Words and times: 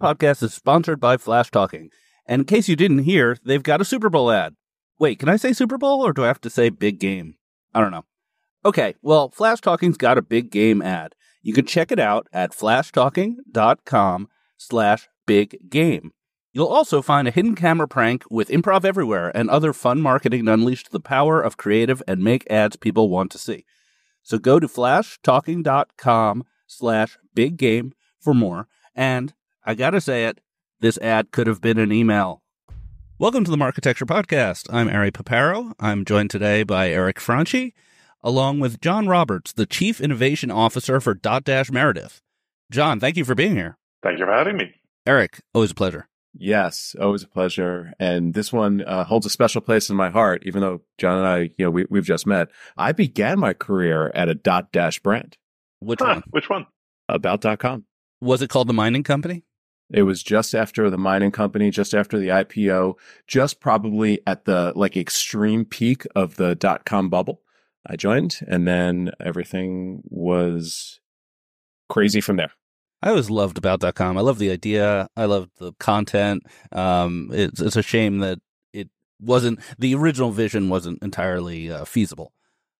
podcast 0.00 0.42
is 0.42 0.54
sponsored 0.54 0.98
by 0.98 1.16
Flashtalking. 1.16 1.90
And 2.26 2.40
in 2.40 2.46
case 2.46 2.68
you 2.68 2.76
didn't 2.76 3.00
hear, 3.00 3.36
they've 3.44 3.62
got 3.62 3.80
a 3.80 3.84
Super 3.84 4.08
Bowl 4.08 4.30
ad. 4.30 4.56
Wait, 4.98 5.18
can 5.18 5.28
I 5.28 5.36
say 5.36 5.52
Super 5.52 5.78
Bowl 5.78 6.04
or 6.04 6.12
do 6.12 6.24
I 6.24 6.28
have 6.28 6.40
to 6.42 6.50
say 6.50 6.68
big 6.68 6.98
game? 6.98 7.36
I 7.74 7.80
don't 7.80 7.90
know. 7.90 8.04
Okay, 8.64 8.94
well, 9.02 9.30
Flashtalking's 9.30 9.96
got 9.96 10.18
a 10.18 10.22
big 10.22 10.50
game 10.50 10.82
ad. 10.82 11.14
You 11.42 11.52
can 11.54 11.66
check 11.66 11.90
it 11.90 11.98
out 11.98 12.26
at 12.32 12.52
flashtalking.com 12.52 14.28
slash 14.56 15.08
big 15.26 15.70
game. 15.70 16.12
You'll 16.52 16.66
also 16.66 17.00
find 17.00 17.28
a 17.28 17.30
hidden 17.30 17.54
camera 17.54 17.86
prank 17.86 18.24
with 18.28 18.48
improv 18.48 18.84
everywhere 18.84 19.34
and 19.34 19.48
other 19.48 19.72
fun 19.72 20.00
marketing 20.00 20.46
to 20.46 20.52
unleash 20.52 20.84
the 20.84 21.00
power 21.00 21.40
of 21.40 21.56
creative 21.56 22.02
and 22.08 22.24
make 22.24 22.50
ads 22.50 22.76
people 22.76 23.08
want 23.08 23.30
to 23.32 23.38
see. 23.38 23.64
So 24.22 24.38
go 24.38 24.60
to 24.60 24.66
flashtalking.com 24.66 26.44
slash 26.66 27.18
big 27.34 27.56
game 27.56 27.92
for 28.18 28.34
more. 28.34 28.68
And 28.94 29.32
I 29.64 29.74
gotta 29.74 30.00
say 30.00 30.24
it, 30.24 30.40
this 30.80 30.98
ad 30.98 31.32
could 31.32 31.46
have 31.46 31.60
been 31.60 31.78
an 31.78 31.92
email. 31.92 32.42
Welcome 33.18 33.44
to 33.44 33.50
the 33.50 33.56
Marketecture 33.56 34.06
Podcast. 34.06 34.72
I'm 34.72 34.88
Ari 34.88 35.10
Paparo. 35.12 35.72
I'm 35.78 36.04
joined 36.04 36.30
today 36.30 36.62
by 36.62 36.88
Eric 36.88 37.20
Franchi, 37.20 37.74
along 38.22 38.60
with 38.60 38.80
Jon 38.80 39.06
Roberts, 39.06 39.52
the 39.52 39.66
Chief 39.66 40.00
Innovation 40.00 40.50
Officer 40.50 41.00
for 41.00 41.14
Dotdash 41.14 41.70
Meredith. 41.70 42.22
Jon, 42.70 42.98
thank 43.00 43.16
you 43.16 43.24
for 43.24 43.34
being 43.34 43.54
here. 43.56 43.76
Thank 44.02 44.18
you 44.18 44.24
for 44.24 44.32
having 44.32 44.56
me. 44.56 44.72
Eric, 45.06 45.40
always 45.54 45.72
a 45.72 45.74
pleasure. 45.74 46.08
Yes, 46.32 46.94
always 47.00 47.24
a 47.24 47.28
pleasure. 47.28 47.92
And 47.98 48.32
this 48.32 48.52
one 48.52 48.82
uh, 48.82 49.04
holds 49.04 49.26
a 49.26 49.30
special 49.30 49.60
place 49.60 49.90
in 49.90 49.96
my 49.96 50.08
heart, 50.10 50.42
even 50.46 50.62
though 50.62 50.80
Jon 50.96 51.18
and 51.18 51.26
I, 51.26 51.38
you 51.58 51.66
know, 51.66 51.70
we, 51.70 51.84
we've 51.90 52.04
just 52.04 52.26
met. 52.26 52.48
I 52.78 52.92
began 52.92 53.38
my 53.40 53.52
career 53.52 54.10
at 54.14 54.28
a 54.28 54.34
Dotdash 54.34 55.02
brand. 55.02 55.36
Which 55.80 55.98
Huh, 56.00 56.06
one? 56.06 56.22
Which 56.30 56.48
one? 56.48 56.66
About.com. 57.08 57.84
Was 58.22 58.40
it 58.42 58.48
called 58.50 58.68
the 58.68 58.72
mining 58.74 59.02
company? 59.02 59.44
It 59.92 60.02
was 60.02 60.22
just 60.22 60.54
after 60.54 60.88
the 60.88 60.98
mining 60.98 61.32
company, 61.32 61.70
just 61.70 61.94
after 61.94 62.18
the 62.18 62.28
IPO, 62.28 62.94
just 63.26 63.60
probably 63.60 64.20
at 64.26 64.44
the 64.44 64.72
like 64.76 64.96
extreme 64.96 65.64
peak 65.64 66.06
of 66.14 66.36
the 66.36 66.54
dot 66.54 66.84
com 66.84 67.08
bubble. 67.08 67.42
I 67.86 67.96
joined 67.96 68.40
and 68.46 68.68
then 68.68 69.10
everything 69.20 70.02
was 70.04 71.00
crazy 71.88 72.20
from 72.20 72.36
there. 72.36 72.52
I 73.02 73.08
always 73.08 73.30
loved 73.30 73.58
about 73.58 73.80
dot 73.80 73.94
com. 73.94 74.18
I 74.18 74.20
love 74.20 74.38
the 74.38 74.50
idea. 74.50 75.08
I 75.16 75.24
loved 75.24 75.50
the 75.58 75.72
content. 75.80 76.42
Um, 76.70 77.30
it's, 77.32 77.60
it's 77.60 77.76
a 77.76 77.82
shame 77.82 78.18
that 78.18 78.38
it 78.72 78.90
wasn't, 79.18 79.60
the 79.78 79.94
original 79.94 80.30
vision 80.30 80.68
wasn't 80.68 81.02
entirely 81.02 81.72
uh, 81.72 81.84
feasible. 81.84 82.32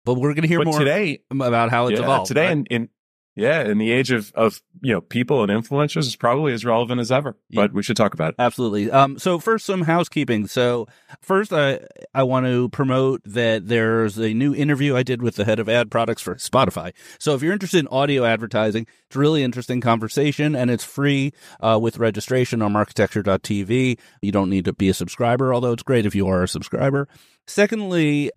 But 0.05 0.15
we're 0.15 0.35
going 0.35 0.43
to 0.43 0.49
hear 0.49 0.59
but 0.59 0.67
more 0.67 0.79
today, 0.79 1.21
about 1.31 1.71
how 1.71 1.87
it's 1.87 1.99
yeah, 1.99 2.05
evolved. 2.05 2.29
today 2.29 2.47
right? 2.47 2.53
in, 2.53 2.67
in 2.67 2.89
yeah, 3.37 3.63
in 3.63 3.79
the 3.79 3.91
age 3.93 4.11
of 4.11 4.33
of 4.35 4.61
you 4.83 4.93
know 4.93 5.01
people 5.01 5.43
and 5.43 5.51
influencers 5.51 6.07
is 6.07 6.17
probably 6.17 6.53
as 6.53 6.65
relevant 6.65 7.01
as 7.01 7.13
ever. 7.13 7.37
But 7.51 7.73
we 7.73 7.83
should 7.83 7.97
talk 7.97 8.13
about 8.13 8.31
it. 8.31 8.35
Absolutely. 8.39 8.91
Um, 8.91 9.19
so 9.19 9.39
first, 9.39 9.65
some 9.67 9.83
housekeeping. 9.83 10.47
So 10.47 10.89
first, 11.21 11.53
I 11.53 11.81
I 12.13 12.25
want 12.25 12.47
to 12.47 12.69
promote 12.71 13.23
that 13.25 13.69
there's 13.69 14.19
a 14.19 14.35
new 14.35 14.55
interview 14.55 14.97
I 14.97 15.05
did 15.05 15.23
with 15.23 15.37
the 15.37 15.45
head 15.45 15.61
of 15.61 15.69
ad 15.69 15.91
products 15.91 16.23
for 16.23 16.35
Spotify. 16.37 16.93
So 17.19 17.35
if 17.35 17.43
you're 17.43 17.53
interested 17.53 17.79
in 17.79 17.89
audio 17.89 18.25
advertising, 18.25 18.87
it's 19.07 19.17
a 19.17 19.19
really 19.19 19.45
interesting 19.45 19.81
conversation, 19.81 20.57
and 20.57 20.71
it's 20.71 20.85
free 20.85 21.33
uh, 21.61 21.79
with 21.81 21.99
registration 21.99 22.63
on 22.63 22.73
Marketecture.tv. 22.73 23.99
You 24.23 24.33
don't 24.33 24.51
need 24.51 24.65
to 24.65 24.73
be 24.73 24.89
a 24.89 24.95
subscriber, 24.95 25.55
although 25.55 25.73
it's 25.73 25.85
great 25.85 26.05
if 26.05 26.15
you 26.15 26.27
are 26.27 26.43
a 26.43 26.49
subscriber. 26.49 27.09
Secondly. 27.47 28.33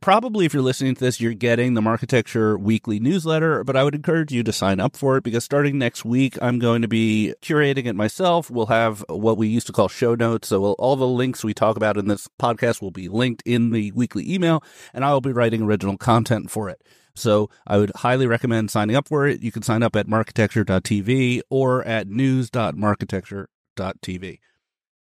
Probably, 0.00 0.46
if 0.46 0.54
you're 0.54 0.62
listening 0.62 0.94
to 0.94 1.00
this, 1.00 1.20
you're 1.20 1.34
getting 1.34 1.74
the 1.74 1.82
Marketecture 1.82 2.56
weekly 2.56 3.00
newsletter, 3.00 3.64
but 3.64 3.76
I 3.76 3.84
would 3.84 3.94
encourage 3.94 4.32
you 4.32 4.42
to 4.42 4.52
sign 4.52 4.80
up 4.80 4.96
for 4.96 5.16
it 5.16 5.24
because 5.24 5.44
starting 5.44 5.78
next 5.78 6.04
week, 6.04 6.38
I'm 6.40 6.58
going 6.58 6.82
to 6.82 6.88
be 6.88 7.34
curating 7.42 7.86
it 7.86 7.96
myself. 7.96 8.50
We'll 8.50 8.66
have 8.66 9.04
what 9.08 9.36
we 9.36 9.48
used 9.48 9.66
to 9.66 9.72
call 9.72 9.88
show 9.88 10.14
notes. 10.14 10.48
So 10.48 10.60
we'll, 10.60 10.76
all 10.78 10.96
the 10.96 11.06
links 11.06 11.44
we 11.44 11.54
talk 11.54 11.76
about 11.76 11.96
in 11.96 12.08
this 12.08 12.28
podcast 12.40 12.80
will 12.80 12.90
be 12.90 13.08
linked 13.08 13.42
in 13.44 13.70
the 13.70 13.92
weekly 13.92 14.32
email, 14.32 14.62
and 14.94 15.04
I 15.04 15.12
will 15.12 15.20
be 15.20 15.32
writing 15.32 15.62
original 15.62 15.96
content 15.96 16.50
for 16.50 16.68
it. 16.68 16.82
So 17.14 17.50
I 17.66 17.76
would 17.76 17.92
highly 17.96 18.26
recommend 18.26 18.70
signing 18.70 18.96
up 18.96 19.08
for 19.08 19.26
it. 19.26 19.42
You 19.42 19.52
can 19.52 19.62
sign 19.62 19.82
up 19.82 19.96
at 19.96 20.08
marketecture.tv 20.08 21.42
or 21.50 21.84
at 21.84 22.08
news.marketecture.tv. 22.08 24.38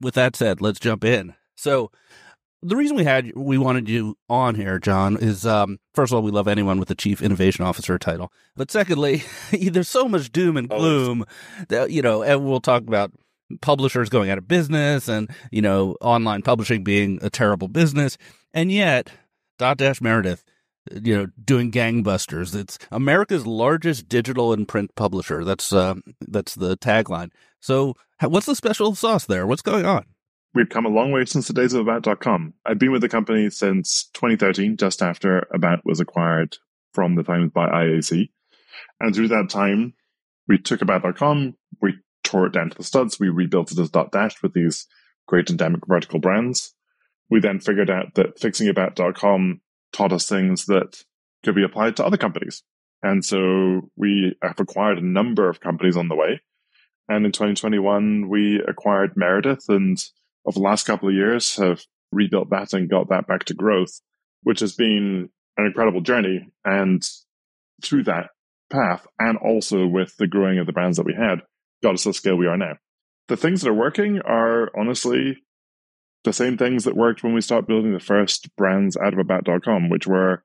With 0.02 0.16
that 0.16 0.35
said, 0.35 0.62
let's 0.62 0.80
jump 0.80 1.03
in. 1.03 1.35
So 1.56 1.91
the 2.62 2.75
reason 2.75 2.97
we 2.97 3.03
had 3.03 3.31
we 3.36 3.58
wanted 3.58 3.88
you 3.88 4.18
on 4.30 4.56
here, 4.56 4.80
Jon, 4.80 5.18
is 5.18 5.46
um, 5.46 5.80
first 5.94 6.12
of 6.12 6.18
all, 6.18 6.22
we 6.22 6.31
love 6.31 6.47
anyone 6.47 6.80
with 6.80 6.88
the 6.88 6.96
chief 6.96 7.22
innovation 7.22 7.64
officer 7.64 7.97
title, 7.97 8.31
but 8.56 8.70
secondly, 8.72 9.24
there's 9.52 9.88
so 9.88 10.08
much 10.08 10.31
doom 10.31 10.58
and 10.58 10.70
gloom 10.70 11.25
that 11.70 11.92
you 11.92 12.02
know, 12.02 12.22
and 12.22 12.46
we'll 12.46 12.59
talk 12.59 12.84
about 12.84 13.12
publishers 13.62 14.09
going 14.09 14.30
out 14.30 14.38
of 14.38 14.47
business 14.47 15.08
and 15.08 15.30
you 15.52 15.62
know, 15.62 15.96
online 16.02 16.42
publishing 16.42 16.84
being 16.84 17.20
a 17.22 17.30
terrible 17.30 17.68
business, 17.68 18.18
and 18.53 18.72
yet 18.72 19.09
Dotdash 19.58 20.02
Meredith, 20.02 20.44
you 20.91 21.18
know, 21.18 21.28
doing 21.44 21.72
gangbusters. 21.72 22.56
It's 22.56 22.78
America's 22.91 23.47
largest 23.47 24.09
digital 24.09 24.52
and 24.52 24.68
print 24.68 24.96
publisher. 24.96 25.46
That's 25.46 25.72
uh, 25.72 25.96
that's 26.20 26.56
the 26.56 26.78
tagline. 26.78 27.31
So, 27.62 27.96
what's 28.22 28.46
the 28.47 28.56
special 28.56 28.96
sauce 28.96 29.26
there? 29.26 29.47
What's 29.47 29.62
going 29.62 29.86
on? 29.86 30.06
We've 30.54 30.70
come 30.70 30.86
a 30.86 30.90
long 30.90 31.12
way 31.12 31.26
since 31.26 31.48
the 31.48 31.54
days 31.54 31.74
of 31.74 31.88
About.com. 31.88 32.54
I've 32.66 32.80
been 32.80 32.92
with 32.92 33.02
the 33.02 33.10
company 33.10 33.52
since 33.52 34.10
2013, 34.14 34.78
just 34.78 35.04
after 35.04 35.48
About 35.54 35.86
was 35.86 36.00
acquired 36.00 36.58
from 36.94 37.16
the 37.16 37.24
Times 37.24 37.52
by 37.52 37.68
IAC. 37.68 38.30
And 39.00 39.14
through 39.14 39.28
that 39.28 39.50
time, 39.50 39.94
we 40.48 40.58
took 40.58 40.82
About.com, 40.82 41.56
we 41.82 42.00
tore 42.24 42.48
it 42.48 42.54
down 42.54 42.72
to 42.72 42.78
the 42.78 42.84
studs, 42.84 43.20
we 43.20 43.30
rebuilt 43.30 43.72
it 43.72 43.78
as 43.78 43.92
Dotdash 43.92 44.42
with 44.42 44.54
these 44.54 44.88
great 45.28 45.52
endemic 45.52 45.86
vertical 45.86 46.20
brands. 46.20 46.74
We 47.30 47.40
then 47.40 47.59
figured 47.59 47.92
out 47.92 48.16
that 48.16 48.40
fixing 48.40 48.68
About.com 48.70 49.62
taught 49.94 50.14
us 50.14 50.28
things 50.28 50.66
that 50.66 51.04
could 51.44 51.54
be 51.54 51.64
applied 51.64 51.96
to 51.98 52.06
other 52.06 52.18
companies. 52.18 52.64
And 53.04 53.24
so 53.24 53.92
we 53.96 54.36
have 54.42 54.59
acquired 54.59 54.98
a 54.98 55.06
number 55.06 55.48
of 55.48 55.62
companies 55.62 55.96
on 55.96 56.08
the 56.08 56.16
way. 56.16 56.42
And 57.08 57.26
in 57.26 57.32
2021, 57.32 58.28
we 58.28 58.62
acquired 58.68 59.16
Meredith 59.16 59.70
and 59.70 60.04
over 60.46 60.60
the 60.60 60.66
last 60.66 60.86
couple 60.86 61.10
of 61.10 61.16
years 61.16 61.56
have 61.58 61.82
rebuilt 62.12 62.50
that 62.50 62.74
and 62.74 62.90
got 62.90 63.10
that 63.10 63.28
back 63.28 63.46
to 63.46 63.54
growth, 63.54 64.02
which 64.44 64.60
has 64.62 64.74
been 64.74 65.30
an 65.58 65.66
incredible 65.66 66.02
journey. 66.02 66.50
And 66.66 67.04
through 67.84 68.04
that 68.04 68.30
path, 68.70 69.08
and 69.18 69.38
also 69.38 69.88
with 69.88 70.16
the 70.18 70.28
growing 70.28 70.60
of 70.60 70.66
the 70.66 70.74
brands 70.74 70.98
that 70.98 71.06
we 71.06 71.14
had, 71.14 71.42
got 71.82 71.94
us 71.94 72.04
to 72.04 72.10
the 72.10 72.14
scale 72.14 72.36
we 72.36 72.48
are 72.48 72.58
now. 72.58 72.74
The 73.28 73.38
things 73.38 73.62
that 73.62 73.70
are 73.70 73.74
working 73.74 74.20
are 74.20 74.70
honestly 74.78 75.38
the 76.24 76.34
same 76.34 76.58
things 76.58 76.84
that 76.84 76.98
worked 76.98 77.24
when 77.24 77.34
we 77.34 77.42
started 77.42 77.68
building 77.68 77.94
the 77.94 78.00
first 78.00 78.54
brands 78.58 78.98
out 78.98 79.14
of 79.14 79.20
about.com, 79.20 79.90
which 79.90 80.08
were 80.08 80.44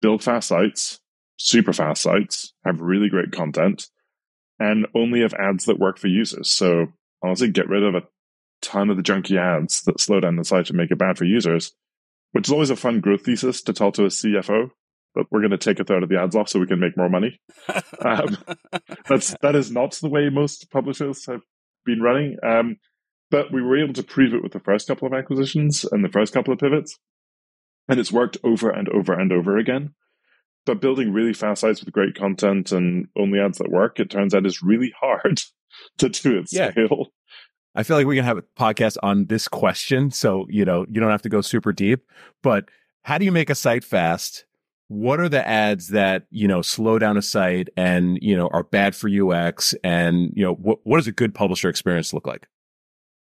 build 0.00 0.22
fast 0.22 0.48
sites, 0.48 1.00
super 1.36 1.72
fast 1.72 2.02
sites, 2.02 2.54
have 2.64 2.80
really 2.80 3.08
great 3.08 3.32
content, 3.32 3.88
and 4.58 4.86
only 4.94 5.20
have 5.20 5.34
ads 5.34 5.66
that 5.66 5.78
work 5.78 5.98
for 5.98 6.08
users. 6.08 6.48
So 6.48 6.86
honestly, 7.22 7.50
get 7.50 7.68
rid 7.68 7.82
of 7.82 7.94
a 7.94 8.02
ton 8.62 8.88
of 8.90 8.96
the 8.96 9.02
junky 9.02 9.36
ads 9.38 9.82
that 9.82 10.00
slow 10.00 10.20
down 10.20 10.36
the 10.36 10.44
site 10.44 10.68
and 10.70 10.76
make 10.78 10.90
it 10.90 10.98
bad 10.98 11.18
for 11.18 11.24
users, 11.24 11.72
which 12.32 12.48
is 12.48 12.52
always 12.52 12.70
a 12.70 12.76
fun 12.76 13.00
growth 13.00 13.22
thesis 13.24 13.60
to 13.62 13.72
tell 13.72 13.92
to 13.92 14.04
a 14.04 14.08
CFO. 14.08 14.70
But 15.14 15.26
we're 15.30 15.40
going 15.40 15.50
to 15.50 15.58
take 15.58 15.78
a 15.78 15.84
third 15.84 16.02
of 16.02 16.08
the 16.08 16.18
ads 16.18 16.34
off 16.34 16.48
so 16.48 16.58
we 16.58 16.66
can 16.66 16.80
make 16.80 16.96
more 16.96 17.08
money. 17.10 17.38
Um, 18.04 18.36
that's 19.08 19.36
that 19.42 19.54
is 19.54 19.70
not 19.70 19.92
the 20.02 20.08
way 20.08 20.28
most 20.28 20.70
publishers 20.72 21.26
have 21.26 21.42
been 21.84 22.00
running. 22.00 22.36
Um, 22.42 22.76
but 23.30 23.52
we 23.52 23.62
were 23.62 23.78
able 23.78 23.94
to 23.94 24.02
prove 24.02 24.34
it 24.34 24.42
with 24.42 24.52
the 24.52 24.60
first 24.60 24.88
couple 24.88 25.06
of 25.06 25.14
acquisitions 25.14 25.84
and 25.84 26.04
the 26.04 26.08
first 26.08 26.32
couple 26.34 26.52
of 26.52 26.58
pivots, 26.58 26.98
and 27.88 28.00
it's 28.00 28.10
worked 28.10 28.38
over 28.42 28.70
and 28.70 28.88
over 28.88 29.12
and 29.12 29.30
over 29.32 29.56
again. 29.58 29.94
But 30.66 30.80
building 30.80 31.12
really 31.12 31.32
fast 31.32 31.60
sites 31.60 31.84
with 31.84 31.92
great 31.94 32.14
content 32.16 32.72
and 32.72 33.06
only 33.16 33.38
ads 33.38 33.58
that 33.58 33.70
work, 33.70 34.00
it 34.00 34.10
turns 34.10 34.34
out 34.34 34.46
is 34.46 34.62
really 34.62 34.92
hard 35.00 35.40
to 35.98 36.08
do 36.08 36.38
at 36.40 36.52
Yeah. 36.52 36.70
scale. 36.72 37.12
I 37.74 37.82
feel 37.82 37.96
like 37.96 38.06
we 38.06 38.16
can 38.16 38.24
have 38.24 38.38
a 38.38 38.42
podcast 38.58 38.96
on 39.02 39.26
this 39.26 39.48
question, 39.48 40.10
so 40.10 40.46
you 40.48 40.64
know 40.64 40.84
you 40.90 41.00
don't 41.00 41.10
have 41.10 41.22
to 41.22 41.28
go 41.28 41.40
super 41.40 41.72
deep. 41.72 42.06
But 42.42 42.66
how 43.02 43.18
do 43.18 43.24
you 43.24 43.32
make 43.32 43.50
a 43.50 43.54
site 43.54 43.84
fast? 43.84 44.44
What 44.88 45.20
are 45.20 45.28
the 45.28 45.46
ads 45.46 45.88
that 45.88 46.26
you 46.30 46.46
know 46.46 46.60
slow 46.62 46.98
down 46.98 47.16
a 47.16 47.22
site 47.22 47.68
and 47.76 48.18
you 48.20 48.36
know 48.36 48.48
are 48.48 48.62
bad 48.64 48.94
for 48.94 49.08
UX? 49.08 49.74
And 49.82 50.32
you 50.34 50.44
know 50.44 50.54
what 50.54 50.80
what 50.84 50.98
does 50.98 51.06
a 51.06 51.12
good 51.12 51.34
publisher 51.34 51.68
experience 51.68 52.12
look 52.12 52.26
like? 52.26 52.48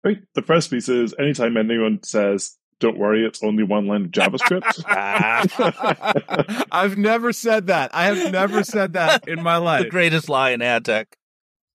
Right. 0.03 0.19
The 0.35 0.41
first 0.41 0.69
piece 0.71 0.88
is 0.88 1.13
anytime 1.19 1.57
anyone 1.57 2.01
says, 2.03 2.55
don't 2.79 2.97
worry, 2.97 3.25
it's 3.25 3.43
only 3.43 3.63
one 3.63 3.88
line 3.88 4.05
of 4.05 4.11
JavaScript. 4.11 4.83
I've 6.71 6.97
never 6.97 7.33
said 7.33 7.67
that. 7.67 7.93
I 7.93 8.05
have 8.05 8.31
never 8.31 8.63
said 8.63 8.93
that 8.93 9.27
in 9.27 9.41
my 9.41 9.57
life. 9.57 9.83
the 9.85 9.89
greatest 9.89 10.29
lie 10.29 10.51
in 10.51 10.61
ad 10.61 10.85
tech. 10.85 11.17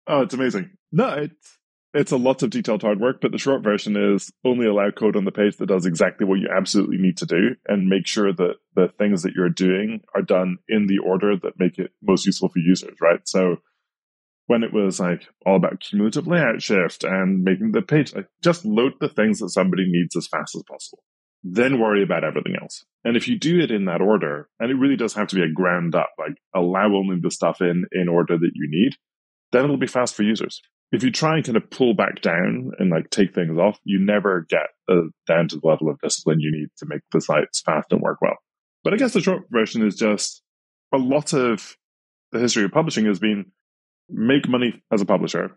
oh, 0.07 0.23
it's 0.23 0.33
amazing. 0.33 0.71
No, 0.93 1.09
it's, 1.15 1.59
it's 1.95 2.13
a 2.13 2.17
lot 2.17 2.43
of 2.43 2.51
detailed 2.51 2.83
hard 2.83 3.01
work, 3.01 3.21
but 3.21 3.33
the 3.33 3.39
short 3.39 3.63
version 3.63 3.97
is 3.97 4.33
only 4.45 4.67
allow 4.67 4.91
code 4.91 5.17
on 5.17 5.25
the 5.25 5.33
page 5.33 5.59
that 5.59 5.67
does 5.67 5.85
exactly 5.85 6.27
what 6.27 6.39
you 6.41 6.49
absolutely 6.55 6.97
need 6.97 7.19
to 7.19 7.27
do 7.27 7.55
and 7.69 7.89
make 7.89 8.07
sure 8.07 8.33
that 8.33 8.55
the 8.75 8.89
things 8.99 9.23
that 9.23 9.35
you're 9.35 9.51
doing 9.51 10.01
are 10.15 10.23
done 10.23 10.57
in 10.69 10.87
the 10.87 10.99
order 10.99 11.37
that 11.37 11.59
make 11.59 11.79
it 11.79 11.91
most 12.03 12.25
useful 12.25 12.49
for 12.49 12.61
users, 12.61 12.97
right? 13.01 13.21
So 13.29 13.57
when 14.47 14.63
it 14.63 14.73
was 14.73 15.01
like 15.01 15.27
all 15.45 15.57
about 15.57 15.81
cumulative 15.81 16.27
layout 16.27 16.63
shift 16.63 17.05
and 17.05 17.45
making 17.45 17.73
the 17.73 17.83
page 17.83 18.15
like 18.15 18.29
just 18.43 18.65
load 18.65 18.95
the 19.01 19.09
things 19.09 19.39
that 19.39 19.51
somebody 19.51 19.85
needs 19.87 20.17
as 20.17 20.27
fast 20.27 20.57
as 20.57 20.63
possible. 20.63 21.03
Then 21.45 21.81
worry 21.81 22.03
about 22.03 22.25
everything 22.25 22.55
else. 22.61 22.85
And 23.05 23.17
if 23.17 23.29
you 23.29 23.39
do 23.39 23.61
it 23.61 23.71
in 23.71 23.85
that 23.87 24.01
order 24.01 24.49
and 24.59 24.71
it 24.71 24.77
really 24.77 24.97
does 24.97 25.15
have 25.15 25.29
to 25.29 25.37
be 25.37 25.43
a 25.43 25.53
ground 25.53 25.95
up 25.95 26.11
like 26.19 26.37
allow 26.55 26.95
only 26.95 27.19
the 27.21 27.31
stuff 27.31 27.61
in 27.61 27.85
in 27.93 28.09
order 28.09 28.39
that 28.39 28.53
you 28.55 28.69
need 28.71 28.95
then 29.53 29.65
it'll 29.65 29.77
be 29.77 29.87
fast 29.87 30.15
for 30.15 30.23
users 30.23 30.63
if 30.93 31.03
you 31.03 31.11
try 31.11 31.37
and 31.37 31.45
kind 31.45 31.57
of 31.57 31.71
pull 31.71 31.95
back 31.95 32.21
down 32.21 32.71
and 32.79 32.91
like 32.91 33.11
take 33.11 33.35
things 33.35 33.59
off 33.59 33.79
you 33.85 33.99
never 33.99 34.47
get 34.49 34.69
uh, 34.89 35.03
down 35.27 35.49
to 35.49 35.57
the 35.57 35.67
level 35.67 35.89
of 35.89 35.99
discipline 36.01 36.41
you 36.41 36.53
need 36.53 36.69
to 36.77 36.87
make 36.87 37.01
the 37.13 37.21
sites 37.21 37.61
fast 37.61 37.91
and 37.91 38.01
work 38.01 38.19
well 38.21 38.37
but 38.85 38.93
i 38.93 38.97
guess 38.97 39.13
the 39.13 39.21
short 39.21 39.43
version 39.51 39.87
is 39.87 39.97
just 39.97 40.43
a 40.93 40.99
lot 40.99 41.33
of 41.33 41.77
the 42.33 42.39
history 42.39 42.65
of 42.65 42.73
publishing 42.73 43.07
has 43.07 43.19
been 43.19 43.47
make 44.09 44.49
money 44.49 44.83
as 44.93 45.01
a 45.01 45.07
publisher 45.07 45.57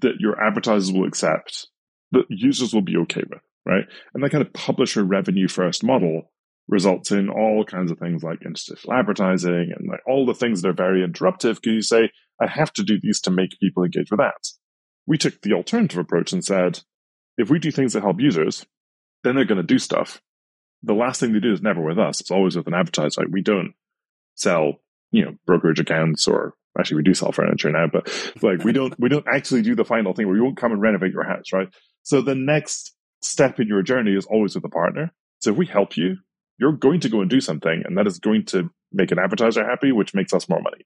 that 0.00 0.14
your 0.18 0.42
advertisers 0.42 0.92
will 0.92 1.06
accept, 1.06 1.68
that 2.12 2.24
users 2.28 2.74
will 2.74 2.82
be 2.82 2.96
okay 2.96 3.22
with, 3.28 3.40
right? 3.66 3.84
And 4.12 4.22
that 4.22 4.30
kind 4.30 4.44
of 4.44 4.52
publisher 4.52 5.04
revenue 5.04 5.48
first 5.48 5.84
model 5.84 6.32
results 6.66 7.10
in 7.10 7.28
all 7.28 7.64
kinds 7.64 7.90
of 7.90 7.98
things 7.98 8.22
like 8.22 8.38
interstitial 8.44 8.92
advertising 8.92 9.72
and 9.76 9.88
like 9.88 10.00
all 10.08 10.24
the 10.24 10.34
things 10.34 10.62
that 10.62 10.68
are 10.68 10.72
very 10.72 11.06
interruptive 11.06 11.56
because 11.56 11.72
you 11.72 11.82
say, 11.82 12.10
I 12.40 12.46
have 12.46 12.72
to 12.74 12.82
do 12.82 12.98
these 13.00 13.20
to 13.22 13.30
make 13.30 13.58
people 13.60 13.84
engage 13.84 14.10
with 14.10 14.20
ads. 14.20 14.58
We 15.06 15.18
took 15.18 15.40
the 15.42 15.52
alternative 15.52 15.98
approach 15.98 16.32
and 16.32 16.44
said, 16.44 16.80
if 17.36 17.50
we 17.50 17.58
do 17.58 17.70
things 17.70 17.92
that 17.92 18.02
help 18.02 18.20
users, 18.20 18.64
then 19.22 19.34
they're 19.34 19.44
going 19.44 19.60
to 19.60 19.66
do 19.66 19.78
stuff. 19.78 20.20
The 20.82 20.94
last 20.94 21.20
thing 21.20 21.32
they 21.32 21.40
do 21.40 21.52
is 21.52 21.62
never 21.62 21.82
with 21.82 21.98
us. 21.98 22.20
It's 22.20 22.30
always 22.30 22.56
with 22.56 22.66
an 22.66 22.74
advertiser. 22.74 23.22
Like 23.22 23.32
we 23.32 23.42
don't 23.42 23.74
sell, 24.34 24.74
you 25.10 25.24
know, 25.24 25.34
brokerage 25.46 25.80
accounts 25.80 26.28
or 26.28 26.54
actually 26.78 26.98
we 26.98 27.02
do 27.04 27.14
sell 27.14 27.32
furniture 27.32 27.70
now, 27.70 27.86
but 27.90 28.08
like 28.42 28.64
we 28.64 28.72
don't 28.72 28.98
we 28.98 29.08
don't 29.08 29.26
actually 29.32 29.62
do 29.62 29.74
the 29.74 29.84
final 29.84 30.12
thing 30.12 30.26
where 30.26 30.34
we 30.34 30.40
won't 30.40 30.56
come 30.56 30.72
and 30.72 30.80
renovate 30.80 31.12
your 31.12 31.24
house, 31.24 31.52
right? 31.52 31.68
So 32.02 32.20
the 32.20 32.34
next 32.34 32.94
step 33.22 33.58
in 33.60 33.68
your 33.68 33.82
journey 33.82 34.14
is 34.14 34.26
always 34.26 34.54
with 34.54 34.64
a 34.64 34.68
partner. 34.68 35.12
So 35.40 35.50
if 35.50 35.56
we 35.56 35.66
help 35.66 35.96
you, 35.96 36.18
you're 36.58 36.72
going 36.72 37.00
to 37.00 37.08
go 37.08 37.20
and 37.20 37.30
do 37.30 37.40
something, 37.40 37.82
and 37.84 37.96
that 37.98 38.06
is 38.06 38.18
going 38.18 38.44
to 38.46 38.70
make 38.92 39.10
an 39.10 39.18
advertiser 39.18 39.68
happy, 39.68 39.92
which 39.92 40.14
makes 40.14 40.32
us 40.32 40.48
more 40.48 40.60
money. 40.60 40.84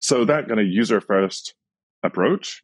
So 0.00 0.24
that 0.24 0.48
kind 0.48 0.60
of 0.60 0.66
user 0.66 1.00
first 1.00 1.54
approach 2.02 2.62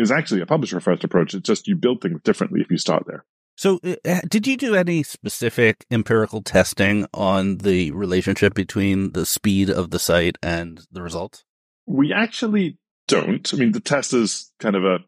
is 0.00 0.10
actually 0.10 0.40
a 0.40 0.46
publisher 0.46 0.80
first 0.80 1.04
approach. 1.04 1.34
It's 1.34 1.46
just 1.46 1.68
you 1.68 1.76
build 1.76 2.00
things 2.00 2.20
differently 2.22 2.60
if 2.60 2.70
you 2.70 2.78
start 2.78 3.04
there. 3.06 3.24
So, 3.56 3.78
uh, 3.84 4.20
did 4.26 4.46
you 4.46 4.56
do 4.56 4.74
any 4.74 5.02
specific 5.02 5.84
empirical 5.90 6.40
testing 6.40 7.06
on 7.12 7.58
the 7.58 7.90
relationship 7.90 8.54
between 8.54 9.12
the 9.12 9.26
speed 9.26 9.68
of 9.68 9.90
the 9.90 9.98
site 9.98 10.38
and 10.42 10.80
the 10.90 11.02
results? 11.02 11.44
We 11.86 12.12
actually 12.12 12.78
don't. 13.06 13.52
I 13.52 13.56
mean, 13.58 13.72
the 13.72 13.80
test 13.80 14.14
is 14.14 14.50
kind 14.60 14.76
of 14.76 14.84
a 14.84 15.00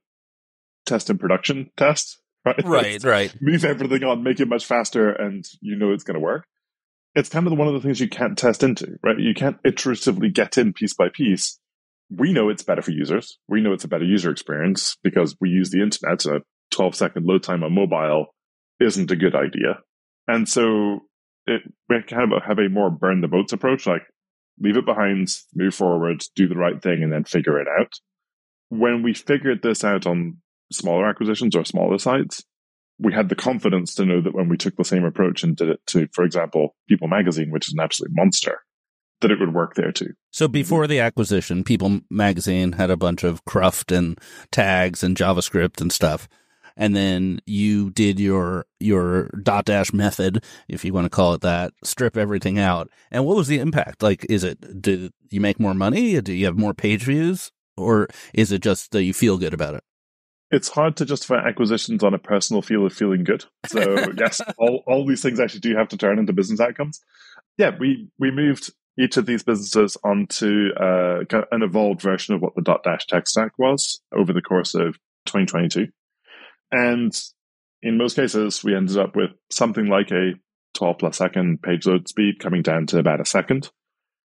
test 0.85 1.09
in 1.09 1.17
production 1.17 1.71
test, 1.79 2.21
right? 2.45 2.63
Right, 2.63 3.03
right. 3.03 3.35
Move 3.41 3.65
everything 3.65 4.05
on, 4.05 4.23
make 4.23 4.41
it 4.41 4.49
much 4.49 4.67
faster, 4.67 5.11
and 5.11 5.45
you 5.61 5.77
know 5.77 5.93
it's 5.93 6.05
going 6.05 6.17
to 6.17 6.21
work. 6.21 6.45
It's 7.15 7.31
kind 7.31 7.47
of 7.47 7.57
one 7.57 7.69
of 7.69 7.75
the 7.75 7.81
things 7.81 8.01
you 8.01 8.09
can't 8.09 8.37
test 8.37 8.63
into, 8.63 8.99
right? 9.03 9.19
You 9.19 9.33
can't 9.35 9.63
iteratively 9.63 10.33
get 10.33 10.59
in 10.59 10.73
piece 10.73 10.95
by 10.95 11.09
piece. 11.09 11.59
We 12.15 12.33
know 12.33 12.49
it's 12.49 12.63
better 12.63 12.83
for 12.83 12.91
users. 12.91 13.39
We 13.49 13.61
know 13.61 13.73
it's 13.73 13.85
a 13.85 13.89
better 13.89 14.05
user 14.05 14.31
experience 14.31 14.97
because 15.03 15.37
we 15.41 15.49
use 15.49 15.71
the 15.71 15.83
internet. 15.83 16.25
A 16.27 16.43
12 16.71 16.95
second 16.95 17.27
load 17.27 17.43
time 17.43 17.63
on 17.63 17.75
mobile 17.75 18.35
isn't 18.81 19.11
a 19.11 19.17
good 19.17 19.35
idea. 19.35 19.81
And 20.29 20.49
so 20.49 21.01
it, 21.47 21.63
we 21.89 22.03
kind 22.03 22.33
of 22.33 22.43
have 22.45 22.59
a 22.59 22.69
more 22.69 22.91
burn 22.91 23.21
the 23.21 23.29
boats 23.29 23.53
approach. 23.53 23.87
Like 23.87 24.03
leave 24.61 24.77
it 24.77 24.87
behind, 24.87 25.29
move 25.55 25.75
forward, 25.75 26.23
do 26.37 26.49
the 26.49 26.57
right 26.57 26.81
thing, 26.83 27.03
and 27.03 27.13
then 27.13 27.25
figure 27.25 27.61
it 27.61 27.69
out. 27.81 27.93
When 28.69 29.03
we 29.03 29.15
figured 29.15 29.63
this 29.63 29.85
out 29.85 30.07
on 30.07 30.39
smaller 30.71 31.07
acquisitions 31.07 31.57
or 31.57 31.65
smaller 31.65 31.99
sites, 31.99 32.45
we 32.99 33.13
had 33.13 33.29
the 33.29 33.35
confidence 33.35 33.95
to 33.95 34.07
know 34.07 34.21
that 34.21 34.35
when 34.35 34.49
we 34.49 34.57
took 34.57 34.77
the 34.77 34.85
same 34.85 35.05
approach 35.05 35.43
and 35.43 35.57
did 35.57 35.69
it 35.69 35.81
to, 35.89 36.09
for 36.13 36.25
example, 36.25 36.75
People 36.89 37.09
Magazine, 37.09 37.51
which 37.51 37.69
is 37.69 37.75
an 37.75 37.81
absolute 37.81 38.13
monster, 38.15 38.61
that 39.23 39.31
it 39.31 39.41
would 39.41 39.55
work 39.55 39.75
there 39.75 39.93
too. 39.93 40.13
So 40.31 40.47
before 40.47 40.87
the 40.87 41.01
acquisition, 41.01 41.65
People 41.65 42.01
Magazine 42.11 42.73
had 42.73 42.91
a 42.91 42.97
bunch 42.97 43.25
of 43.25 43.45
cruft 43.45 43.91
and 43.91 44.21
tags 44.51 45.03
and 45.03 45.17
JavaScript 45.17 45.81
and 45.81 45.91
stuff 45.91 46.29
and 46.77 46.97
then 46.97 47.41
you 47.47 47.91
did 47.91 48.19
your 48.19 48.67
your 48.81 49.29
Dotdash 49.37 49.93
method, 49.93 50.45
if 50.69 50.85
you 50.85 50.93
want 50.93 51.05
to 51.07 51.11
call 51.11 51.35
it 51.35 51.41
that, 51.43 51.73
strip 51.85 52.17
everything 52.17 52.59
out. 52.59 52.91
And 53.11 53.25
what 53.25 53.37
was 53.37 53.49
the 53.49 53.59
impact? 53.59 54.03
Like, 54.03 54.27
is 54.29 54.45
it 54.45 54.81
did 54.81 55.13
you 55.31 55.41
make 55.41 55.61
more 55.61 55.75
money? 55.75 56.21
Do 56.21 56.33
you 56.33 56.47
have 56.47 56.59
more 56.59 56.75
page 56.75 57.05
views, 57.05 57.53
or 57.77 58.09
is 58.35 58.53
it 58.53 58.63
just 58.63 58.93
that 58.93 59.05
you 59.05 59.13
feel 59.13 59.39
good 59.39 59.55
about 59.55 59.75
it? 59.75 59.85
It's 60.51 60.69
hard 60.69 60.97
to 60.97 61.07
justify 61.07 61.37
acquisitions 61.37 62.05
on 62.05 62.13
a 62.13 62.19
personal 62.19 62.61
feel 62.61 62.85
of 62.85 62.93
feeling 62.93 63.25
good. 63.25 63.45
So 63.67 64.13
yes, 64.19 64.41
all 64.59 64.83
all 64.87 65.07
these 65.07 65.23
things 65.23 65.41
actually 65.41 65.61
do 65.61 65.77
have 65.77 65.89
to 65.89 65.97
turn 65.97 66.19
into 66.19 66.33
business 66.33 66.61
outcomes. 66.61 67.01
Yeah, 67.59 67.73
we 67.79 68.09
we 68.19 68.31
moved 68.31 68.73
each 68.99 69.17
of 69.17 69.27
these 69.27 69.43
businesses 69.43 69.97
onto 70.05 70.71
uh, 70.75 71.21
an 71.51 71.63
evolved 71.63 72.03
version 72.03 72.35
of 72.35 72.43
what 72.43 72.55
the 72.55 72.63
Dotdash 72.63 73.07
tech 73.07 73.27
stack 73.27 73.53
was 73.59 74.01
over 74.15 74.33
the 74.33 74.43
course 74.43 74.75
of 74.75 74.99
2022. 75.27 75.89
And 76.71 77.13
in 77.83 77.97
most 77.97 78.17
cases, 78.17 78.63
we 78.63 78.77
ended 78.77 78.99
up 78.99 79.17
with 79.17 79.31
something 79.51 79.87
like 79.87 80.11
a 80.11 80.33
12 80.75 80.99
plus 80.99 81.17
second 81.17 81.63
page 81.63 81.87
load 81.87 82.09
speed 82.09 82.39
coming 82.39 82.63
down 82.63 82.87
to 82.87 82.99
about 82.99 83.21
a 83.21 83.27
second. 83.27 83.71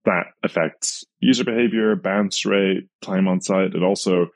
That 0.06 0.26
affects 0.44 1.06
user 1.20 1.44
behavior, 1.44 1.96
bounce 1.96 2.46
rate, 2.46 2.88
time 3.02 3.28
on 3.28 3.42
site. 3.42 3.76
It 3.76 3.84
also 3.84 4.28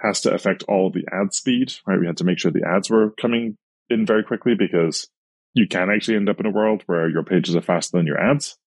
has 0.00 0.22
to 0.22 0.34
affect 0.34 0.64
all 0.64 0.90
the 0.90 1.06
ad 1.12 1.32
speed, 1.32 1.72
right? 1.86 1.98
We 1.98 2.06
had 2.06 2.16
to 2.18 2.24
make 2.24 2.38
sure 2.38 2.50
the 2.50 2.68
ads 2.68 2.90
were 2.90 3.12
coming 3.12 3.56
in 3.88 4.06
very 4.06 4.24
quickly 4.24 4.54
because 4.58 5.08
you 5.52 5.68
can 5.68 5.88
actually 5.90 6.16
end 6.16 6.28
up 6.28 6.40
in 6.40 6.46
a 6.46 6.50
world 6.50 6.82
where 6.86 7.08
your 7.08 7.22
pages 7.22 7.54
are 7.54 7.62
faster 7.62 7.96
than 7.96 8.06
your 8.06 8.20
ads. 8.20 8.58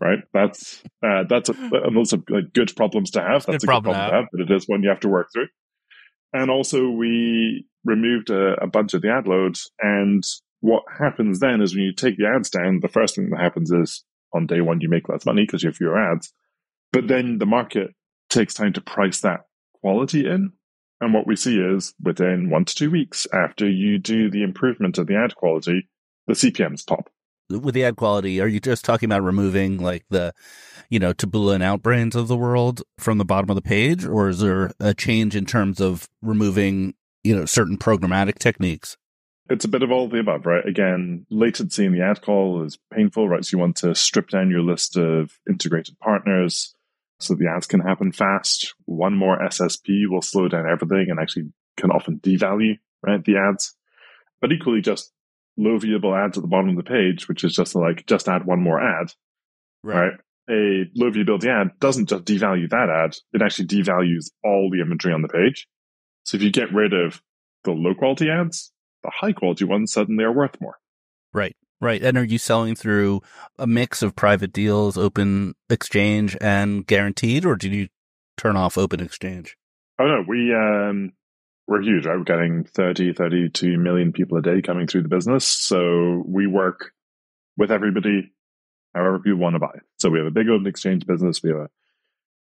Right? 0.00 0.20
That's 0.32 0.82
uh, 1.02 1.24
that's 1.28 1.48
a, 1.48 1.52
those 1.94 2.12
are 2.12 2.22
like, 2.28 2.52
good 2.52 2.74
problems 2.76 3.12
to 3.12 3.20
have. 3.20 3.46
That's 3.46 3.46
good 3.46 3.54
a 3.54 3.58
good 3.58 3.66
problem 3.66 3.94
to 3.94 4.00
to 4.00 4.16
have, 4.16 4.24
but 4.32 4.40
it 4.40 4.50
is 4.50 4.68
one 4.68 4.82
you 4.82 4.88
have 4.88 5.00
to 5.00 5.08
work 5.08 5.28
through. 5.32 5.48
And 6.32 6.50
also, 6.50 6.88
we 6.88 7.66
removed 7.84 8.30
a, 8.30 8.62
a 8.62 8.66
bunch 8.66 8.94
of 8.94 9.02
the 9.02 9.12
ad 9.12 9.26
loads. 9.26 9.70
And 9.80 10.24
what 10.60 10.84
happens 10.98 11.40
then 11.40 11.60
is 11.60 11.74
when 11.74 11.84
you 11.84 11.92
take 11.92 12.16
the 12.16 12.26
ads 12.26 12.50
down, 12.50 12.80
the 12.80 12.88
first 12.88 13.16
thing 13.16 13.30
that 13.30 13.40
happens 13.40 13.70
is 13.70 14.04
on 14.32 14.46
day 14.46 14.60
one, 14.60 14.80
you 14.80 14.88
make 14.88 15.08
less 15.08 15.26
money 15.26 15.42
because 15.44 15.62
you 15.62 15.68
have 15.68 15.76
fewer 15.76 15.98
ads. 15.98 16.32
But 16.92 17.08
then 17.08 17.38
the 17.38 17.46
market 17.46 17.90
takes 18.30 18.54
time 18.54 18.72
to 18.74 18.80
price 18.80 19.20
that 19.20 19.40
quality 19.80 20.26
in. 20.26 20.52
And 21.00 21.12
what 21.12 21.26
we 21.26 21.36
see 21.36 21.58
is 21.58 21.94
within 22.00 22.48
one 22.48 22.64
to 22.64 22.74
two 22.74 22.90
weeks 22.90 23.26
after 23.32 23.68
you 23.68 23.98
do 23.98 24.30
the 24.30 24.42
improvement 24.42 24.98
of 24.98 25.06
the 25.06 25.16
ad 25.16 25.34
quality, 25.34 25.88
the 26.26 26.34
CPMs 26.34 26.86
pop. 26.86 27.10
With 27.60 27.74
the 27.74 27.84
ad 27.84 27.96
quality, 27.96 28.40
are 28.40 28.48
you 28.48 28.60
just 28.60 28.84
talking 28.84 29.08
about 29.08 29.22
removing 29.22 29.78
like 29.78 30.04
the, 30.10 30.34
you 30.88 30.98
know, 30.98 31.12
Taboola 31.12 31.54
and 31.54 31.62
Outbrains 31.62 32.14
of 32.14 32.28
the 32.28 32.36
world 32.36 32.82
from 32.98 33.18
the 33.18 33.24
bottom 33.24 33.50
of 33.50 33.56
the 33.56 33.62
page? 33.62 34.04
Or 34.04 34.28
is 34.28 34.40
there 34.40 34.72
a 34.80 34.94
change 34.94 35.36
in 35.36 35.46
terms 35.46 35.80
of 35.80 36.08
removing 36.20 36.94
you 37.22 37.36
know, 37.36 37.44
certain 37.44 37.78
programmatic 37.78 38.38
techniques? 38.38 38.96
It's 39.50 39.64
a 39.64 39.68
bit 39.68 39.82
of 39.82 39.90
all 39.90 40.06
of 40.06 40.10
the 40.10 40.20
above, 40.20 40.46
right? 40.46 40.66
Again, 40.66 41.26
latency 41.30 41.84
in 41.84 41.92
the 41.92 42.02
ad 42.02 42.22
call 42.22 42.62
is 42.62 42.78
painful, 42.92 43.28
right? 43.28 43.44
So 43.44 43.56
you 43.56 43.60
want 43.60 43.76
to 43.78 43.94
strip 43.94 44.28
down 44.28 44.50
your 44.50 44.62
list 44.62 44.96
of 44.96 45.38
integrated 45.48 45.98
partners 45.98 46.74
so 47.18 47.34
the 47.34 47.48
ads 47.48 47.66
can 47.66 47.80
happen 47.80 48.12
fast. 48.12 48.74
One 48.86 49.14
more 49.14 49.38
SSP 49.38 50.08
will 50.08 50.22
slow 50.22 50.48
down 50.48 50.66
everything 50.68 51.10
and 51.10 51.20
actually 51.20 51.52
can 51.76 51.90
often 51.90 52.18
devalue, 52.18 52.78
right, 53.02 53.24
the 53.24 53.36
ads. 53.36 53.74
But 54.40 54.52
equally 54.52 54.80
just 54.80 55.12
low 55.56 55.78
viewable 55.78 56.16
ads 56.16 56.38
at 56.38 56.42
the 56.42 56.48
bottom 56.48 56.70
of 56.70 56.76
the 56.76 56.82
page, 56.82 57.28
which 57.28 57.44
is 57.44 57.52
just 57.52 57.74
like, 57.74 58.06
just 58.06 58.28
add 58.28 58.44
one 58.44 58.60
more 58.60 58.80
ad, 58.80 59.12
right? 59.82 59.96
right? 59.96 60.12
A 60.50 60.90
low 60.94 61.10
viewability 61.10 61.46
ad 61.46 61.78
doesn't 61.78 62.08
just 62.08 62.24
devalue 62.24 62.68
that 62.70 62.88
ad. 62.90 63.16
It 63.32 63.42
actually 63.42 63.68
devalues 63.68 64.30
all 64.42 64.70
the 64.70 64.80
imagery 64.80 65.12
on 65.12 65.22
the 65.22 65.28
page. 65.28 65.68
So 66.24 66.36
if 66.36 66.42
you 66.42 66.50
get 66.50 66.72
rid 66.72 66.92
of 66.92 67.22
the 67.64 67.72
low 67.72 67.94
quality 67.94 68.28
ads, 68.28 68.72
the 69.02 69.10
high 69.14 69.32
quality 69.32 69.64
ones 69.64 69.92
suddenly 69.92 70.24
are 70.24 70.32
worth 70.32 70.60
more. 70.60 70.78
Right. 71.32 71.56
Right. 71.80 72.02
And 72.02 72.16
are 72.16 72.24
you 72.24 72.38
selling 72.38 72.76
through 72.76 73.22
a 73.58 73.66
mix 73.66 74.02
of 74.02 74.14
private 74.14 74.52
deals, 74.52 74.96
open 74.96 75.54
exchange 75.68 76.36
and 76.40 76.86
guaranteed, 76.86 77.44
or 77.44 77.56
did 77.56 77.72
you 77.72 77.88
turn 78.36 78.56
off 78.56 78.78
open 78.78 79.00
exchange? 79.00 79.56
Oh 79.98 80.06
no, 80.06 80.24
we 80.26 80.54
um 80.54 81.12
we're 81.72 81.80
huge, 81.80 82.04
right? 82.04 82.18
We're 82.18 82.24
getting 82.24 82.64
30, 82.64 83.14
32 83.14 83.78
million 83.78 84.12
people 84.12 84.36
a 84.36 84.42
day 84.42 84.60
coming 84.60 84.86
through 84.86 85.04
the 85.04 85.08
business. 85.08 85.46
So 85.46 86.22
we 86.26 86.46
work 86.46 86.92
with 87.56 87.72
everybody 87.72 88.30
however 88.94 89.18
people 89.20 89.38
want 89.38 89.54
to 89.54 89.58
buy. 89.58 89.78
So 89.98 90.10
we 90.10 90.18
have 90.18 90.26
a 90.26 90.30
big 90.30 90.50
open 90.50 90.66
exchange 90.66 91.06
business, 91.06 91.42
we 91.42 91.48
have 91.48 91.60
a 91.60 91.68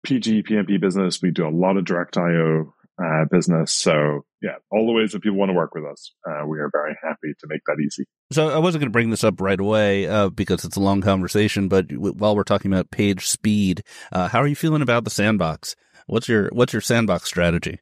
PG, 0.04 0.44
PMP 0.44 0.82
business, 0.82 1.22
we 1.22 1.32
do 1.32 1.48
a 1.48 1.50
lot 1.50 1.78
of 1.78 1.86
direct 1.86 2.18
IO, 2.18 2.74
uh, 3.02 3.24
business. 3.32 3.74
So 3.74 4.26
yeah, 4.42 4.56
all 4.70 4.86
the 4.86 4.92
ways 4.92 5.14
that 5.14 5.22
people 5.22 5.38
want 5.38 5.48
to 5.48 5.54
work 5.54 5.74
with 5.74 5.86
us, 5.86 6.12
uh, 6.30 6.46
we 6.46 6.60
are 6.60 6.70
very 6.74 6.98
happy 7.02 7.34
to 7.40 7.48
make 7.48 7.62
that 7.68 7.78
easy. 7.82 8.04
So 8.34 8.50
I 8.50 8.58
wasn't 8.58 8.82
going 8.82 8.90
to 8.90 8.94
bring 8.94 9.12
this 9.12 9.24
up 9.24 9.40
right 9.40 9.60
away 9.60 10.08
uh, 10.08 10.28
because 10.28 10.66
it's 10.66 10.76
a 10.76 10.82
long 10.82 11.00
conversation, 11.00 11.70
but 11.70 11.86
while 11.94 12.36
we're 12.36 12.44
talking 12.44 12.72
about 12.72 12.92
page 12.92 13.28
speed, 13.28 13.82
uh, 14.12 14.28
how 14.28 14.42
are 14.42 14.48
you 14.48 14.58
feeling 14.58 14.82
about 14.82 15.06
the 15.06 15.10
sandbox? 15.10 15.78
What's 16.08 16.28
your 16.28 16.50
what's 16.50 16.74
your 16.74 16.82
sandbox 16.82 17.30
strategy? 17.30 17.80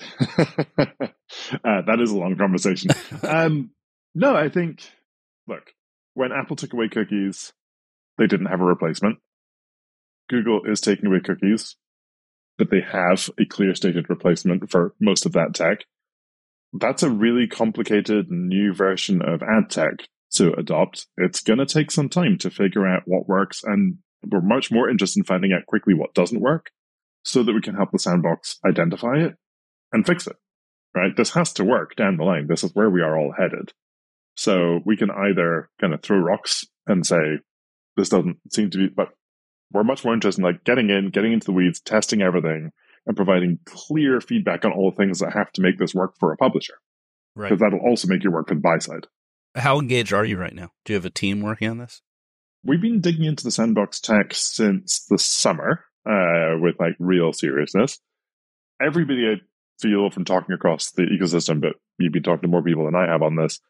uh, 0.78 1.82
that 1.86 1.98
is 2.00 2.10
a 2.10 2.16
long 2.16 2.36
conversation. 2.36 2.90
um, 3.22 3.70
no, 4.14 4.34
I 4.34 4.48
think 4.48 4.82
look 5.46 5.72
when 6.14 6.32
Apple 6.32 6.56
took 6.56 6.72
away 6.72 6.88
cookies, 6.88 7.52
they 8.18 8.26
didn't 8.26 8.46
have 8.46 8.60
a 8.60 8.64
replacement. 8.64 9.18
Google 10.28 10.62
is 10.64 10.80
taking 10.80 11.06
away 11.06 11.20
cookies, 11.20 11.76
but 12.58 12.70
they 12.70 12.80
have 12.80 13.28
a 13.38 13.44
clear 13.44 13.74
stated 13.74 14.08
replacement 14.08 14.70
for 14.70 14.94
most 15.00 15.26
of 15.26 15.32
that 15.32 15.54
tech. 15.54 15.84
That's 16.72 17.02
a 17.02 17.10
really 17.10 17.48
complicated 17.48 18.30
new 18.30 18.72
version 18.72 19.22
of 19.22 19.42
ad 19.42 19.70
tech 19.70 20.06
to 20.34 20.52
adopt. 20.52 21.06
It's 21.16 21.40
going 21.40 21.58
to 21.58 21.66
take 21.66 21.90
some 21.90 22.08
time 22.08 22.38
to 22.38 22.50
figure 22.50 22.86
out 22.86 23.02
what 23.06 23.28
works, 23.28 23.62
and 23.64 23.98
we're 24.28 24.40
much 24.40 24.70
more 24.70 24.88
interested 24.88 25.20
in 25.20 25.24
finding 25.24 25.52
out 25.52 25.66
quickly 25.66 25.94
what 25.94 26.14
doesn't 26.14 26.40
work 26.40 26.70
so 27.24 27.42
that 27.42 27.52
we 27.52 27.60
can 27.60 27.74
help 27.74 27.90
the 27.90 27.98
sandbox 27.98 28.58
identify 28.64 29.16
it 29.16 29.36
and 29.92 30.06
fix 30.06 30.26
it. 30.26 30.36
Right? 30.94 31.16
This 31.16 31.30
has 31.30 31.52
to 31.54 31.64
work 31.64 31.94
down 31.94 32.16
the 32.16 32.24
line. 32.24 32.46
This 32.48 32.64
is 32.64 32.74
where 32.74 32.90
we 32.90 33.00
are 33.00 33.16
all 33.16 33.32
headed. 33.36 33.72
So 34.34 34.80
we 34.84 34.96
can 34.96 35.10
either 35.10 35.70
kind 35.80 35.94
of 35.94 36.02
throw 36.02 36.18
rocks 36.18 36.64
and 36.86 37.06
say, 37.06 37.38
this 37.96 38.08
doesn't 38.08 38.38
seem 38.50 38.70
to 38.70 38.78
be, 38.78 38.88
but 38.88 39.10
we're 39.72 39.84
much 39.84 40.04
more 40.04 40.14
interested 40.14 40.40
in 40.40 40.46
like 40.46 40.64
getting 40.64 40.90
in, 40.90 41.10
getting 41.10 41.32
into 41.32 41.46
the 41.46 41.52
weeds, 41.52 41.80
testing 41.80 42.22
everything, 42.22 42.72
and 43.06 43.16
providing 43.16 43.58
clear 43.64 44.20
feedback 44.20 44.64
on 44.64 44.72
all 44.72 44.90
the 44.90 44.96
things 44.96 45.20
that 45.20 45.32
have 45.32 45.52
to 45.52 45.62
make 45.62 45.78
this 45.78 45.94
work 45.94 46.14
for 46.18 46.32
a 46.32 46.36
publisher. 46.36 46.74
Right. 47.36 47.48
Because 47.48 47.60
that'll 47.60 47.86
also 47.86 48.08
make 48.08 48.24
your 48.24 48.32
work 48.32 48.48
for 48.48 48.54
the 48.54 48.60
buy 48.60 48.78
side. 48.78 49.06
How 49.54 49.78
engaged 49.78 50.12
are 50.12 50.24
you 50.24 50.36
right 50.36 50.54
now? 50.54 50.70
Do 50.84 50.92
you 50.92 50.96
have 50.96 51.04
a 51.04 51.10
team 51.10 51.40
working 51.40 51.68
on 51.68 51.78
this? 51.78 52.02
We've 52.64 52.80
been 52.80 53.00
digging 53.00 53.24
into 53.24 53.44
the 53.44 53.50
sandbox 53.50 54.00
tech 54.00 54.34
since 54.34 55.04
the 55.06 55.18
summer 55.18 55.84
uh, 56.06 56.58
with 56.60 56.76
like 56.78 56.94
real 56.98 57.32
seriousness. 57.32 57.98
Everybody 58.80 59.26
I 59.28 59.40
feel 59.80 60.10
from 60.10 60.24
talking 60.24 60.54
across 60.54 60.90
the 60.92 61.02
ecosystem, 61.02 61.60
but 61.60 61.74
you've 61.98 62.12
been 62.12 62.22
talking 62.22 62.42
to 62.42 62.48
more 62.48 62.62
people 62.62 62.84
than 62.84 62.94
I 62.94 63.10
have 63.10 63.22
on 63.22 63.36
this, 63.36 63.60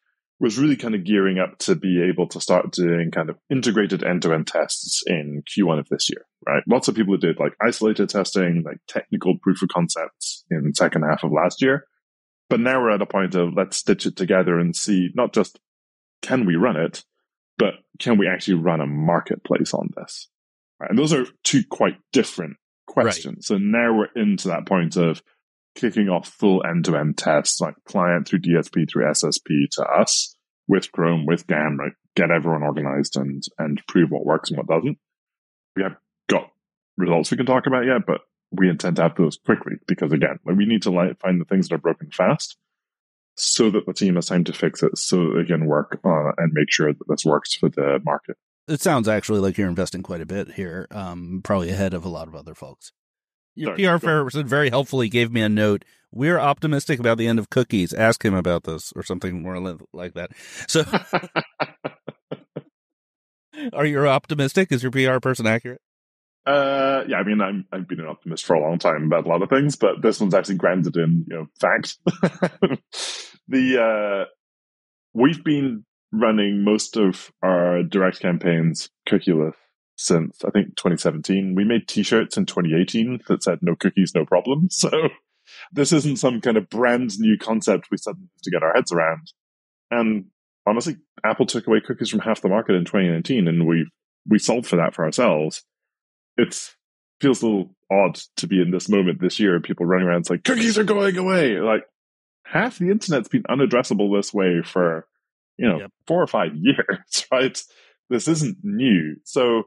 was 0.40 0.58
really 0.58 0.76
kind 0.76 0.94
of 0.94 1.04
gearing 1.04 1.38
up 1.38 1.58
to 1.58 1.74
be 1.74 2.02
able 2.02 2.26
to 2.28 2.40
start 2.40 2.72
doing 2.72 3.10
kind 3.10 3.28
of 3.28 3.36
integrated 3.50 4.02
end 4.02 4.22
to 4.22 4.32
end 4.32 4.46
tests 4.46 5.02
in 5.06 5.42
Q1 5.46 5.78
of 5.78 5.88
this 5.90 6.08
year, 6.08 6.24
right? 6.46 6.62
Lots 6.66 6.88
of 6.88 6.94
people 6.94 7.16
did 7.18 7.38
like 7.38 7.52
isolated 7.62 8.08
testing, 8.08 8.62
like 8.64 8.78
technical 8.88 9.36
proof 9.42 9.62
of 9.62 9.68
concepts 9.68 10.44
in 10.50 10.62
the 10.64 10.74
second 10.74 11.02
half 11.02 11.22
of 11.24 11.30
last 11.30 11.60
year. 11.60 11.84
But 12.48 12.60
now 12.60 12.80
we're 12.80 12.90
at 12.90 13.02
a 13.02 13.06
point 13.06 13.34
of 13.34 13.52
let's 13.54 13.76
stitch 13.76 14.06
it 14.06 14.16
together 14.16 14.58
and 14.58 14.74
see 14.74 15.10
not 15.14 15.34
just 15.34 15.60
can 16.22 16.46
we 16.46 16.56
run 16.56 16.76
it, 16.76 17.04
but 17.58 17.74
can 17.98 18.16
we 18.18 18.26
actually 18.26 18.54
run 18.54 18.80
a 18.80 18.86
marketplace 18.86 19.74
on 19.74 19.90
this? 19.94 20.28
Right? 20.80 20.90
And 20.90 20.98
those 20.98 21.12
are 21.12 21.26
two 21.44 21.62
quite 21.70 21.98
different 22.12 22.56
questions. 22.86 23.36
Right. 23.36 23.44
So 23.44 23.58
now 23.58 23.94
we're 23.94 24.22
into 24.22 24.48
that 24.48 24.66
point 24.66 24.96
of 24.96 25.22
kicking 25.74 26.08
off 26.08 26.28
full 26.28 26.64
end 26.64 26.84
to 26.86 26.96
end 26.96 27.16
tests, 27.16 27.60
like 27.60 27.74
client 27.84 28.28
through 28.28 28.40
DSP 28.40 28.90
through 28.90 29.06
SSP 29.06 29.68
to 29.72 29.84
us 29.84 30.36
with 30.68 30.90
Chrome, 30.92 31.26
with 31.26 31.46
GAM, 31.46 31.78
right? 31.78 31.92
Get 32.16 32.30
everyone 32.30 32.62
organized 32.62 33.16
and, 33.16 33.42
and 33.58 33.80
prove 33.86 34.10
what 34.10 34.26
works 34.26 34.50
and 34.50 34.58
what 34.58 34.68
doesn't. 34.68 34.98
We 35.76 35.82
have 35.82 35.96
got 36.28 36.50
results 36.96 37.30
we 37.30 37.36
can 37.36 37.46
talk 37.46 37.66
about 37.66 37.86
yet, 37.86 38.06
but 38.06 38.20
we 38.52 38.68
intend 38.68 38.96
to 38.96 39.02
have 39.02 39.16
those 39.16 39.38
quickly 39.44 39.74
because 39.86 40.12
again, 40.12 40.38
we 40.44 40.66
need 40.66 40.82
to 40.82 41.14
find 41.20 41.40
the 41.40 41.44
things 41.44 41.68
that 41.68 41.76
are 41.76 41.78
broken 41.78 42.10
fast 42.10 42.56
so 43.36 43.70
that 43.70 43.86
the 43.86 43.92
team 43.92 44.16
has 44.16 44.26
time 44.26 44.44
to 44.44 44.52
fix 44.52 44.82
it 44.82 44.98
so 44.98 45.16
that 45.16 45.34
they 45.38 45.44
can 45.44 45.66
work 45.66 45.98
uh, 46.04 46.32
and 46.36 46.52
make 46.52 46.70
sure 46.70 46.92
that 46.92 47.08
this 47.08 47.24
works 47.24 47.54
for 47.54 47.68
the 47.68 48.00
market. 48.04 48.36
It 48.68 48.80
sounds 48.80 49.08
actually 49.08 49.40
like 49.40 49.56
you're 49.56 49.68
investing 49.68 50.02
quite 50.02 50.20
a 50.20 50.26
bit 50.26 50.52
here, 50.52 50.86
um, 50.90 51.40
probably 51.42 51.70
ahead 51.70 51.94
of 51.94 52.04
a 52.04 52.08
lot 52.08 52.28
of 52.28 52.34
other 52.34 52.54
folks. 52.54 52.92
Your 53.54 53.76
Sorry, 53.76 53.98
PR 53.98 53.98
person 53.98 54.46
very 54.46 54.70
helpfully 54.70 55.08
gave 55.08 55.32
me 55.32 55.40
a 55.42 55.48
note. 55.48 55.84
We're 56.12 56.38
optimistic 56.38 56.98
about 56.98 57.18
the 57.18 57.28
end 57.28 57.38
of 57.38 57.50
cookies. 57.50 57.92
Ask 57.92 58.24
him 58.24 58.34
about 58.34 58.64
this 58.64 58.92
or 58.96 59.02
something 59.02 59.42
more 59.42 59.78
like 59.92 60.14
that. 60.14 60.30
So, 60.66 60.84
are 63.72 63.86
you 63.86 64.06
optimistic? 64.06 64.72
Is 64.72 64.82
your 64.82 64.90
PR 64.92 65.20
person 65.20 65.46
accurate? 65.46 65.80
Uh, 66.46 67.04
yeah, 67.06 67.18
I 67.18 67.22
mean, 67.22 67.40
I'm, 67.40 67.66
I've 67.70 67.86
been 67.86 68.00
an 68.00 68.06
optimist 68.06 68.44
for 68.44 68.54
a 68.54 68.60
long 68.60 68.78
time 68.78 69.04
about 69.04 69.26
a 69.26 69.28
lot 69.28 69.42
of 69.42 69.50
things, 69.50 69.76
but 69.76 70.02
this 70.02 70.20
one's 70.20 70.34
actually 70.34 70.56
grounded 70.56 70.96
in, 70.96 71.26
you 71.28 71.36
know, 71.36 71.46
fact. 71.60 71.98
the, 73.46 73.80
uh, 73.80 74.24
we've 75.12 75.44
been 75.44 75.84
running 76.12 76.64
most 76.64 76.96
of 76.96 77.30
our 77.42 77.82
direct 77.82 78.20
campaigns 78.20 78.90
cookieless 79.08 79.54
since 80.00 80.42
I 80.44 80.50
think 80.50 80.76
2017. 80.76 81.54
We 81.54 81.64
made 81.64 81.86
t-shirts 81.86 82.38
in 82.38 82.46
2018 82.46 83.20
that 83.28 83.42
said 83.42 83.58
no 83.60 83.76
cookies, 83.76 84.14
no 84.14 84.24
problem. 84.24 84.68
So 84.80 84.90
this 85.72 85.92
isn't 85.92 86.18
some 86.18 86.40
kind 86.40 86.56
of 86.56 86.70
brand 86.70 87.18
new 87.18 87.36
concept 87.36 87.88
we 87.90 87.96
suddenly 87.96 88.28
have 88.32 88.42
to 88.42 88.50
get 88.50 88.62
our 88.62 88.72
heads 88.72 88.92
around. 88.92 89.32
And 89.90 90.26
honestly, 90.64 90.96
Apple 91.24 91.44
took 91.44 91.66
away 91.66 91.80
cookies 91.80 92.08
from 92.08 92.20
half 92.20 92.40
the 92.40 92.48
market 92.48 92.76
in 92.76 92.84
2019 92.84 93.48
and 93.48 93.66
we 93.66 93.90
we 94.28 94.38
solved 94.38 94.66
for 94.66 94.76
that 94.76 94.94
for 94.94 95.04
ourselves. 95.04 95.64
It 96.36 96.54
feels 97.20 97.42
a 97.42 97.46
little 97.46 97.74
odd 97.90 98.20
to 98.36 98.46
be 98.46 98.62
in 98.62 98.70
this 98.70 98.88
moment 98.88 99.20
this 99.20 99.38
year, 99.38 99.60
people 99.60 99.86
running 99.86 100.06
around 100.06 100.24
saying 100.24 100.42
cookies 100.44 100.78
are 100.78 100.84
going 100.84 101.16
away. 101.16 101.58
Like 101.58 101.84
half 102.44 102.78
the 102.78 102.90
internet's 102.90 103.28
been 103.28 103.42
unaddressable 103.42 104.16
this 104.16 104.32
way 104.32 104.62
for, 104.64 105.06
you 105.58 105.68
know, 105.68 105.80
yep. 105.80 105.90
four 106.06 106.22
or 106.22 106.28
five 106.28 106.52
years, 106.54 107.26
right? 107.30 107.62
This 108.08 108.28
isn't 108.28 108.58
new. 108.62 109.16
So 109.24 109.64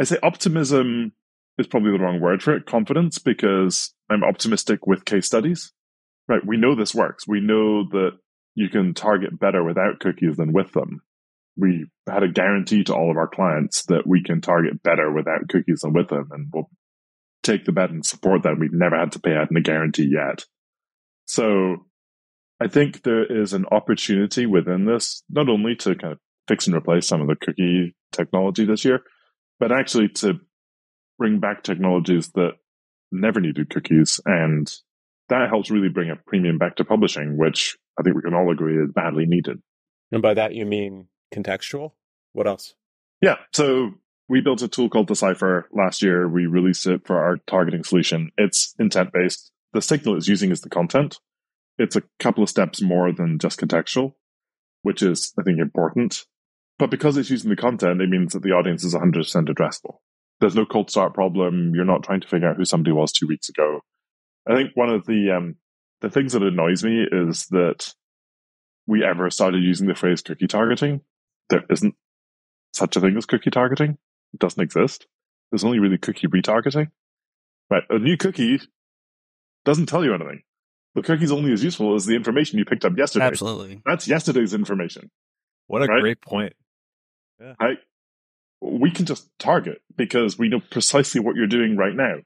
I 0.00 0.04
say 0.04 0.16
optimism 0.22 1.12
is 1.58 1.66
probably 1.66 1.92
the 1.92 2.02
wrong 2.02 2.20
word 2.20 2.42
for 2.42 2.56
it, 2.56 2.64
confidence, 2.64 3.18
because 3.18 3.92
I'm 4.08 4.24
optimistic 4.24 4.86
with 4.86 5.04
case 5.04 5.26
studies. 5.26 5.72
Right. 6.26 6.40
We 6.44 6.56
know 6.56 6.74
this 6.74 6.94
works. 6.94 7.28
We 7.28 7.40
know 7.40 7.86
that 7.90 8.12
you 8.54 8.70
can 8.70 8.94
target 8.94 9.38
better 9.38 9.62
without 9.62 10.00
cookies 10.00 10.38
than 10.38 10.54
with 10.54 10.72
them. 10.72 11.02
We 11.58 11.84
had 12.08 12.22
a 12.22 12.28
guarantee 12.28 12.82
to 12.84 12.94
all 12.94 13.10
of 13.10 13.18
our 13.18 13.28
clients 13.28 13.84
that 13.86 14.06
we 14.06 14.22
can 14.22 14.40
target 14.40 14.82
better 14.82 15.12
without 15.12 15.50
cookies 15.50 15.80
than 15.80 15.92
with 15.92 16.08
them, 16.08 16.30
and 16.30 16.48
we'll 16.50 16.70
take 17.42 17.66
the 17.66 17.72
bet 17.72 17.90
and 17.90 18.06
support 18.06 18.44
that. 18.44 18.58
We've 18.58 18.72
never 18.72 18.98
had 18.98 19.12
to 19.12 19.20
pay 19.20 19.34
out 19.34 19.50
in 19.50 19.56
a 19.58 19.60
guarantee 19.60 20.08
yet. 20.10 20.46
So 21.26 21.84
I 22.58 22.68
think 22.68 23.02
there 23.02 23.26
is 23.26 23.52
an 23.52 23.66
opportunity 23.70 24.46
within 24.46 24.86
this, 24.86 25.22
not 25.28 25.50
only 25.50 25.76
to 25.76 25.94
kind 25.94 26.14
of 26.14 26.18
fix 26.48 26.66
and 26.66 26.74
replace 26.76 27.06
some 27.06 27.20
of 27.20 27.26
the 27.26 27.36
cookie 27.36 27.94
technology 28.12 28.64
this 28.64 28.84
year, 28.84 29.02
but 29.60 29.70
actually 29.70 30.08
to 30.08 30.40
bring 31.18 31.38
back 31.38 31.62
technologies 31.62 32.30
that 32.30 32.54
never 33.12 33.40
needed 33.40 33.70
cookies. 33.70 34.18
And 34.24 34.72
that 35.28 35.48
helps 35.48 35.70
really 35.70 35.90
bring 35.90 36.10
a 36.10 36.16
premium 36.16 36.58
back 36.58 36.76
to 36.76 36.84
publishing, 36.84 37.36
which 37.36 37.76
I 37.98 38.02
think 38.02 38.16
we 38.16 38.22
can 38.22 38.34
all 38.34 38.50
agree 38.50 38.82
is 38.82 38.90
badly 38.92 39.26
needed. 39.26 39.60
And 40.10 40.22
by 40.22 40.34
that, 40.34 40.54
you 40.54 40.66
mean 40.66 41.08
contextual? 41.32 41.92
What 42.32 42.46
else? 42.46 42.74
Yeah. 43.20 43.36
So 43.52 43.92
we 44.28 44.40
built 44.40 44.62
a 44.62 44.68
tool 44.68 44.88
called 44.88 45.08
D/Cipher 45.08 45.68
last 45.72 46.02
year. 46.02 46.28
We 46.28 46.46
released 46.46 46.86
it 46.86 47.06
for 47.06 47.18
our 47.18 47.36
targeting 47.46 47.84
solution. 47.84 48.30
It's 48.38 48.74
intent 48.78 49.12
based. 49.12 49.52
The 49.72 49.82
signal 49.82 50.16
it's 50.16 50.26
using 50.26 50.50
is 50.50 50.62
the 50.62 50.70
content. 50.70 51.18
It's 51.78 51.96
a 51.96 52.02
couple 52.18 52.42
of 52.42 52.48
steps 52.48 52.80
more 52.80 53.12
than 53.12 53.38
just 53.38 53.60
contextual, 53.60 54.14
which 54.82 55.02
is, 55.02 55.32
I 55.38 55.42
think, 55.42 55.60
important. 55.60 56.26
But 56.80 56.90
because 56.90 57.18
it's 57.18 57.28
using 57.28 57.50
the 57.50 57.56
content, 57.56 58.00
it 58.00 58.08
means 58.08 58.32
that 58.32 58.42
the 58.42 58.52
audience 58.52 58.84
is 58.84 58.94
100% 58.94 59.14
addressable. 59.48 59.98
There's 60.40 60.54
no 60.54 60.64
cold 60.64 60.90
start 60.90 61.12
problem. 61.12 61.74
You're 61.74 61.84
not 61.84 62.02
trying 62.02 62.22
to 62.22 62.26
figure 62.26 62.48
out 62.48 62.56
who 62.56 62.64
somebody 62.64 62.92
was 62.92 63.12
two 63.12 63.26
weeks 63.28 63.50
ago. 63.50 63.80
I 64.48 64.54
think 64.54 64.70
one 64.72 64.88
of 64.88 65.04
the 65.04 65.30
um, 65.36 65.56
the 66.00 66.08
things 66.08 66.32
that 66.32 66.42
annoys 66.42 66.82
me 66.82 67.06
is 67.12 67.44
that 67.48 67.92
we 68.86 69.04
ever 69.04 69.28
started 69.28 69.62
using 69.62 69.88
the 69.88 69.94
phrase 69.94 70.22
cookie 70.22 70.46
targeting. 70.46 71.02
There 71.50 71.64
isn't 71.68 71.94
such 72.72 72.96
a 72.96 73.00
thing 73.00 73.14
as 73.18 73.26
cookie 73.26 73.50
targeting. 73.50 73.98
It 74.32 74.40
doesn't 74.40 74.62
exist. 74.62 75.06
There's 75.52 75.64
only 75.64 75.80
really 75.80 75.98
cookie 75.98 76.28
retargeting. 76.28 76.86
Right. 77.68 77.82
A 77.90 77.98
new 77.98 78.16
cookie 78.16 78.58
doesn't 79.66 79.86
tell 79.86 80.02
you 80.02 80.14
anything. 80.14 80.44
The 80.94 81.02
cookie's 81.02 81.30
only 81.30 81.52
as 81.52 81.62
useful 81.62 81.94
as 81.94 82.06
the 82.06 82.16
information 82.16 82.58
you 82.58 82.64
picked 82.64 82.86
up 82.86 82.96
yesterday. 82.96 83.26
Absolutely. 83.26 83.82
That's 83.84 84.08
yesterday's 84.08 84.54
information. 84.54 85.10
What 85.66 85.82
a 85.82 85.86
right? 85.86 86.00
great 86.00 86.20
point. 86.22 86.54
Yeah. 87.40 87.54
I, 87.58 87.74
we 88.60 88.90
can 88.90 89.06
just 89.06 89.28
target 89.38 89.80
because 89.96 90.38
we 90.38 90.48
know 90.48 90.60
precisely 90.70 91.20
what 91.20 91.36
you're 91.36 91.46
doing 91.46 91.76
right 91.76 91.94
now. 91.94 92.16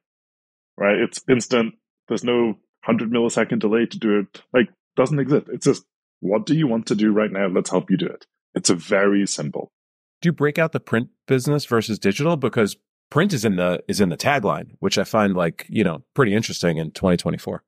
Right? 0.76 0.98
It's 0.98 1.22
instant. 1.28 1.74
There's 2.08 2.24
no 2.24 2.58
100 2.84 3.10
millisecond 3.10 3.60
delay 3.60 3.86
to 3.86 3.98
do 3.98 4.18
it. 4.18 4.42
Like, 4.52 4.68
doesn't 4.96 5.18
exist. 5.18 5.46
It's 5.52 5.66
just, 5.66 5.84
what 6.20 6.46
do 6.46 6.54
you 6.54 6.66
want 6.66 6.86
to 6.86 6.94
do 6.94 7.12
right 7.12 7.30
now? 7.30 7.46
Let's 7.46 7.70
help 7.70 7.90
you 7.90 7.96
do 7.96 8.06
it. 8.06 8.26
It's 8.54 8.70
a 8.70 8.74
very 8.74 9.26
simple. 9.26 9.72
Do 10.20 10.28
you 10.28 10.32
break 10.32 10.58
out 10.58 10.72
the 10.72 10.80
print 10.80 11.08
business 11.26 11.66
versus 11.66 11.98
digital? 11.98 12.36
Because 12.36 12.76
print 13.10 13.32
is 13.32 13.44
in 13.44 13.56
the 13.56 13.82
is 13.88 14.00
in 14.00 14.08
the 14.08 14.16
tagline, 14.16 14.70
which 14.78 14.96
I 14.96 15.04
find 15.04 15.34
like, 15.34 15.66
you 15.68 15.84
know, 15.84 16.02
pretty 16.14 16.34
interesting 16.34 16.78
in 16.78 16.92
2024. 16.92 17.62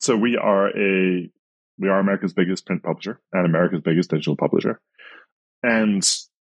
So 0.00 0.16
we 0.16 0.36
are 0.36 0.68
a 0.68 1.30
we 1.78 1.88
are 1.88 1.98
America's 1.98 2.32
biggest 2.32 2.66
print 2.66 2.82
publisher 2.82 3.20
and 3.32 3.44
America's 3.46 3.82
biggest 3.82 4.10
digital 4.10 4.36
publisher. 4.36 4.80
And 5.62 6.02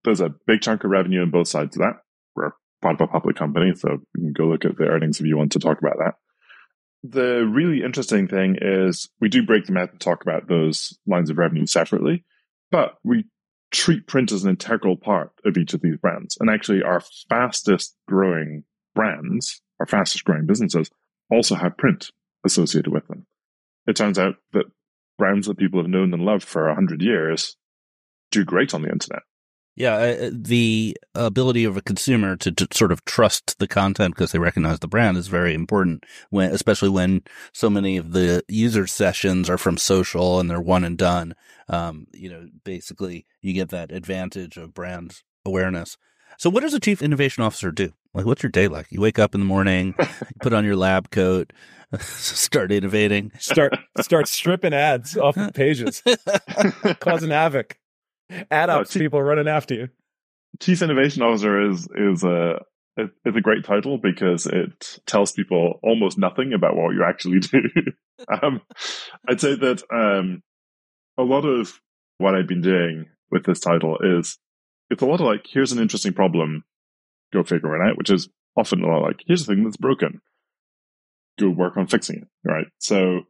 there's 0.04 0.20
a 0.20 0.34
big 0.46 0.60
chunk 0.60 0.84
of 0.84 0.90
revenue 0.90 1.22
on 1.22 1.30
both 1.30 1.48
sides 1.48 1.76
of 1.76 1.82
that. 1.82 1.96
We're 2.34 2.52
part 2.80 3.00
of 3.00 3.00
a 3.02 3.06
public 3.06 3.36
company. 3.36 3.74
So 3.74 3.90
you 3.90 4.22
can 4.22 4.32
go 4.32 4.46
look 4.46 4.64
at 4.64 4.76
the 4.76 4.84
earnings 4.84 5.20
if 5.20 5.26
you 5.26 5.36
want 5.36 5.52
to 5.52 5.58
talk 5.58 5.78
about 5.78 5.98
that. 5.98 6.14
The 7.04 7.44
really 7.44 7.82
interesting 7.82 8.28
thing 8.28 8.56
is 8.60 9.08
we 9.20 9.28
do 9.28 9.44
break 9.44 9.66
them 9.66 9.76
out 9.76 9.90
and 9.90 10.00
talk 10.00 10.22
about 10.22 10.48
those 10.48 10.96
lines 11.06 11.30
of 11.30 11.38
revenue 11.38 11.66
separately, 11.66 12.24
but 12.70 12.94
we 13.02 13.24
treat 13.72 14.06
print 14.06 14.30
as 14.30 14.44
an 14.44 14.50
integral 14.50 14.96
part 14.96 15.32
of 15.44 15.56
each 15.56 15.74
of 15.74 15.80
these 15.80 15.96
brands. 15.96 16.36
And 16.38 16.48
actually, 16.48 16.82
our 16.82 17.02
fastest 17.28 17.96
growing 18.06 18.64
brands, 18.94 19.62
our 19.80 19.86
fastest 19.86 20.24
growing 20.24 20.46
businesses, 20.46 20.90
also 21.30 21.56
have 21.56 21.76
print 21.76 22.10
associated 22.44 22.92
with 22.92 23.08
them. 23.08 23.26
It 23.86 23.96
turns 23.96 24.18
out 24.18 24.36
that 24.52 24.66
brands 25.18 25.48
that 25.48 25.58
people 25.58 25.80
have 25.80 25.90
known 25.90 26.12
and 26.14 26.24
loved 26.24 26.44
for 26.44 26.66
100 26.66 27.02
years 27.02 27.56
do 28.30 28.44
great 28.44 28.74
on 28.74 28.82
the 28.82 28.90
internet. 28.90 29.22
Yeah, 29.74 29.94
uh, 29.94 30.30
the 30.30 30.98
ability 31.14 31.64
of 31.64 31.78
a 31.78 31.82
consumer 31.82 32.36
to, 32.36 32.52
to 32.52 32.68
sort 32.72 32.92
of 32.92 33.04
trust 33.06 33.58
the 33.58 33.66
content 33.66 34.14
because 34.14 34.32
they 34.32 34.38
recognize 34.38 34.80
the 34.80 34.88
brand 34.88 35.16
is 35.16 35.28
very 35.28 35.54
important 35.54 36.04
when, 36.28 36.50
especially 36.50 36.90
when 36.90 37.22
so 37.54 37.70
many 37.70 37.96
of 37.96 38.12
the 38.12 38.42
user 38.48 38.86
sessions 38.86 39.48
are 39.48 39.56
from 39.56 39.78
social 39.78 40.38
and 40.38 40.50
they're 40.50 40.60
one 40.60 40.84
and 40.84 40.98
done. 40.98 41.34
Um, 41.68 42.06
you 42.12 42.28
know, 42.28 42.48
basically 42.64 43.24
you 43.40 43.54
get 43.54 43.70
that 43.70 43.92
advantage 43.92 44.58
of 44.58 44.74
brand 44.74 45.22
awareness. 45.46 45.96
So 46.36 46.50
what 46.50 46.60
does 46.60 46.74
a 46.74 46.80
chief 46.80 47.00
innovation 47.00 47.42
officer 47.42 47.72
do? 47.72 47.92
Like, 48.12 48.26
what's 48.26 48.42
your 48.42 48.50
day 48.50 48.68
like? 48.68 48.88
You 48.90 49.00
wake 49.00 49.18
up 49.18 49.34
in 49.34 49.40
the 49.40 49.46
morning, 49.46 49.94
put 50.42 50.52
on 50.52 50.66
your 50.66 50.76
lab 50.76 51.10
coat, 51.10 51.50
start 51.98 52.72
innovating, 52.72 53.32
start, 53.38 53.74
start 54.00 54.28
stripping 54.28 54.74
ads 54.74 55.16
off 55.16 55.34
the 55.34 55.50
pages, 55.52 56.02
causing 57.00 57.30
havoc 57.30 57.78
ad 58.50 58.70
ops 58.70 58.96
people 58.96 59.22
running 59.22 59.48
after 59.48 59.74
you. 59.74 59.88
Chief 60.60 60.82
Innovation 60.82 61.22
Officer 61.22 61.70
is 61.70 61.88
is 61.94 62.24
a 62.24 62.60
it's 62.96 63.36
a 63.36 63.40
great 63.40 63.64
title 63.64 63.96
because 63.96 64.46
it 64.46 64.98
tells 65.06 65.32
people 65.32 65.80
almost 65.82 66.18
nothing 66.18 66.52
about 66.52 66.76
what 66.76 66.94
you 66.94 67.02
actually 67.04 67.40
do. 67.40 67.62
um, 68.42 68.60
I'd 69.26 69.40
say 69.40 69.54
that 69.54 69.82
um, 69.90 70.42
a 71.16 71.22
lot 71.22 71.44
of 71.46 71.80
what 72.18 72.34
I've 72.34 72.46
been 72.46 72.60
doing 72.60 73.06
with 73.30 73.44
this 73.44 73.60
title 73.60 73.98
is 73.98 74.38
it's 74.90 75.02
a 75.02 75.06
lot 75.06 75.20
of 75.20 75.26
like 75.26 75.46
here's 75.50 75.72
an 75.72 75.80
interesting 75.80 76.12
problem, 76.12 76.64
go 77.32 77.42
figure 77.42 77.74
it 77.74 77.88
out, 77.88 77.96
which 77.96 78.10
is 78.10 78.28
often 78.56 78.82
a 78.82 78.86
lot 78.86 79.02
like 79.02 79.22
here's 79.26 79.42
a 79.42 79.46
thing 79.46 79.64
that's 79.64 79.78
broken, 79.78 80.20
go 81.40 81.48
work 81.48 81.76
on 81.76 81.86
fixing 81.86 82.16
it. 82.16 82.28
Right. 82.44 82.66
So 82.78 83.22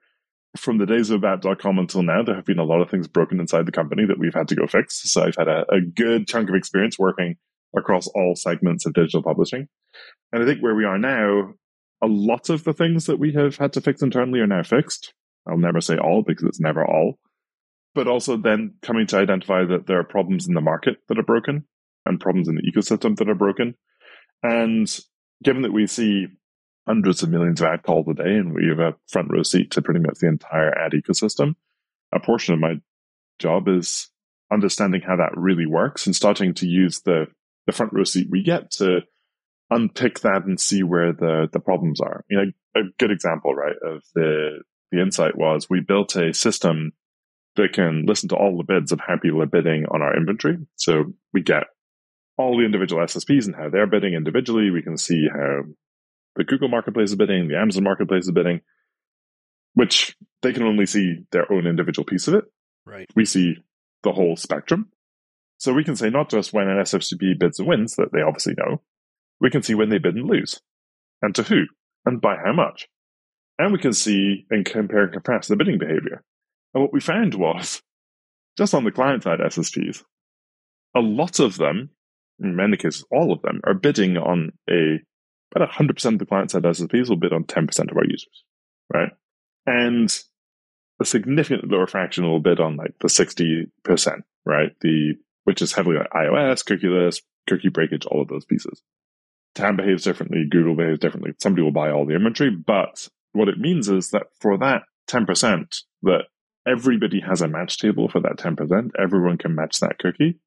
from 0.56 0.78
the 0.78 0.86
days 0.86 1.10
of 1.10 1.16
about.com 1.16 1.78
until 1.78 2.02
now, 2.02 2.22
there 2.22 2.34
have 2.34 2.44
been 2.44 2.58
a 2.58 2.64
lot 2.64 2.82
of 2.82 2.90
things 2.90 3.08
broken 3.08 3.40
inside 3.40 3.66
the 3.66 3.72
company 3.72 4.04
that 4.06 4.18
we've 4.18 4.34
had 4.34 4.48
to 4.48 4.54
go 4.54 4.66
fix. 4.66 5.02
So 5.10 5.22
I've 5.22 5.36
had 5.36 5.48
a, 5.48 5.64
a 5.70 5.80
good 5.80 6.26
chunk 6.26 6.48
of 6.48 6.54
experience 6.54 6.98
working 6.98 7.36
across 7.76 8.06
all 8.08 8.34
segments 8.36 8.84
of 8.84 8.92
digital 8.92 9.22
publishing. 9.22 9.68
And 10.30 10.42
I 10.42 10.46
think 10.46 10.60
where 10.60 10.74
we 10.74 10.84
are 10.84 10.98
now, 10.98 11.54
a 12.02 12.06
lot 12.06 12.50
of 12.50 12.64
the 12.64 12.74
things 12.74 13.06
that 13.06 13.18
we 13.18 13.32
have 13.32 13.56
had 13.56 13.72
to 13.74 13.80
fix 13.80 14.02
internally 14.02 14.40
are 14.40 14.46
now 14.46 14.62
fixed. 14.62 15.14
I'll 15.48 15.56
never 15.56 15.80
say 15.80 15.96
all 15.96 16.22
because 16.22 16.46
it's 16.46 16.60
never 16.60 16.84
all. 16.84 17.18
But 17.94 18.08
also 18.08 18.36
then 18.36 18.74
coming 18.82 19.06
to 19.08 19.18
identify 19.18 19.64
that 19.64 19.86
there 19.86 19.98
are 19.98 20.04
problems 20.04 20.46
in 20.46 20.54
the 20.54 20.60
market 20.60 20.96
that 21.08 21.18
are 21.18 21.24
broken 21.24 21.64
and 22.04 22.20
problems 22.20 22.48
in 22.48 22.56
the 22.56 22.62
ecosystem 22.62 23.16
that 23.16 23.28
are 23.28 23.34
broken. 23.34 23.74
And 24.42 24.88
given 25.42 25.62
that 25.62 25.72
we 25.72 25.86
see 25.86 26.28
hundreds 26.86 27.22
of 27.22 27.30
millions 27.30 27.60
of 27.60 27.66
ad 27.66 27.82
calls 27.82 28.06
a 28.08 28.14
day, 28.14 28.34
and 28.36 28.54
we 28.54 28.68
have 28.68 28.78
a 28.78 28.96
front 29.08 29.28
row 29.30 29.42
seat 29.42 29.70
to 29.72 29.82
pretty 29.82 30.00
much 30.00 30.18
the 30.20 30.28
entire 30.28 30.76
ad 30.76 30.92
ecosystem. 30.92 31.54
A 32.12 32.20
portion 32.20 32.54
of 32.54 32.60
my 32.60 32.74
job 33.38 33.68
is 33.68 34.08
understanding 34.52 35.00
how 35.00 35.16
that 35.16 35.36
really 35.36 35.66
works 35.66 36.06
and 36.06 36.14
starting 36.14 36.54
to 36.54 36.66
use 36.66 37.00
the, 37.00 37.26
the 37.66 37.72
front 37.72 37.92
row 37.92 38.04
seat 38.04 38.28
we 38.30 38.42
get 38.42 38.70
to 38.70 39.00
unpick 39.70 40.20
that 40.20 40.44
and 40.44 40.60
see 40.60 40.82
where 40.82 41.12
the, 41.12 41.48
the 41.52 41.60
problems 41.60 42.00
are. 42.00 42.24
You 42.28 42.36
know, 42.38 42.80
a 42.80 42.84
good 42.98 43.10
example, 43.10 43.54
right, 43.54 43.76
of 43.82 44.02
the, 44.14 44.62
the 44.90 45.00
insight 45.00 45.36
was 45.36 45.70
we 45.70 45.80
built 45.80 46.14
a 46.16 46.34
system 46.34 46.92
that 47.56 47.72
can 47.72 48.04
listen 48.06 48.28
to 48.30 48.36
all 48.36 48.56
the 48.56 48.64
bids 48.64 48.92
of 48.92 49.00
how 49.00 49.16
people 49.16 49.42
are 49.42 49.46
bidding 49.46 49.84
on 49.90 50.02
our 50.02 50.16
inventory. 50.16 50.58
So 50.76 51.12
we 51.32 51.42
get 51.42 51.64
all 52.38 52.56
the 52.56 52.64
individual 52.64 53.02
SSPs 53.02 53.46
and 53.46 53.54
how 53.54 53.68
they're 53.68 53.86
bidding 53.86 54.14
individually. 54.14 54.70
We 54.70 54.82
can 54.82 54.96
see 54.96 55.28
how 55.30 55.62
the 56.36 56.44
Google 56.44 56.68
Marketplace 56.68 57.10
is 57.10 57.16
bidding, 57.16 57.48
the 57.48 57.58
Amazon 57.58 57.84
Marketplace 57.84 58.24
is 58.24 58.32
bidding, 58.32 58.60
which 59.74 60.16
they 60.42 60.52
can 60.52 60.62
only 60.62 60.86
see 60.86 61.24
their 61.30 61.50
own 61.52 61.66
individual 61.66 62.04
piece 62.04 62.28
of 62.28 62.34
it. 62.34 62.44
Right. 62.86 63.08
We 63.14 63.24
see 63.24 63.56
the 64.02 64.12
whole 64.12 64.36
spectrum. 64.36 64.90
So 65.58 65.72
we 65.72 65.84
can 65.84 65.96
say 65.96 66.10
not 66.10 66.30
just 66.30 66.52
when 66.52 66.68
an 66.68 66.78
SSP 66.78 67.38
bids 67.38 67.58
and 67.58 67.68
wins, 67.68 67.96
that 67.96 68.12
they 68.12 68.20
obviously 68.20 68.54
know, 68.58 68.82
we 69.40 69.50
can 69.50 69.62
see 69.62 69.74
when 69.74 69.90
they 69.90 69.98
bid 69.98 70.16
and 70.16 70.28
lose, 70.28 70.60
and 71.20 71.34
to 71.36 71.42
who, 71.44 71.66
and 72.04 72.20
by 72.20 72.36
how 72.36 72.52
much. 72.52 72.88
And 73.58 73.72
we 73.72 73.78
can 73.78 73.92
see 73.92 74.46
and 74.50 74.64
compare 74.64 75.04
and 75.04 75.12
contrast 75.12 75.48
the 75.48 75.56
bidding 75.56 75.78
behavior. 75.78 76.24
And 76.74 76.82
what 76.82 76.92
we 76.92 77.00
found 77.00 77.34
was, 77.34 77.82
just 78.58 78.74
on 78.74 78.84
the 78.84 78.90
client 78.90 79.22
side 79.22 79.38
SSPs, 79.38 80.02
a 80.96 81.00
lot 81.00 81.38
of 81.38 81.58
them, 81.58 81.90
in 82.40 82.56
many 82.56 82.76
cases, 82.76 83.04
all 83.10 83.32
of 83.32 83.42
them, 83.42 83.60
are 83.64 83.74
bidding 83.74 84.16
on 84.16 84.52
a 84.68 85.00
about 85.54 85.70
100% 85.70 86.04
of 86.06 86.18
the 86.18 86.26
client 86.26 86.50
side 86.50 86.62
SSPs 86.62 87.08
will 87.08 87.16
bid 87.16 87.32
on 87.32 87.44
10% 87.44 87.90
of 87.90 87.96
our 87.96 88.04
users, 88.04 88.44
right? 88.92 89.10
And 89.66 90.12
a 91.00 91.04
significantly 91.04 91.68
lower 91.70 91.86
fraction 91.86 92.24
will 92.24 92.40
bid 92.40 92.60
on 92.60 92.76
like 92.76 92.94
the 93.00 93.08
60%, 93.08 93.66
right? 94.44 94.70
The, 94.80 95.14
which 95.44 95.62
is 95.62 95.72
heavily 95.72 95.96
like 95.96 96.10
iOS, 96.10 96.64
cookieless, 96.64 97.22
cookie 97.48 97.68
breakage, 97.68 98.06
all 98.06 98.22
of 98.22 98.28
those 98.28 98.44
pieces. 98.44 98.82
TAM 99.54 99.76
behaves 99.76 100.04
differently. 100.04 100.46
Google 100.50 100.76
behaves 100.76 101.00
differently. 101.00 101.32
Somebody 101.38 101.62
will 101.62 101.72
buy 101.72 101.90
all 101.90 102.06
the 102.06 102.14
inventory, 102.14 102.50
but 102.50 103.08
what 103.32 103.48
it 103.48 103.58
means 103.58 103.88
is 103.88 104.10
that 104.10 104.26
for 104.40 104.56
that 104.58 104.82
10%, 105.08 105.82
that 106.02 106.22
everybody 106.66 107.20
has 107.20 107.42
a 107.42 107.48
match 107.48 107.78
table 107.78 108.08
for 108.08 108.20
that 108.20 108.36
10%, 108.36 108.90
everyone 108.98 109.38
can 109.38 109.54
match 109.54 109.80
that 109.80 109.98
cookie. 109.98 110.38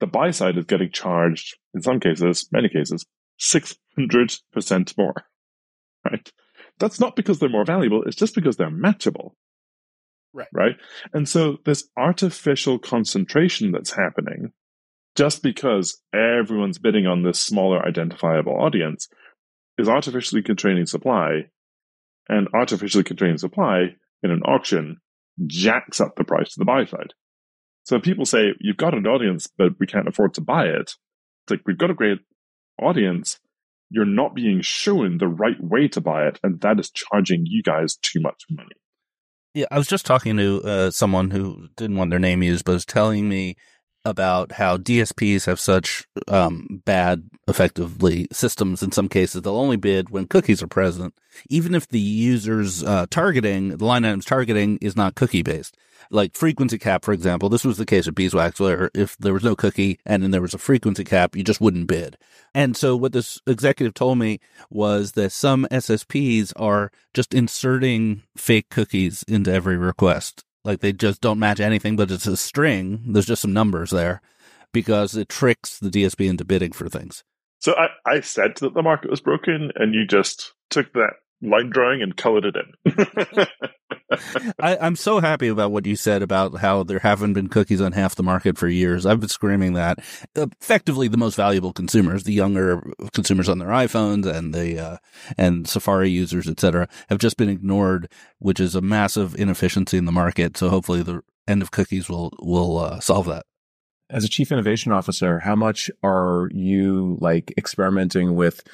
The 0.00 0.06
buy 0.06 0.30
side 0.30 0.56
is 0.56 0.64
getting 0.64 0.90
charged, 0.90 1.56
in 1.74 1.82
some 1.82 2.00
cases, 2.00 2.48
many 2.50 2.68
cases, 2.68 3.04
600% 3.40 3.76
more. 4.96 5.14
Right? 6.04 6.30
That's 6.78 7.00
not 7.00 7.16
because 7.16 7.38
they're 7.38 7.48
more 7.48 7.64
valuable, 7.64 8.02
it's 8.04 8.16
just 8.16 8.34
because 8.34 8.56
they're 8.56 8.70
matchable. 8.70 9.32
Right. 10.32 10.48
Right. 10.52 10.76
And 11.12 11.28
so 11.28 11.58
this 11.64 11.88
artificial 11.96 12.78
concentration 12.78 13.72
that's 13.72 13.92
happening 13.92 14.52
just 15.16 15.42
because 15.42 16.00
everyone's 16.14 16.78
bidding 16.78 17.06
on 17.06 17.22
this 17.22 17.40
smaller 17.40 17.84
identifiable 17.84 18.52
audience 18.52 19.08
is 19.76 19.88
artificially 19.88 20.42
constraining 20.42 20.86
supply 20.86 21.46
and 22.28 22.48
artificially 22.54 23.02
constraining 23.02 23.38
supply 23.38 23.96
in 24.22 24.30
an 24.30 24.42
auction 24.42 24.98
jacks 25.46 26.00
up 26.00 26.14
the 26.16 26.24
price 26.24 26.54
to 26.54 26.58
the 26.58 26.64
buy 26.64 26.84
side. 26.84 27.12
So 27.84 27.98
people 27.98 28.24
say, 28.24 28.52
you've 28.60 28.76
got 28.76 28.94
an 28.94 29.06
audience, 29.06 29.48
but 29.58 29.72
we 29.80 29.86
can't 29.86 30.06
afford 30.06 30.34
to 30.34 30.40
buy 30.40 30.66
it. 30.66 30.82
It's 30.82 31.50
like, 31.50 31.62
we've 31.66 31.78
got 31.78 31.90
a 31.90 31.94
great 31.94 32.18
audience, 32.78 33.40
you're 33.90 34.04
not 34.04 34.34
being 34.34 34.62
shown 34.62 35.18
the 35.18 35.28
right 35.28 35.60
way 35.62 35.88
to 35.88 36.00
buy 36.00 36.26
it, 36.26 36.38
and 36.42 36.60
that 36.60 36.78
is 36.80 36.90
charging 36.90 37.44
you 37.44 37.62
guys 37.62 37.96
too 37.96 38.20
much 38.20 38.44
money. 38.48 38.68
Yeah, 39.52 39.66
I 39.70 39.78
was 39.78 39.88
just 39.88 40.06
talking 40.06 40.36
to 40.36 40.62
uh, 40.62 40.90
someone 40.90 41.30
who 41.30 41.68
didn't 41.76 41.96
want 41.96 42.10
their 42.10 42.20
name 42.20 42.42
used, 42.42 42.64
but 42.64 42.72
was 42.72 42.84
telling 42.84 43.28
me 43.28 43.56
about 44.04 44.52
how 44.52 44.76
DSPs 44.76 45.46
have 45.46 45.60
such 45.60 46.06
um, 46.28 46.82
bad, 46.84 47.28
effectively, 47.48 48.26
systems. 48.32 48.82
In 48.82 48.92
some 48.92 49.08
cases, 49.08 49.42
they'll 49.42 49.56
only 49.56 49.76
bid 49.76 50.10
when 50.10 50.26
cookies 50.26 50.62
are 50.62 50.68
present, 50.68 51.14
even 51.48 51.74
if 51.74 51.88
the 51.88 52.00
user's 52.00 52.82
uh, 52.82 53.06
targeting, 53.10 53.76
the 53.76 53.84
line 53.84 54.04
item's 54.04 54.24
targeting, 54.24 54.78
is 54.80 54.96
not 54.96 55.14
cookie 55.14 55.42
based 55.42 55.76
like 56.10 56.36
frequency 56.36 56.78
cap, 56.78 57.04
for 57.04 57.12
example, 57.12 57.48
this 57.48 57.64
was 57.64 57.78
the 57.78 57.86
case 57.86 58.06
of 58.06 58.14
beeswax 58.14 58.58
where 58.58 58.90
if 58.94 59.16
there 59.18 59.32
was 59.32 59.44
no 59.44 59.54
cookie 59.54 59.98
and 60.04 60.22
then 60.22 60.30
there 60.30 60.40
was 60.40 60.54
a 60.54 60.58
frequency 60.58 61.04
cap, 61.04 61.36
you 61.36 61.44
just 61.44 61.60
wouldn't 61.60 61.86
bid. 61.86 62.16
And 62.54 62.76
so 62.76 62.96
what 62.96 63.12
this 63.12 63.40
executive 63.46 63.94
told 63.94 64.18
me 64.18 64.40
was 64.70 65.12
that 65.12 65.32
some 65.32 65.66
SSPs 65.70 66.52
are 66.56 66.90
just 67.14 67.32
inserting 67.32 68.22
fake 68.36 68.70
cookies 68.70 69.22
into 69.24 69.52
every 69.52 69.76
request. 69.76 70.44
Like 70.64 70.80
they 70.80 70.92
just 70.92 71.20
don't 71.20 71.38
match 71.38 71.60
anything, 71.60 71.96
but 71.96 72.10
it's 72.10 72.26
a 72.26 72.36
string. 72.36 73.12
There's 73.12 73.26
just 73.26 73.42
some 73.42 73.52
numbers 73.52 73.90
there 73.90 74.20
because 74.72 75.16
it 75.16 75.28
tricks 75.28 75.78
the 75.78 75.90
DSP 75.90 76.28
into 76.28 76.44
bidding 76.44 76.72
for 76.72 76.88
things. 76.88 77.24
So 77.60 77.74
I, 77.74 77.88
I 78.06 78.20
said 78.20 78.56
that 78.56 78.74
the 78.74 78.82
market 78.82 79.10
was 79.10 79.20
broken 79.20 79.70
and 79.74 79.94
you 79.94 80.06
just 80.06 80.52
took 80.70 80.92
that 80.94 81.14
line 81.42 81.70
drawing 81.70 82.02
and 82.02 82.16
colored 82.16 82.44
it 82.44 82.56
in. 82.56 83.46
I, 84.58 84.86
am 84.86 84.96
so 84.96 85.20
happy 85.20 85.48
about 85.48 85.70
what 85.70 85.86
you 85.86 85.96
said 85.96 86.22
about 86.22 86.58
how 86.58 86.82
there 86.82 86.98
haven't 86.98 87.34
been 87.34 87.48
cookies 87.48 87.80
on 87.80 87.92
half 87.92 88.14
the 88.14 88.22
market 88.22 88.58
for 88.58 88.68
years. 88.68 89.06
I've 89.06 89.20
been 89.20 89.28
screaming 89.28 89.74
that. 89.74 89.98
Effectively, 90.34 91.08
the 91.08 91.16
most 91.16 91.36
valuable 91.36 91.72
consumers, 91.72 92.24
the 92.24 92.32
younger 92.32 92.92
consumers 93.12 93.48
on 93.48 93.58
their 93.58 93.68
iPhones 93.68 94.26
and 94.26 94.52
the 94.52 94.78
uh, 94.78 94.96
and 95.38 95.68
Safari 95.68 96.10
users, 96.10 96.48
etc., 96.48 96.88
have 97.08 97.18
just 97.18 97.36
been 97.36 97.48
ignored, 97.48 98.10
which 98.38 98.60
is 98.60 98.74
a 98.74 98.80
massive 98.80 99.34
inefficiency 99.36 99.96
in 99.96 100.06
the 100.06 100.12
market. 100.12 100.56
So 100.56 100.68
hopefully, 100.68 101.02
the 101.02 101.22
end 101.46 101.62
of 101.62 101.70
cookies 101.70 102.08
will 102.08 102.32
will 102.40 102.78
uh, 102.78 103.00
solve 103.00 103.26
that. 103.26 103.46
as 104.10 104.24
a 104.24 104.28
chief 104.28 104.50
innovation 104.50 104.92
officer, 104.92 105.38
how 105.38 105.54
much 105.54 105.90
are 106.02 106.48
you 106.52 107.16
like 107.20 107.54
experimenting 107.56 108.34
with 108.34 108.64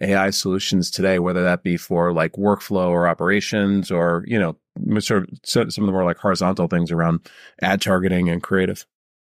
AI 0.00 0.30
solutions 0.30 0.90
today, 0.90 1.18
whether 1.18 1.42
that 1.42 1.62
be 1.62 1.76
for 1.76 2.12
like 2.12 2.32
workflow 2.32 2.88
or 2.88 3.08
operations 3.08 3.90
or, 3.90 4.24
you 4.26 4.38
know, 4.38 4.56
sort 5.00 5.28
of 5.28 5.38
some 5.44 5.84
of 5.84 5.86
the 5.86 5.92
more 5.92 6.04
like 6.04 6.18
horizontal 6.18 6.68
things 6.68 6.90
around 6.90 7.28
ad 7.62 7.80
targeting 7.80 8.28
and 8.28 8.42
creative? 8.42 8.86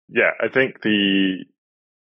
Yeah, 0.10 0.32
I 0.42 0.48
think 0.48 0.82
the 0.82 1.44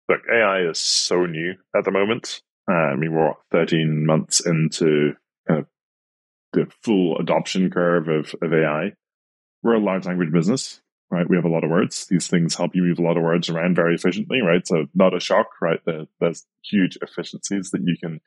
look, 0.09 0.21
AI 0.33 0.63
is 0.63 0.79
so 0.79 1.27
new 1.27 1.55
at 1.77 1.85
the 1.85 1.91
moment. 1.91 2.43
Uh, 2.69 2.75
I 2.75 2.97
mean, 2.97 3.13
we're 3.13 3.33
13 3.53 4.07
months 4.07 4.45
into 4.45 5.15
kind 5.49 5.61
of 5.61 5.67
the 6.53 6.71
full 6.83 7.19
adoption 7.19 7.71
curve 7.71 8.09
of, 8.09 8.35
of 8.43 8.53
AI. 8.53 8.93
We're 9.63 9.75
a 9.75 9.81
large 9.81 10.07
language 10.07 10.33
business, 10.33 10.81
right? 11.11 11.29
We 11.29 11.37
have 11.37 11.45
a 11.45 11.51
lot 11.51 11.65
of 11.65 11.71
words. 11.71 12.07
These 12.07 12.29
things 12.29 12.55
help 12.55 12.75
you 12.75 12.83
move 12.83 12.99
a 12.99 13.03
lot 13.03 13.17
of 13.17 13.23
words 13.23 13.49
around 13.49 13.75
very 13.75 13.95
efficiently, 13.95 14.41
right? 14.41 14.67
So 14.67 14.87
not 14.95 15.15
a 15.15 15.21
shock, 15.21 15.49
right? 15.61 15.81
there's 16.21 16.47
huge 16.65 16.99
efficiencies 17.03 17.71
that 17.71 17.83
you 17.85 17.97
can 18.01 18.21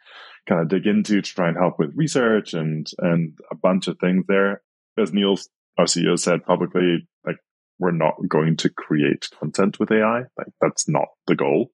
kind 0.47 0.61
of 0.61 0.67
dig 0.67 0.85
into 0.85 1.21
to 1.21 1.33
try 1.33 1.47
and 1.47 1.57
help 1.57 1.79
with 1.79 1.95
research 1.95 2.53
and, 2.53 2.87
and 2.99 3.37
a 3.51 3.55
bunch 3.55 3.87
of 3.87 3.97
things 3.99 4.25
there. 4.27 4.61
As 4.97 5.13
Neil, 5.13 5.37
our 5.77 5.85
CEO 5.85 6.19
said 6.19 6.45
publicly, 6.45 7.07
like 7.25 7.37
we're 7.79 7.91
not 7.91 8.15
going 8.27 8.57
to 8.57 8.69
create 8.69 9.29
content 9.39 9.79
with 9.79 9.91
AI. 9.91 10.23
Like 10.37 10.47
that's 10.61 10.89
not 10.89 11.07
the 11.27 11.35
goal. 11.35 11.71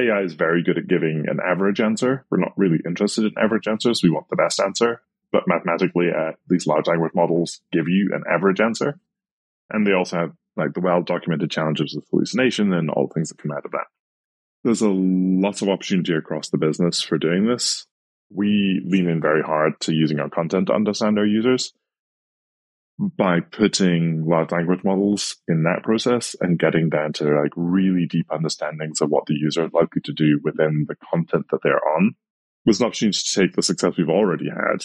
AI 0.00 0.22
is 0.22 0.34
very 0.34 0.62
good 0.62 0.78
at 0.78 0.88
giving 0.88 1.26
an 1.28 1.38
average 1.44 1.80
answer. 1.80 2.26
We're 2.30 2.40
not 2.40 2.56
really 2.56 2.80
interested 2.84 3.24
in 3.24 3.32
average 3.38 3.68
answers. 3.68 4.02
We 4.02 4.10
want 4.10 4.28
the 4.28 4.36
best 4.36 4.58
answer. 4.58 5.02
But 5.30 5.44
mathematically, 5.46 6.08
uh, 6.10 6.32
these 6.48 6.66
large 6.66 6.86
language 6.88 7.12
models 7.14 7.60
give 7.72 7.88
you 7.88 8.10
an 8.12 8.24
average 8.30 8.60
answer. 8.60 8.98
And 9.70 9.86
they 9.86 9.92
also 9.92 10.16
have 10.16 10.30
like 10.56 10.74
the 10.74 10.80
well 10.80 11.02
documented 11.02 11.50
challenges 11.50 11.96
of 11.96 12.04
hallucination 12.10 12.72
and 12.72 12.90
all 12.90 13.08
things 13.08 13.30
that 13.30 13.38
come 13.38 13.52
out 13.52 13.64
of 13.64 13.72
that. 13.72 13.86
There's 14.64 14.82
a 14.82 14.90
lot 14.90 15.62
of 15.62 15.68
opportunity 15.68 16.14
across 16.14 16.50
the 16.50 16.58
business 16.58 17.00
for 17.00 17.18
doing 17.18 17.46
this. 17.46 17.86
We 18.30 18.80
lean 18.84 19.08
in 19.08 19.20
very 19.20 19.42
hard 19.42 19.80
to 19.80 19.92
using 19.92 20.20
our 20.20 20.30
content 20.30 20.68
to 20.68 20.74
understand 20.74 21.18
our 21.18 21.26
users 21.26 21.72
by 22.98 23.40
putting 23.40 24.24
large 24.24 24.52
language 24.52 24.84
models 24.84 25.36
in 25.48 25.64
that 25.64 25.82
process 25.82 26.36
and 26.40 26.58
getting 26.58 26.88
down 26.88 27.12
to 27.14 27.24
like 27.24 27.50
really 27.56 28.06
deep 28.06 28.26
understandings 28.30 29.00
of 29.00 29.10
what 29.10 29.26
the 29.26 29.34
user 29.34 29.66
is 29.66 29.72
likely 29.72 30.02
to 30.02 30.12
do 30.12 30.38
within 30.44 30.86
the 30.88 30.96
content 31.10 31.46
that 31.50 31.60
they're 31.62 31.88
on 31.96 32.14
was 32.64 32.80
an 32.80 32.86
opportunity 32.86 33.18
to 33.18 33.40
take 33.40 33.54
the 33.54 33.62
success 33.62 33.94
we've 33.98 34.08
already 34.08 34.48
had 34.48 34.84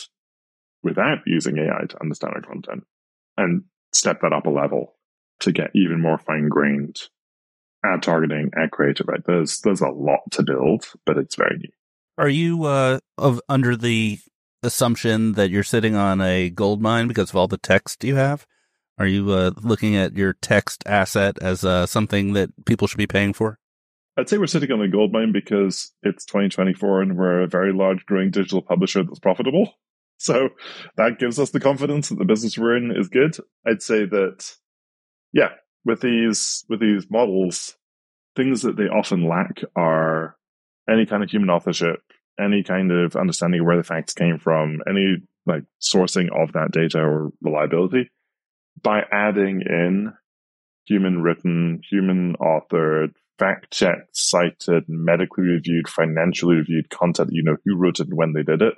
without 0.82 1.20
using 1.28 1.58
AI 1.58 1.86
to 1.88 2.02
understand 2.02 2.34
our 2.36 2.42
content 2.42 2.84
and 3.38 3.64
step 3.92 4.22
that 4.22 4.34
up 4.34 4.46
a 4.46 4.50
level 4.50 4.94
to 5.42 5.52
get 5.52 5.72
even 5.74 6.02
more 6.02 6.18
fine 6.18 6.50
grained 6.50 6.98
ad 7.86 8.02
targeting, 8.02 8.52
ad 8.58 8.72
creative. 8.72 9.08
Right? 9.08 9.24
There's 9.26 9.62
there's 9.62 9.82
a 9.82 9.90
lot 9.90 10.22
to 10.32 10.44
build, 10.44 10.86
but 11.06 11.18
it's 11.18 11.36
very 11.36 11.58
new. 11.58 11.70
Are 12.18 12.30
you 12.30 12.64
uh, 12.64 13.00
of 13.18 13.42
under 13.48 13.76
the 13.76 14.20
assumption 14.64 15.34
that 15.34 15.50
you're 15.50 15.64
sitting 15.64 15.96
on 15.96 16.20
a 16.22 16.50
gold 16.50 16.82
mine 16.82 17.08
because 17.08 17.30
of 17.30 17.36
all 17.36 17.48
the 17.48 17.58
text 17.58 18.04
you 18.04 18.16
have? 18.16 18.46
Are 19.00 19.06
you 19.06 19.32
uh, 19.32 19.52
looking 19.62 19.96
at 19.96 20.18
your 20.18 20.34
text 20.34 20.84
asset 20.88 21.38
as 21.40 21.64
uh, 21.64 21.86
something 21.86 22.34
that 22.34 22.50
people 22.66 22.88
should 22.88 22.98
be 22.98 23.08
paying 23.08 23.34
for? 23.34 23.60
I'd 24.18 24.28
say 24.28 24.40
we're 24.40 24.48
sitting 24.48 24.72
on 24.72 24.82
a 24.82 24.88
gold 24.88 25.14
mine 25.14 25.32
because 25.32 25.92
it's 26.02 26.26
2024 26.26 27.04
and 27.04 27.18
we're 27.18 27.42
a 27.42 27.48
very 27.48 27.72
large 27.72 28.04
growing 28.08 28.32
digital 28.32 28.64
publisher 28.64 29.04
that's 29.04 29.20
profitable. 29.20 29.76
So 30.18 30.50
that 30.98 31.20
gives 31.20 31.40
us 31.40 31.52
the 31.52 31.60
confidence 31.60 32.10
that 32.10 32.18
the 32.18 32.26
business 32.26 32.58
we're 32.58 32.78
in 32.78 32.92
is 32.96 33.08
good. 33.08 33.38
I'd 33.66 33.82
say 33.82 34.06
that, 34.06 34.52
yeah, 35.32 35.50
with 35.86 36.02
these, 36.02 36.66
with 36.70 36.80
these 36.80 37.06
models, 37.10 37.76
things 38.36 38.64
that 38.64 38.78
they 38.78 38.86
often 38.86 39.28
lack 39.28 39.62
are 39.76 40.36
any 40.90 41.06
kind 41.06 41.24
of 41.24 41.30
human 41.30 41.50
authorship, 41.50 42.00
any 42.40 42.64
kind 42.64 42.92
of 42.92 43.16
understanding 43.16 43.62
of 43.62 43.66
where 43.66 43.78
the 43.78 43.84
facts 43.84 44.14
came 44.14 44.40
from, 44.40 44.80
any 44.88 45.18
like 45.46 45.64
sourcing 45.82 46.28
of 46.36 46.54
that 46.54 46.72
data 46.72 47.00
or 47.00 47.32
reliability 47.42 48.10
by 48.82 49.02
adding 49.12 49.62
in 49.62 50.14
human 50.86 51.22
written, 51.22 51.82
human 51.90 52.36
authored, 52.36 53.14
fact 53.40 53.72
checked, 53.72 54.16
cited, 54.16 54.84
medically 54.88 55.46
reviewed, 55.46 55.88
financially 55.88 56.56
reviewed 56.56 56.90
content, 56.90 57.30
you 57.32 57.44
know, 57.44 57.58
who 57.66 57.76
wrote 57.76 58.00
it 58.00 58.08
and 58.08 58.18
when 58.18 58.34
they 58.34 58.44
did 58.44 58.62
it. 58.62 58.76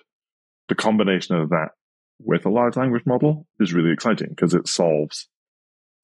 The 0.70 0.76
combination 0.76 1.36
of 1.36 1.50
that 1.50 1.70
with 2.20 2.46
a 2.46 2.50
large 2.50 2.78
language 2.78 3.06
model 3.06 3.48
is 3.60 3.74
really 3.74 3.92
exciting 3.92 4.30
because 4.30 4.54
it 4.54 4.68
solves 4.68 5.28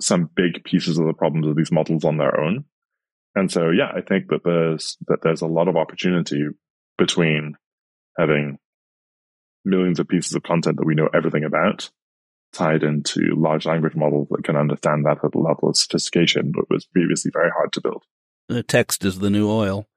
some 0.02 0.30
big 0.36 0.64
pieces 0.64 0.98
of 0.98 1.06
the 1.06 1.14
problems 1.14 1.48
of 1.48 1.56
these 1.56 1.72
models 1.72 2.04
on 2.04 2.18
their 2.18 2.40
own. 2.40 2.66
And 3.36 3.52
so, 3.52 3.70
yeah, 3.70 3.92
I 3.96 4.02
think 4.02 4.28
that 4.30 4.44
there's, 4.44 4.98
that 5.08 5.20
there's 5.22 5.42
a 5.42 5.48
lot 5.48 5.68
of 5.68 5.76
opportunity 5.76 6.44
between 6.98 7.56
having 8.18 8.58
millions 9.66 10.00
of 10.00 10.08
pieces 10.08 10.34
of 10.36 10.44
content 10.44 10.78
that 10.78 10.86
we 10.86 10.96
know 10.96 11.10
everything 11.14 11.44
about 11.44 11.90
tied 12.54 12.84
into 12.84 13.36
large 13.36 13.66
language 13.66 13.96
models 13.96 14.28
that 14.32 14.44
can 14.44 14.56
understand 14.56 15.06
that 15.06 15.24
at 15.24 15.36
a 15.36 15.40
level 15.40 15.70
of 15.70 15.76
sophistication 15.76 16.54
that 16.56 16.66
was 16.70 16.86
previously 16.86 17.32
very 17.34 17.50
hard 17.50 17.74
to 17.74 17.82
build. 17.82 18.04
The 18.48 18.64
text 18.64 19.04
is 19.04 19.20
the 19.20 19.30
new 19.30 19.50
oil. 19.50 19.88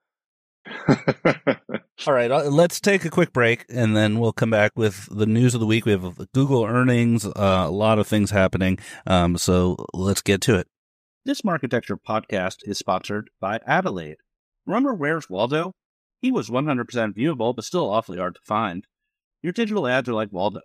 All 2.07 2.14
right, 2.14 2.31
uh, 2.31 2.44
let's 2.44 2.81
take 2.81 3.04
a 3.04 3.11
quick 3.11 3.33
break 3.33 3.64
and 3.68 3.96
then 3.96 4.18
we'll 4.18 4.33
come 4.33 4.50
back 4.50 4.72
with 4.76 5.09
the 5.11 5.26
news 5.26 5.54
of 5.54 5.61
the 5.61 5.66
week. 5.66 5.85
We 5.85 5.92
have 5.92 6.31
Google 6.33 6.64
earnings, 6.64 7.26
uh, 7.26 7.64
a 7.66 7.70
lot 7.70 7.98
of 7.98 8.07
things 8.07 8.31
happening. 8.31 8.78
Um, 9.07 9.37
so 9.37 9.76
let's 9.92 10.22
get 10.22 10.40
to 10.42 10.57
it. 10.57 10.68
This 11.24 11.44
Marketecture 11.44 11.96
podcast 11.96 12.59
is 12.62 12.78
sponsored 12.78 13.31
by 13.40 13.61
Adelaide. 13.66 14.16
Remember 14.66 14.94
Where's 14.94 15.28
Waldo? 15.28 15.72
He 16.20 16.33
was 16.33 16.50
100% 16.50 16.85
viewable, 17.14 17.54
but 17.54 17.64
still 17.64 17.90
awfully 17.90 18.18
hard 18.18 18.35
to 18.35 18.40
find. 18.44 18.87
Your 19.42 19.52
digital 19.52 19.87
ads 19.87 20.09
are 20.09 20.14
like 20.14 20.33
Waldo, 20.33 20.61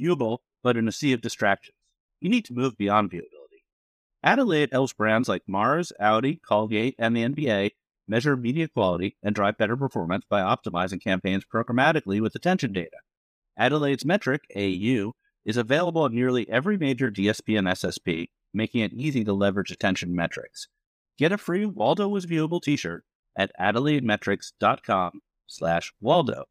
viewable, 0.00 0.38
but 0.62 0.76
in 0.76 0.88
a 0.88 0.92
sea 0.92 1.12
of 1.12 1.20
distractions. 1.20 1.76
You 2.20 2.28
need 2.28 2.44
to 2.46 2.54
move 2.54 2.76
beyond 2.76 3.10
viewability. 3.10 3.62
Adelaide 4.22 4.70
helps 4.72 4.92
brands 4.92 5.28
like 5.28 5.42
Mars, 5.46 5.92
Audi, 6.00 6.40
Colgate, 6.46 6.96
and 6.98 7.16
the 7.16 7.22
NBA 7.22 7.70
measure 8.08 8.36
media 8.36 8.68
quality 8.68 9.16
and 9.22 9.34
drive 9.34 9.58
better 9.58 9.76
performance 9.76 10.24
by 10.28 10.40
optimizing 10.40 11.02
campaigns 11.02 11.44
programmatically 11.44 12.20
with 12.20 12.34
attention 12.34 12.72
data. 12.72 12.98
Adelaide's 13.58 14.04
metric, 14.04 14.42
AU, 14.54 15.12
is 15.44 15.56
available 15.56 16.02
on 16.02 16.14
nearly 16.14 16.48
every 16.50 16.76
major 16.76 17.10
DSP 17.10 17.58
and 17.58 17.68
SSP, 17.68 18.28
making 18.52 18.82
it 18.82 18.92
easy 18.92 19.24
to 19.24 19.32
leverage 19.32 19.70
attention 19.70 20.14
metrics. 20.14 20.68
Get 21.18 21.32
a 21.32 21.38
free 21.38 21.64
Waldo 21.64 22.08
was 22.08 22.26
viewable 22.26 22.60
t-shirt 22.60 23.04
at 23.36 23.50
adelaidemetrics.com 23.58 25.20
slash 25.46 25.92
Waldo. 26.00 26.44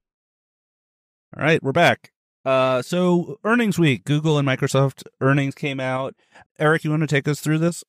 All 1.37 1.43
right, 1.43 1.61
we're 1.61 1.71
back. 1.71 2.11
Uh, 2.45 2.81
so 2.81 3.37
earnings 3.43 3.77
week, 3.77 4.05
Google 4.05 4.37
and 4.37 4.47
Microsoft 4.47 5.03
earnings 5.19 5.55
came 5.55 5.79
out. 5.79 6.15
Eric, 6.59 6.83
you 6.83 6.91
want 6.91 7.01
to 7.01 7.07
take 7.07 7.27
us 7.27 7.39
through 7.39 7.57
this? 7.59 7.83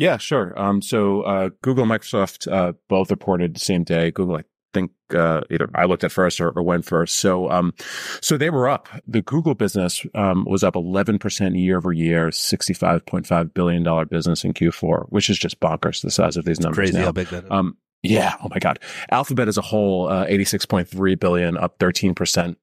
Yeah, 0.00 0.16
sure. 0.16 0.58
Um, 0.58 0.80
so 0.80 1.20
uh, 1.22 1.50
Google 1.60 1.82
and 1.82 1.92
Microsoft 1.92 2.50
uh, 2.50 2.72
both 2.88 3.10
reported 3.10 3.54
the 3.54 3.60
same 3.60 3.84
day. 3.84 4.10
Google, 4.10 4.36
I 4.36 4.44
think 4.72 4.92
uh, 5.14 5.42
either 5.50 5.68
I 5.74 5.84
looked 5.84 6.04
at 6.04 6.10
first 6.10 6.40
or, 6.40 6.48
or 6.52 6.62
went 6.62 6.86
first. 6.86 7.16
So, 7.16 7.50
um, 7.50 7.74
so 8.22 8.38
they 8.38 8.48
were 8.48 8.66
up. 8.66 8.88
The 9.06 9.20
Google 9.20 9.54
business 9.54 10.06
um, 10.14 10.46
was 10.48 10.64
up 10.64 10.72
11% 10.72 11.62
year 11.62 11.76
over 11.76 11.92
year, 11.92 12.30
$65.5 12.30 13.52
billion 13.52 14.08
business 14.08 14.42
in 14.42 14.54
Q4, 14.54 15.04
which 15.10 15.28
is 15.28 15.38
just 15.38 15.60
bonkers, 15.60 16.00
the 16.00 16.10
size 16.10 16.38
of 16.38 16.46
these 16.46 16.60
numbers. 16.60 16.76
Crazy 16.78 16.96
now. 16.96 17.04
how 17.04 17.12
big 17.12 17.28
that 17.28 17.44
is. 17.44 17.50
Um, 17.50 17.76
yeah. 18.02 18.36
Oh 18.42 18.48
my 18.48 18.58
God. 18.58 18.78
Alphabet 19.10 19.48
as 19.48 19.58
a 19.58 19.62
whole, 19.62 20.08
uh, 20.08 20.24
86.3 20.24 21.20
billion, 21.20 21.58
up 21.58 21.78
13%. 21.78 22.56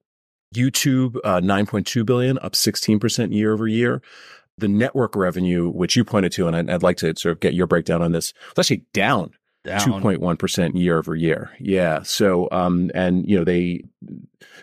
YouTube, 0.56 1.18
uh, 1.24 1.40
9.2 1.42 2.04
billion, 2.04 2.40
up 2.40 2.54
16% 2.54 3.32
year 3.32 3.54
over 3.54 3.68
year. 3.68 4.02
The 4.58 4.68
network 4.68 5.16
revenue, 5.16 5.70
which 5.70 5.96
you 5.96 6.04
pointed 6.04 6.32
to, 6.34 6.48
and 6.48 6.56
I'd, 6.56 6.70
I'd 6.70 6.84
like 6.84 6.98
to 6.98 7.16
sort 7.16 7.34
of 7.34 7.40
get 7.40 7.54
your 7.54 7.68
breakdown 7.68 8.02
on 8.02 8.12
this, 8.12 8.34
was 8.56 8.66
actually 8.66 8.86
down 8.94 9.32
Down. 9.64 9.82
2.1% 9.82 10.80
year 10.80 10.98
over 10.98 11.16
year. 11.16 11.52
Yeah. 11.60 12.02
So, 12.04 12.48
um, 12.52 12.90
and, 12.96 13.28
you 13.28 13.38
know, 13.38 13.44
they, 13.44 13.84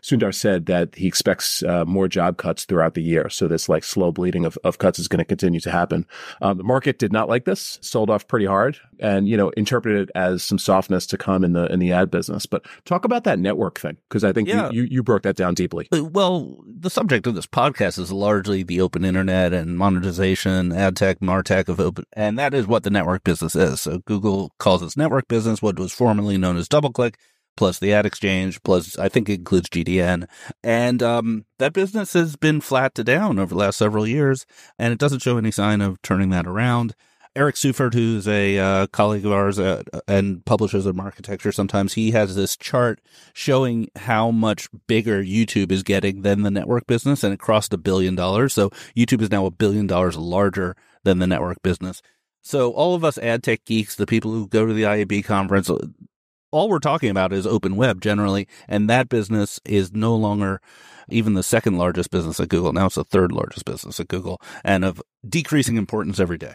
Sundar 0.03 0.35
said 0.35 0.67
that 0.67 0.95
he 0.95 1.07
expects 1.07 1.63
uh, 1.63 1.85
more 1.85 2.09
job 2.09 2.37
cuts 2.37 2.65
throughout 2.65 2.95
the 2.95 3.03
year. 3.03 3.29
So 3.29 3.49
this 3.49 3.69
like 3.69 3.83
slow 3.83 4.13
bleeding 4.13 4.45
of, 4.45 4.57
of 4.65 4.79
cuts 4.79 4.99
is 4.99 5.09
going 5.09 5.19
to 5.19 5.25
continue 5.25 5.61
to 5.61 5.71
happen. 5.71 6.07
Um, 6.41 6.59
the 6.59 6.65
market 6.65 6.99
did 6.99 7.13
not 7.13 7.29
like 7.29 7.45
this, 7.45 7.79
sold 7.83 8.11
off 8.11 8.29
pretty 8.29 8.47
hard 8.47 8.79
and, 9.01 9.29
you 9.29 9.37
know, 9.37 9.51
interpreted 9.51 10.09
it 10.09 10.11
as 10.15 10.43
some 10.45 10.59
softness 10.59 11.07
to 11.07 11.19
come 11.19 11.43
in 11.43 11.53
the, 11.53 11.67
in 11.73 11.79
the 11.81 11.93
ad 11.93 12.11
business. 12.11 12.47
But 12.47 12.65
talk 12.85 13.05
about 13.05 13.25
that 13.25 13.39
network 13.39 13.81
thing. 13.81 13.97
Cause 14.11 14.25
I 14.25 14.33
think 14.33 14.49
Yeah. 14.49 14.71
you, 14.71 14.83
you, 14.83 14.89
you 14.91 15.03
broke 15.03 15.23
that 15.23 15.37
down 15.37 15.55
deeply. 15.55 15.89
Uh, 15.93 16.05
Well, 16.05 16.63
the 16.67 16.91
subject 16.91 17.27
of 17.27 17.35
this 17.35 17.47
podcast 17.47 17.99
is 17.99 18.13
largely 18.13 18.63
the 18.63 18.81
open 18.81 19.05
internet 19.05 19.53
and 19.53 19.77
monetization, 19.77 20.73
ad 20.73 20.97
tech, 20.97 21.21
martech 21.21 21.69
of 21.69 21.81
open, 21.81 22.05
and 22.13 22.39
that 22.39 22.55
is 22.55 22.67
what 22.67 22.83
the 22.85 22.91
network 22.91 23.25
business 23.25 23.57
is. 23.57 23.81
So 23.81 23.99
Google 24.07 24.53
calls 24.59 24.83
its 24.83 24.97
network 24.97 25.27
business 25.29 25.61
what 25.63 25.79
was 25.79 25.93
formerly 25.93 26.39
known 26.39 26.57
as 26.57 26.69
DoubleClick, 26.69 27.15
plus 27.57 27.79
the 27.79 27.93
ad 27.93 28.07
exchange, 28.07 28.63
plus 28.63 28.99
I 28.99 29.09
think 29.09 29.29
it 29.29 29.41
includes 29.41 29.69
GDN, 29.69 30.29
and 30.63 31.03
um, 31.03 31.45
that 31.59 31.73
business 31.73 32.13
has 32.13 32.37
been 32.37 32.61
flat 32.61 32.95
to 32.97 33.05
down 33.05 33.39
over 33.39 33.55
the 33.55 33.61
last 33.61 33.79
several 33.79 34.07
years, 34.07 34.47
and 34.79 34.93
it 34.93 34.99
doesn't 34.99 35.23
show 35.23 35.37
any 35.37 35.51
sign 35.51 35.81
of 35.81 36.01
turning 36.03 36.31
that 36.31 36.47
around. 36.47 36.95
Eric 37.37 37.57
Seufert, 37.57 37.95
who's 37.95 38.29
a 38.29 38.59
uh, 38.59 38.87
colleague 38.89 39.27
of 39.27 39.33
ours 39.33 39.59
at, 39.59 39.89
and 40.07 40.45
publishes 40.45 40.87
of 40.87 41.01
architecture 41.01 41.51
sometimes, 41.51 41.95
he 41.95 42.13
has 42.13 42.37
this 42.37 42.57
chart 42.57 43.01
showing 43.33 43.89
how 43.97 44.31
much 44.31 44.69
bigger 44.87 45.21
YouTube 45.23 45.73
is 45.73 45.83
getting 45.83 46.23
than 46.23 46.43
the 46.43 46.51
network 46.51 46.87
business, 46.87 47.25
and 47.25 47.35
it 47.35 47.41
crossed 47.41 47.73
a 47.73 47.79
billion 47.79 48.15
dollars. 48.15 48.53
So 48.53 48.71
YouTube 48.97 49.21
is 49.21 49.33
now 49.33 49.47
a 49.47 49.51
billion 49.51 49.89
dollars 49.89 50.17
larger 50.17 50.77
than 51.03 51.19
the 51.19 51.27
network 51.27 51.61
business. 51.63 52.03
So 52.43 52.71
all 52.73 52.95
of 52.95 53.05
us 53.05 53.19
ad 53.19 53.43
tech 53.43 53.65
geeks, 53.65 53.97
the 53.97 54.07
people 54.07 54.31
who 54.31 54.47
go 54.47 54.65
to 54.65 54.73
the 54.73 54.83
IAB 54.83 55.25
conference, 55.25 55.69
all 56.55 56.69
we're 56.69 56.79
talking 56.79 57.11
about 57.11 57.33
is 57.33 57.47
open 57.47 57.77
web 57.77 58.01
generally, 58.01 58.47
and 58.69 58.89
that 58.89 59.09
business 59.09 59.61
is 59.65 59.93
no 59.93 60.15
longer 60.15 60.61
even 61.09 61.35
the 61.35 61.43
second 61.43 61.77
largest 61.77 62.11
business 62.11 62.41
at 62.41 62.49
Google. 62.49 62.73
Now 62.73 62.87
it's 62.87 62.95
the 62.95 63.05
third 63.05 63.33
largest 63.33 63.65
business 63.65 63.99
at 64.01 64.09
Google 64.09 64.41
and 64.65 64.85
of 64.85 65.03
decreasing 65.29 65.77
importance 65.77 66.19
every 66.21 66.39
day. 66.39 66.55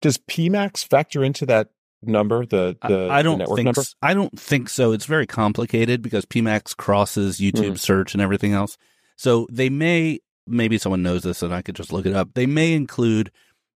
Does 0.00 0.16
PMAX 0.18 0.86
factor 0.88 1.22
into 1.22 1.44
that 1.46 1.68
number? 2.02 2.46
The, 2.46 2.76
the 2.88 3.08
I, 3.10 3.22
don't 3.22 3.34
the 3.38 3.44
network 3.44 3.56
think 3.56 3.64
number? 3.66 3.80
s- 3.82 3.94
I 4.02 4.14
don't 4.14 4.38
think 4.38 4.68
so. 4.68 4.92
It's 4.92 5.04
very 5.06 5.26
complicated 5.26 6.02
because 6.02 6.24
PMAX 6.24 6.76
crosses 6.76 7.38
YouTube 7.38 7.72
Mhm. 7.72 7.78
search 7.78 8.14
and 8.14 8.22
everything 8.22 8.52
else. 8.52 8.76
So 9.16 9.46
they 9.50 9.68
may 9.68 10.20
maybe 10.46 10.78
someone 10.78 11.02
knows 11.02 11.22
this 11.22 11.42
and 11.42 11.54
I 11.54 11.62
could 11.62 11.76
just 11.76 11.92
look 11.92 12.04
it 12.06 12.14
up. 12.14 12.30
They 12.34 12.46
may 12.46 12.72
include 12.72 13.30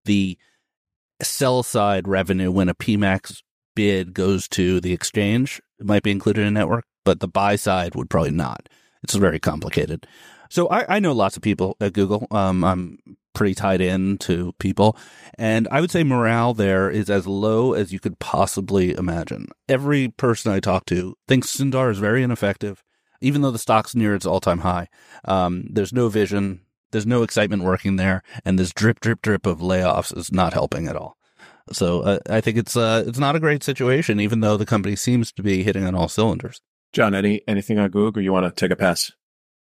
the 0.05 0.37
sell 1.21 1.63
side 1.63 2.07
revenue 2.07 2.51
when 2.51 2.67
a 2.69 2.75
PMAX 2.75 3.41
bid 3.77 4.15
goes 4.15 4.47
to 4.47 4.81
the 4.81 4.91
exchange. 4.91 5.61
It 5.79 5.85
might 5.85 6.01
be 6.01 6.09
included 6.09 6.47
in 6.47 6.55
network, 6.55 6.85
but 7.05 7.19
the 7.19 7.27
buy 7.27 7.55
side 7.55 7.93
would 7.93 8.09
probably 8.09 8.31
not. 8.31 8.67
It's 9.03 9.13
very 9.13 9.39
complicated. 9.39 10.07
So 10.49 10.67
I, 10.69 10.95
I 10.95 10.99
know 10.99 11.11
lots 11.11 11.37
of 11.37 11.43
people 11.43 11.77
at 11.79 11.93
Google. 11.93 12.25
Um, 12.31 12.63
I'm 12.63 12.97
pretty 13.35 13.53
tied 13.53 13.79
in 13.79 14.17
to 14.17 14.53
people. 14.53 14.97
And 15.37 15.67
I 15.69 15.79
would 15.79 15.91
say 15.91 16.03
morale 16.03 16.55
there 16.55 16.89
is 16.89 17.07
as 17.07 17.27
low 17.27 17.73
as 17.73 17.93
you 17.93 17.99
could 17.99 18.17
possibly 18.17 18.95
imagine. 18.95 19.49
Every 19.69 20.07
person 20.07 20.51
I 20.51 20.59
talk 20.59 20.85
to 20.87 21.15
thinks 21.27 21.55
Sundar 21.55 21.91
is 21.91 21.99
very 21.99 22.23
ineffective, 22.23 22.83
even 23.21 23.43
though 23.43 23.51
the 23.51 23.59
stock's 23.59 23.93
near 23.93 24.15
its 24.15 24.25
all 24.25 24.39
time 24.39 24.59
high. 24.59 24.87
Um, 25.25 25.67
there's 25.69 25.93
no 25.93 26.09
vision. 26.09 26.61
There's 26.91 27.05
no 27.05 27.21
excitement 27.21 27.61
working 27.61 27.97
there. 27.97 28.23
And 28.43 28.57
this 28.57 28.73
drip, 28.73 29.01
drip, 29.01 29.21
drip 29.21 29.45
of 29.45 29.59
layoffs 29.59 30.17
is 30.17 30.31
not 30.31 30.53
helping 30.53 30.87
at 30.87 30.95
all. 30.95 31.16
So 31.71 32.01
uh, 32.01 32.19
I 32.29 32.41
think 32.41 32.57
it's 32.57 32.75
uh, 32.75 33.03
it's 33.07 33.19
not 33.19 33.35
a 33.35 33.39
great 33.39 33.63
situation, 33.63 34.19
even 34.19 34.41
though 34.41 34.57
the 34.57 34.65
company 34.65 34.95
seems 34.95 35.31
to 35.33 35.43
be 35.43 35.63
hitting 35.63 35.85
on 35.85 35.95
all 35.95 36.07
cylinders. 36.07 36.61
Jon, 36.93 37.13
any 37.13 37.41
anything 37.47 37.77
on 37.79 37.89
Google? 37.89 38.19
Or 38.19 38.23
you 38.23 38.31
want 38.31 38.45
to 38.45 38.51
take 38.59 38.71
a 38.71 38.75
pass? 38.75 39.11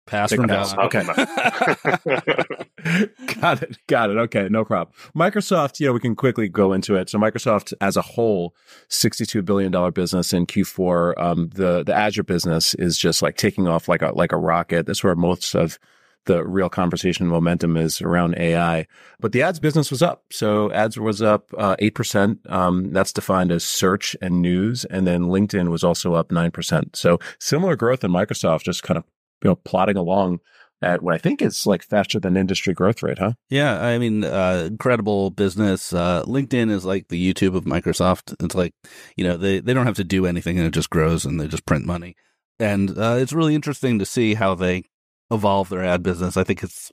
Pass 0.06 0.30
Take 0.30 0.36
from 0.36 0.50
a 0.50 0.54
pass. 0.54 0.72
Jon. 0.72 0.86
Okay. 0.86 1.02
got 3.40 3.62
it. 3.62 3.76
Got 3.88 4.10
it. 4.10 4.16
Okay, 4.16 4.48
no 4.48 4.64
problem. 4.64 4.94
Microsoft, 5.16 5.80
yeah, 5.80 5.90
we 5.90 5.98
can 5.98 6.14
quickly 6.14 6.48
go 6.48 6.72
into 6.72 6.94
it. 6.94 7.10
So 7.10 7.18
Microsoft 7.18 7.74
as 7.80 7.96
a 7.96 8.02
whole, 8.02 8.54
$62 8.88 9.44
billion 9.44 9.72
business 9.90 10.32
in 10.32 10.46
Q4. 10.46 11.20
Um, 11.20 11.50
the, 11.52 11.82
the 11.82 11.94
Azure 11.94 12.22
business 12.22 12.74
is 12.74 12.96
just 12.96 13.20
like 13.20 13.36
taking 13.36 13.66
off 13.66 13.88
like 13.88 14.02
a, 14.02 14.12
like 14.14 14.30
a 14.30 14.36
rocket. 14.36 14.86
That's 14.86 15.02
where 15.02 15.16
most 15.16 15.56
of 15.56 15.80
the 16.26 16.44
real 16.44 16.68
conversation 16.68 17.26
momentum 17.26 17.76
is 17.76 18.00
around 18.02 18.36
AI. 18.38 18.86
But 19.18 19.32
the 19.32 19.42
ads 19.42 19.58
business 19.58 19.90
was 19.90 20.02
up. 20.02 20.24
So 20.30 20.70
ads 20.72 20.98
was 20.98 21.22
up 21.22 21.50
uh, 21.56 21.76
8%. 21.80 22.50
Um, 22.50 22.92
that's 22.92 23.12
defined 23.12 23.50
as 23.50 23.64
search 23.64 24.14
and 24.20 24.42
news. 24.42 24.84
And 24.84 25.06
then 25.06 25.22
LinkedIn 25.22 25.68
was 25.70 25.82
also 25.82 26.14
up 26.14 26.28
9%. 26.28 26.94
So 26.94 27.18
similar 27.40 27.76
growth 27.76 28.04
in 28.04 28.10
Microsoft, 28.10 28.64
just 28.64 28.82
kind 28.82 28.98
of, 28.98 29.04
you 29.42 29.50
know, 29.50 29.56
plodding 29.56 29.96
along 29.96 30.40
at 30.82 31.02
what 31.02 31.14
I 31.14 31.18
think 31.18 31.40
is 31.40 31.66
like 31.66 31.82
faster 31.82 32.20
than 32.20 32.36
industry 32.36 32.74
growth 32.74 33.02
rate, 33.02 33.18
huh? 33.18 33.32
Yeah, 33.48 33.82
I 33.82 33.96
mean, 33.98 34.24
uh, 34.24 34.64
incredible 34.66 35.30
business. 35.30 35.92
Uh, 35.92 36.22
LinkedIn 36.24 36.70
is 36.70 36.84
like 36.84 37.08
the 37.08 37.32
YouTube 37.32 37.56
of 37.56 37.64
Microsoft. 37.64 38.34
It's 38.44 38.54
like, 38.54 38.74
you 39.16 39.24
know, 39.24 39.36
they, 39.36 39.60
they 39.60 39.72
don't 39.72 39.86
have 39.86 39.96
to 39.96 40.04
do 40.04 40.26
anything 40.26 40.58
and 40.58 40.66
it 40.66 40.74
just 40.74 40.90
grows 40.90 41.24
and 41.24 41.40
they 41.40 41.48
just 41.48 41.64
print 41.64 41.86
money. 41.86 42.14
And 42.58 42.90
uh, 42.98 43.16
it's 43.18 43.32
really 43.32 43.54
interesting 43.54 43.98
to 43.98 44.06
see 44.06 44.34
how 44.34 44.54
they 44.54 44.84
evolve 45.30 45.68
their 45.68 45.84
ad 45.84 46.02
business. 46.02 46.36
I 46.36 46.44
think 46.44 46.62
it's 46.62 46.92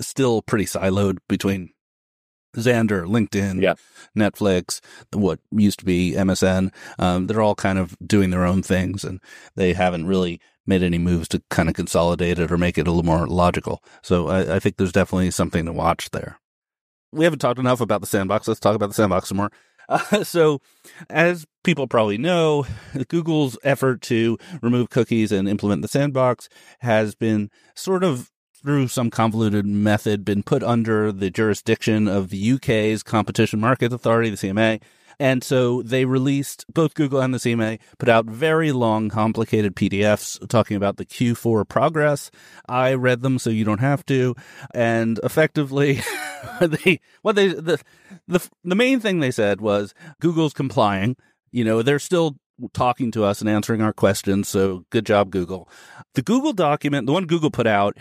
still 0.00 0.42
pretty 0.42 0.64
siloed 0.64 1.18
between 1.28 1.70
Xandr, 2.56 3.04
LinkedIn, 3.06 3.60
Yeah. 3.62 3.74
Netflix, 4.16 4.80
what 5.12 5.40
used 5.50 5.78
to 5.80 5.84
be 5.84 6.12
MSN. 6.12 6.72
Um, 6.98 7.26
they're 7.26 7.42
all 7.42 7.54
kind 7.54 7.78
of 7.78 7.96
doing 8.04 8.30
their 8.30 8.44
own 8.46 8.62
things 8.62 9.04
and 9.04 9.20
they 9.56 9.74
haven't 9.74 10.06
really 10.06 10.40
made 10.66 10.82
any 10.82 10.98
moves 10.98 11.28
to 11.28 11.42
kind 11.50 11.68
of 11.68 11.74
consolidate 11.74 12.38
it 12.38 12.50
or 12.50 12.58
make 12.58 12.78
it 12.78 12.88
a 12.88 12.90
little 12.90 13.04
more 13.04 13.26
logical. 13.26 13.82
So 14.02 14.28
I, 14.28 14.56
I 14.56 14.58
think 14.58 14.76
there's 14.76 14.92
definitely 14.92 15.30
something 15.30 15.64
to 15.66 15.72
watch 15.72 16.10
there. 16.10 16.40
We 17.12 17.24
haven't 17.24 17.38
talked 17.38 17.60
enough 17.60 17.80
about 17.80 18.00
the 18.00 18.06
sandbox. 18.06 18.48
Let's 18.48 18.58
talk 18.60 18.74
about 18.74 18.88
the 18.88 18.94
sandbox 18.94 19.28
some 19.28 19.36
more. 19.36 19.52
Uh, 19.88 20.24
so, 20.24 20.60
as 21.10 21.46
people 21.64 21.86
probably 21.86 22.18
know, 22.18 22.66
Google's 23.08 23.58
effort 23.62 24.00
to 24.02 24.38
remove 24.62 24.90
cookies 24.90 25.32
and 25.32 25.48
implement 25.48 25.82
the 25.82 25.88
sandbox 25.88 26.48
has 26.80 27.14
been 27.14 27.50
sort 27.74 28.04
of 28.04 28.30
through 28.54 28.88
some 28.88 29.10
convoluted 29.10 29.66
method 29.66 30.24
been 30.24 30.42
put 30.42 30.62
under 30.62 31.12
the 31.12 31.30
jurisdiction 31.30 32.08
of 32.08 32.30
the 32.30 32.52
UK's 32.52 33.02
Competition 33.02 33.60
Market 33.60 33.92
Authority, 33.92 34.30
the 34.30 34.36
CMA. 34.36 34.80
And 35.18 35.42
so 35.42 35.82
they 35.82 36.04
released, 36.04 36.66
both 36.72 36.94
Google 36.94 37.20
and 37.20 37.32
the 37.32 37.38
CMA 37.38 37.78
put 37.98 38.08
out 38.08 38.26
very 38.26 38.72
long, 38.72 39.08
complicated 39.08 39.74
PDFs 39.74 40.46
talking 40.48 40.76
about 40.76 40.96
the 40.96 41.06
Q4 41.06 41.66
progress. 41.68 42.30
I 42.68 42.94
read 42.94 43.22
them 43.22 43.38
so 43.38 43.50
you 43.50 43.64
don't 43.64 43.80
have 43.80 44.04
to. 44.06 44.34
And 44.74 45.18
effectively, 45.22 46.00
they, 46.60 47.00
what 47.22 47.36
they, 47.36 47.48
the, 47.48 47.80
the, 48.28 48.48
the 48.64 48.74
main 48.74 49.00
thing 49.00 49.20
they 49.20 49.30
said 49.30 49.60
was 49.60 49.94
Google's 50.20 50.52
complying. 50.52 51.16
You 51.50 51.64
know, 51.64 51.82
they're 51.82 51.98
still 51.98 52.36
talking 52.72 53.10
to 53.12 53.24
us 53.24 53.40
and 53.40 53.48
answering 53.48 53.82
our 53.82 53.92
questions. 53.92 54.48
So 54.48 54.84
good 54.90 55.06
job, 55.06 55.30
Google. 55.30 55.68
The 56.14 56.22
Google 56.22 56.52
document, 56.52 57.06
the 57.06 57.12
one 57.12 57.26
Google 57.26 57.50
put 57.50 57.66
out, 57.66 57.96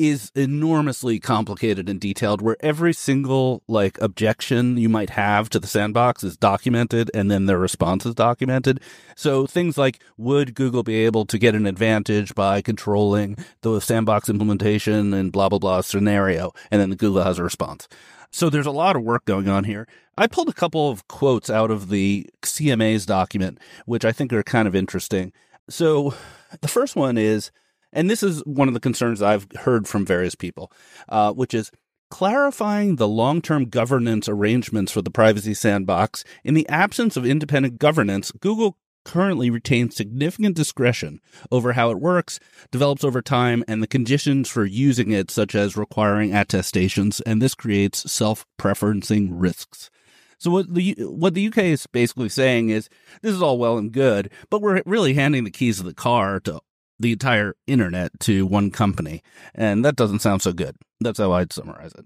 is 0.00 0.32
enormously 0.34 1.20
complicated 1.20 1.88
and 1.88 2.00
detailed 2.00 2.40
where 2.40 2.56
every 2.60 2.94
single 2.94 3.62
like 3.68 4.00
objection 4.00 4.78
you 4.78 4.88
might 4.88 5.10
have 5.10 5.50
to 5.50 5.60
the 5.60 5.66
sandbox 5.66 6.24
is 6.24 6.38
documented 6.38 7.10
and 7.12 7.30
then 7.30 7.44
their 7.44 7.58
response 7.58 8.06
is 8.06 8.14
documented. 8.14 8.80
So 9.14 9.46
things 9.46 9.76
like 9.76 10.02
would 10.16 10.54
Google 10.54 10.82
be 10.82 11.04
able 11.04 11.26
to 11.26 11.38
get 11.38 11.54
an 11.54 11.66
advantage 11.66 12.34
by 12.34 12.62
controlling 12.62 13.36
the 13.60 13.78
sandbox 13.80 14.30
implementation 14.30 15.12
and 15.12 15.30
blah 15.30 15.50
blah 15.50 15.58
blah 15.58 15.82
scenario 15.82 16.52
and 16.70 16.80
then 16.80 16.94
Google 16.94 17.22
has 17.22 17.38
a 17.38 17.44
response. 17.44 17.86
So 18.30 18.48
there's 18.48 18.66
a 18.66 18.70
lot 18.70 18.96
of 18.96 19.02
work 19.02 19.26
going 19.26 19.48
on 19.48 19.64
here. 19.64 19.86
I 20.16 20.28
pulled 20.28 20.48
a 20.48 20.54
couple 20.54 20.88
of 20.88 21.06
quotes 21.08 21.50
out 21.50 21.70
of 21.70 21.90
the 21.90 22.26
CMA's 22.40 23.04
document 23.04 23.58
which 23.84 24.06
I 24.06 24.12
think 24.12 24.32
are 24.32 24.42
kind 24.42 24.66
of 24.66 24.74
interesting. 24.74 25.34
So 25.68 26.14
the 26.62 26.68
first 26.68 26.96
one 26.96 27.18
is 27.18 27.50
and 27.92 28.10
this 28.10 28.22
is 28.22 28.40
one 28.46 28.68
of 28.68 28.74
the 28.74 28.80
concerns 28.80 29.22
I've 29.22 29.46
heard 29.60 29.88
from 29.88 30.06
various 30.06 30.34
people, 30.34 30.72
uh, 31.08 31.32
which 31.32 31.54
is 31.54 31.70
clarifying 32.10 32.96
the 32.96 33.08
long 33.08 33.40
term 33.40 33.66
governance 33.66 34.28
arrangements 34.28 34.92
for 34.92 35.02
the 35.02 35.10
privacy 35.10 35.54
sandbox. 35.54 36.24
In 36.44 36.54
the 36.54 36.68
absence 36.68 37.16
of 37.16 37.24
independent 37.24 37.78
governance, 37.78 38.32
Google 38.32 38.76
currently 39.04 39.48
retains 39.48 39.96
significant 39.96 40.54
discretion 40.54 41.20
over 41.50 41.72
how 41.72 41.90
it 41.90 41.98
works, 41.98 42.38
develops 42.70 43.02
over 43.02 43.22
time, 43.22 43.64
and 43.66 43.82
the 43.82 43.86
conditions 43.86 44.48
for 44.48 44.64
using 44.64 45.10
it, 45.10 45.30
such 45.30 45.54
as 45.54 45.76
requiring 45.76 46.34
attestations, 46.34 47.20
and 47.22 47.40
this 47.40 47.54
creates 47.54 48.10
self 48.12 48.44
preferencing 48.58 49.28
risks. 49.32 49.90
So 50.38 50.50
what 50.50 50.72
the 50.74 50.94
what 51.00 51.34
the 51.34 51.48
UK 51.48 51.58
is 51.58 51.86
basically 51.86 52.30
saying 52.30 52.70
is 52.70 52.88
this 53.20 53.34
is 53.34 53.42
all 53.42 53.58
well 53.58 53.76
and 53.76 53.92
good, 53.92 54.30
but 54.48 54.62
we're 54.62 54.82
really 54.86 55.14
handing 55.14 55.44
the 55.44 55.50
keys 55.50 55.80
of 55.80 55.86
the 55.86 55.94
car 55.94 56.40
to 56.40 56.60
the 57.00 57.12
entire 57.12 57.54
internet 57.66 58.12
to 58.20 58.46
one 58.46 58.70
company, 58.70 59.22
and 59.54 59.84
that 59.84 59.96
doesn't 59.96 60.20
sound 60.20 60.42
so 60.42 60.52
good. 60.52 60.76
That's 61.00 61.18
how 61.18 61.32
I'd 61.32 61.52
summarize 61.52 61.92
it. 61.92 62.04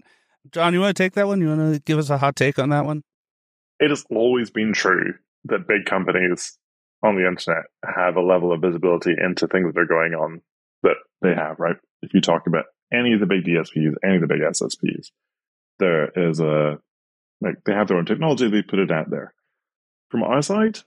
Jon, 0.51 0.73
you 0.73 0.79
want 0.79 0.95
to 0.95 1.03
take 1.03 1.13
that 1.13 1.27
one? 1.27 1.41
You 1.41 1.49
want 1.49 1.73
to 1.73 1.81
give 1.81 1.99
us 1.99 2.09
a 2.09 2.17
hot 2.17 2.35
take 2.35 2.57
on 2.57 2.69
that 2.69 2.85
one? 2.85 3.03
it 3.79 3.89
has 3.89 4.05
always 4.09 4.49
been 4.49 4.73
true 4.73 5.13
that 5.45 5.67
big 5.67 5.85
companies 5.85 6.57
on 7.03 7.15
the 7.15 7.27
internet 7.27 7.65
have 7.83 8.15
a 8.15 8.21
level 8.21 8.51
of 8.51 8.61
visibility 8.61 9.13
into 9.17 9.47
things 9.47 9.73
that 9.73 9.79
are 9.79 9.85
going 9.85 10.13
on 10.13 10.41
that 10.83 10.95
they 11.21 11.29
mm-hmm. 11.29 11.39
have, 11.39 11.59
right? 11.59 11.75
If 12.01 12.13
you 12.13 12.21
talk 12.21 12.47
about 12.47 12.65
any 12.91 13.13
of 13.13 13.19
the 13.19 13.25
big 13.25 13.43
DSPs, 13.43 13.93
any 14.03 14.15
of 14.15 14.21
the 14.21 14.27
big 14.27 14.41
SSPs, 14.41 15.11
there 15.79 16.09
is 16.15 16.39
a, 16.39 16.79
like, 17.41 17.55
they 17.65 17.73
have 17.73 17.87
their 17.87 17.97
own 17.97 18.05
technology, 18.05 18.49
they 18.49 18.61
put 18.61 18.79
it 18.79 18.91
out 18.91 19.09
there. 19.09 19.33
From 20.09 20.23
our 20.23 20.41
side, 20.41 20.79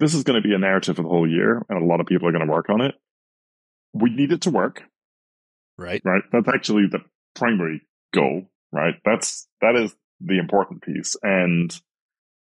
this 0.00 0.14
is 0.14 0.22
going 0.24 0.40
to 0.40 0.46
be 0.48 0.54
a 0.54 0.58
narrative 0.58 0.96
for 0.96 1.02
the 1.02 1.08
whole 1.08 1.28
year, 1.28 1.62
and 1.68 1.82
a 1.82 1.86
lot 1.86 2.00
of 2.00 2.06
people 2.06 2.28
are 2.28 2.32
going 2.32 2.46
to 2.46 2.52
work 2.52 2.70
on 2.70 2.80
it. 2.80 2.94
We 3.94 4.10
need 4.10 4.32
it 4.32 4.42
to 4.42 4.50
work, 4.50 4.82
Right. 5.76 6.02
right? 6.04 6.22
That's 6.32 6.48
actually 6.48 6.86
the 6.90 7.00
primary 7.34 7.82
goal, 8.12 8.50
right? 8.72 8.94
That's 9.04 9.48
that 9.60 9.76
is 9.76 9.94
the 10.20 10.38
important 10.38 10.82
piece, 10.82 11.16
and 11.22 11.74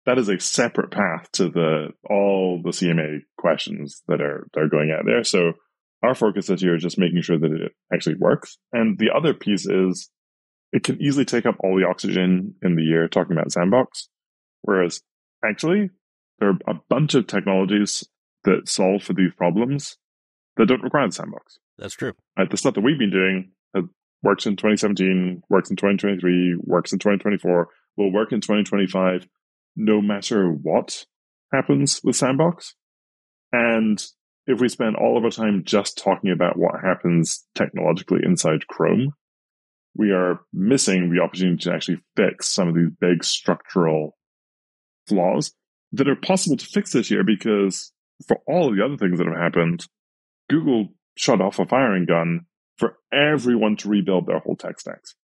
that 0.07 0.19
is 0.19 0.29
a 0.29 0.39
separate 0.41 0.91
path 0.91 1.31
to 1.33 1.49
the 1.49 1.89
all 2.09 2.61
the 2.63 2.71
CMA 2.71 3.21
questions 3.39 4.03
that 4.09 4.21
are 4.21 4.47
that 4.55 4.61
are 4.61 4.69
going 4.69 4.95
out 4.97 5.05
there. 5.07 5.25
So 5.25 5.53
our 6.03 6.15
focus 6.15 6.47
this 6.47 6.63
year 6.63 6.75
is 6.77 6.83
just 6.83 6.99
making 6.99 7.23
sure 7.23 7.39
that 7.39 7.53
it 7.53 7.73
actually 7.93 8.17
works, 8.17 8.57
and 8.73 8.99
the 8.99 9.11
other 9.17 9.35
piece 9.35 9.67
is 9.67 10.11
it 10.73 10.85
can 10.85 11.01
easily 11.03 11.25
take 11.25 11.45
up 11.47 11.57
all 11.61 11.77
the 11.79 11.87
oxygen 11.87 12.55
in 12.63 12.77
the 12.77 12.83
year 12.83 13.07
talking 13.09 13.33
about 13.37 13.53
sandbox. 13.53 14.09
Whereas 14.63 15.03
actually, 15.45 15.91
there 16.43 16.51
are 16.51 16.75
a 16.75 16.81
bunch 16.89 17.15
of 17.15 17.29
technologies 17.29 18.05
that 18.43 18.69
solve 18.69 19.05
for 19.05 19.13
these 19.13 19.33
problems 19.37 19.97
that 20.57 20.67
don't 20.67 20.83
require 20.83 21.07
the 21.07 21.13
sandbox. 21.13 21.61
That's 21.79 21.95
true. 21.95 22.15
Right? 22.37 22.51
The 22.51 22.57
stuff 22.57 22.75
that 22.75 22.81
we've 22.81 22.99
been 22.99 23.13
doing 23.13 23.53
works 24.25 24.47
in 24.47 24.57
2017, 24.57 25.43
works 25.49 25.71
in 25.71 25.77
2023, 25.77 26.57
works 26.65 26.93
in 26.93 26.99
2024, 26.99 27.69
will 27.97 28.13
work 28.13 28.33
in 28.33 28.41
2025, 28.41 29.29
no 29.77 30.01
matter 30.01 30.49
what 30.51 31.05
happens 31.53 32.01
with 32.03 32.17
Sandbox. 32.17 32.75
And 33.53 34.05
if 34.47 34.61
we 34.61 34.69
spend 34.69 34.97
all 34.97 35.17
of 35.17 35.25
our 35.25 35.31
time 35.31 35.63
just 35.65 35.99
talking 35.99 36.31
about 36.31 36.59
what 36.59 36.81
happens 36.85 37.45
technologically 37.55 38.21
inside 38.25 38.67
Chrome, 38.67 39.13
we 39.97 40.11
are 40.11 40.41
missing 40.53 41.13
the 41.13 41.21
opportunity 41.21 41.65
to 41.65 41.73
actually 41.73 42.01
fix 42.17 42.49
some 42.49 42.69
of 42.69 42.75
these 42.75 42.91
big 43.01 43.23
structural 43.23 44.17
flaws 45.07 45.53
that 45.93 46.09
are 46.09 46.17
possible 46.17 46.57
to 46.57 46.67
fix 46.67 46.93
this 46.93 47.11
year 47.11 47.23
because 47.25 47.93
for 48.27 48.39
all 48.47 48.69
of 48.69 48.77
the 48.77 48.85
other 48.85 48.97
things 48.97 49.19
that 49.19 49.27
have 49.27 49.37
happened, 49.37 49.87
Google 50.49 50.89
shut 51.17 51.41
off 51.41 51.59
a 51.59 51.67
firing 51.67 52.07
gun 52.07 52.47
for 52.79 52.97
everyone 53.13 53.77
to 53.77 53.89
rebuild 53.89 54.27
their 54.27 54.39
whole 54.39 54.57
tech 54.57 54.81
stacks. 54.81 55.15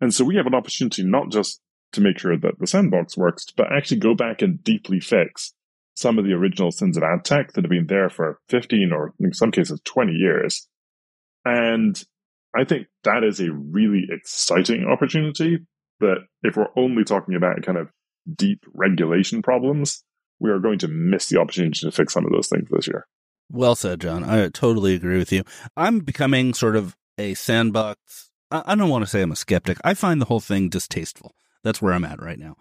And 0.00 0.12
so 0.12 0.24
we 0.24 0.36
have 0.36 0.46
an 0.46 0.54
opportunity 0.54 1.04
not 1.04 1.30
just 1.30 1.60
to 1.92 2.00
make 2.00 2.18
sure 2.18 2.36
that 2.36 2.58
the 2.58 2.66
sandbox 2.66 3.16
works, 3.16 3.46
but 3.56 3.72
actually 3.72 3.98
go 3.98 4.14
back 4.14 4.42
and 4.42 4.62
deeply 4.62 5.00
fix 5.00 5.54
some 5.94 6.18
of 6.18 6.24
the 6.24 6.32
original 6.32 6.70
sins 6.70 6.96
of 6.96 7.02
ad 7.02 7.24
tech 7.24 7.52
that 7.52 7.64
have 7.64 7.70
been 7.70 7.86
there 7.88 8.08
for 8.08 8.38
15 8.50 8.92
or 8.92 9.14
in 9.18 9.32
some 9.32 9.50
cases 9.50 9.80
20 9.84 10.12
years. 10.12 10.68
And 11.44 12.00
I 12.56 12.64
think 12.64 12.86
that 13.04 13.24
is 13.24 13.40
a 13.40 13.50
really 13.50 14.06
exciting 14.10 14.84
opportunity 14.86 15.58
that 16.00 16.18
if 16.42 16.56
we're 16.56 16.68
only 16.76 17.04
talking 17.04 17.34
about 17.34 17.64
kind 17.64 17.78
of 17.78 17.88
deep 18.32 18.64
regulation 18.74 19.42
problems, 19.42 20.04
we 20.40 20.50
are 20.50 20.58
going 20.58 20.78
to 20.78 20.88
miss 20.88 21.28
the 21.28 21.40
opportunity 21.40 21.80
to 21.80 21.90
fix 21.90 22.12
some 22.12 22.24
of 22.24 22.32
those 22.32 22.48
things 22.48 22.68
this 22.70 22.86
year. 22.86 23.06
Well 23.50 23.74
said, 23.74 24.00
Jon. 24.00 24.24
I 24.24 24.48
totally 24.48 24.94
agree 24.94 25.18
with 25.18 25.32
you. 25.32 25.42
I'm 25.76 26.00
becoming 26.00 26.54
sort 26.54 26.76
of 26.76 26.96
a 27.16 27.34
sandbox. 27.34 28.30
I 28.50 28.74
don't 28.74 28.90
want 28.90 29.04
to 29.04 29.10
say 29.10 29.22
I'm 29.22 29.32
a 29.32 29.36
skeptic. 29.36 29.78
I 29.84 29.94
find 29.94 30.20
the 30.20 30.26
whole 30.26 30.40
thing 30.40 30.68
distasteful. 30.68 31.34
That's 31.62 31.82
where 31.82 31.92
I'm 31.92 32.04
at 32.04 32.22
right 32.22 32.38
now. 32.38 32.56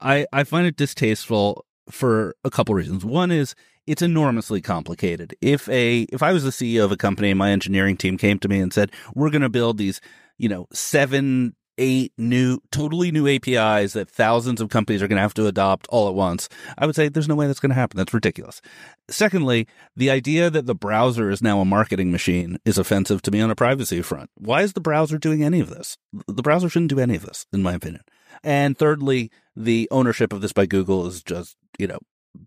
I, 0.00 0.26
I 0.32 0.44
find 0.44 0.66
it 0.66 0.76
distasteful 0.76 1.64
for 1.90 2.34
a 2.44 2.50
couple 2.50 2.74
reasons. 2.74 3.04
One 3.04 3.30
is 3.30 3.54
it's 3.86 4.02
enormously 4.02 4.60
complicated. 4.60 5.34
If 5.40 5.68
a 5.68 6.02
if 6.12 6.22
I 6.22 6.32
was 6.32 6.44
the 6.44 6.50
CEO 6.50 6.84
of 6.84 6.92
a 6.92 6.96
company 6.96 7.30
and 7.30 7.38
my 7.38 7.50
engineering 7.50 7.96
team 7.96 8.16
came 8.16 8.38
to 8.40 8.48
me 8.48 8.60
and 8.60 8.72
said, 8.72 8.92
"We're 9.14 9.30
going 9.30 9.42
to 9.42 9.48
build 9.48 9.78
these, 9.78 10.00
you 10.38 10.48
know, 10.48 10.66
seven 10.72 11.56
eight 11.80 12.12
new, 12.18 12.60
totally 12.70 13.10
new 13.10 13.26
APIs 13.26 13.94
that 13.94 14.08
thousands 14.08 14.60
of 14.60 14.68
companies 14.68 15.02
are 15.02 15.08
going 15.08 15.16
to 15.16 15.22
have 15.22 15.34
to 15.34 15.46
adopt 15.46 15.88
all 15.88 16.08
at 16.08 16.14
once, 16.14 16.48
I 16.78 16.86
would 16.86 16.94
say 16.94 17.08
there's 17.08 17.26
no 17.26 17.34
way 17.34 17.46
that's 17.46 17.58
going 17.58 17.70
to 17.70 17.74
happen. 17.74 17.96
That's 17.96 18.14
ridiculous. 18.14 18.60
Secondly, 19.08 19.66
the 19.96 20.10
idea 20.10 20.50
that 20.50 20.66
the 20.66 20.74
browser 20.74 21.30
is 21.30 21.42
now 21.42 21.60
a 21.60 21.64
marketing 21.64 22.12
machine 22.12 22.58
is 22.64 22.78
offensive 22.78 23.22
to 23.22 23.30
me 23.30 23.40
on 23.40 23.50
a 23.50 23.56
privacy 23.56 24.02
front. 24.02 24.30
Why 24.36 24.62
is 24.62 24.74
the 24.74 24.80
browser 24.80 25.18
doing 25.18 25.42
any 25.42 25.58
of 25.58 25.70
this? 25.70 25.96
The 26.28 26.42
browser 26.42 26.68
shouldn't 26.68 26.90
do 26.90 27.00
any 27.00 27.16
of 27.16 27.22
this, 27.22 27.46
in 27.52 27.62
my 27.62 27.72
opinion. 27.72 28.02
And 28.44 28.78
thirdly, 28.78 29.30
the 29.56 29.88
ownership 29.90 30.32
of 30.32 30.42
this 30.42 30.52
by 30.52 30.66
Google 30.66 31.06
is 31.06 31.22
just, 31.22 31.56
you 31.78 31.86
know, 31.86 31.98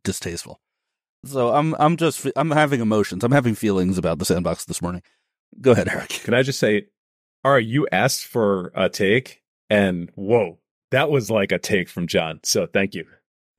distasteful. 0.04 0.60
So 1.26 1.54
I'm 1.54 1.74
I'm 1.80 1.98
just 1.98 2.28
I'm 2.36 2.52
having 2.52 2.82
emotions. 2.82 3.24
I'm 3.24 3.32
having 3.32 3.56
feelings 3.56 3.98
about 3.98 4.20
the 4.20 4.26
sandbox 4.26 4.66
this 4.66 4.82
morning. 4.82 5.02
Go 5.62 5.72
ahead, 5.72 5.88
Eric. 5.88 6.10
Can 6.10 6.34
I 6.34 6.44
just 6.44 6.60
say 6.60 6.88
all 7.44 7.54
right, 7.54 7.66
you 7.66 7.88
asked 7.92 8.26
for 8.26 8.72
a 8.76 8.90
take, 8.90 9.42
and 9.70 10.12
whoa, 10.16 10.60
that 10.92 11.10
was 11.10 11.30
like 11.30 11.52
a 11.52 11.60
take 11.60 11.90
from 11.90 12.08
John. 12.08 12.40
So 12.44 12.66
thank 12.66 12.96
you. 12.96 13.06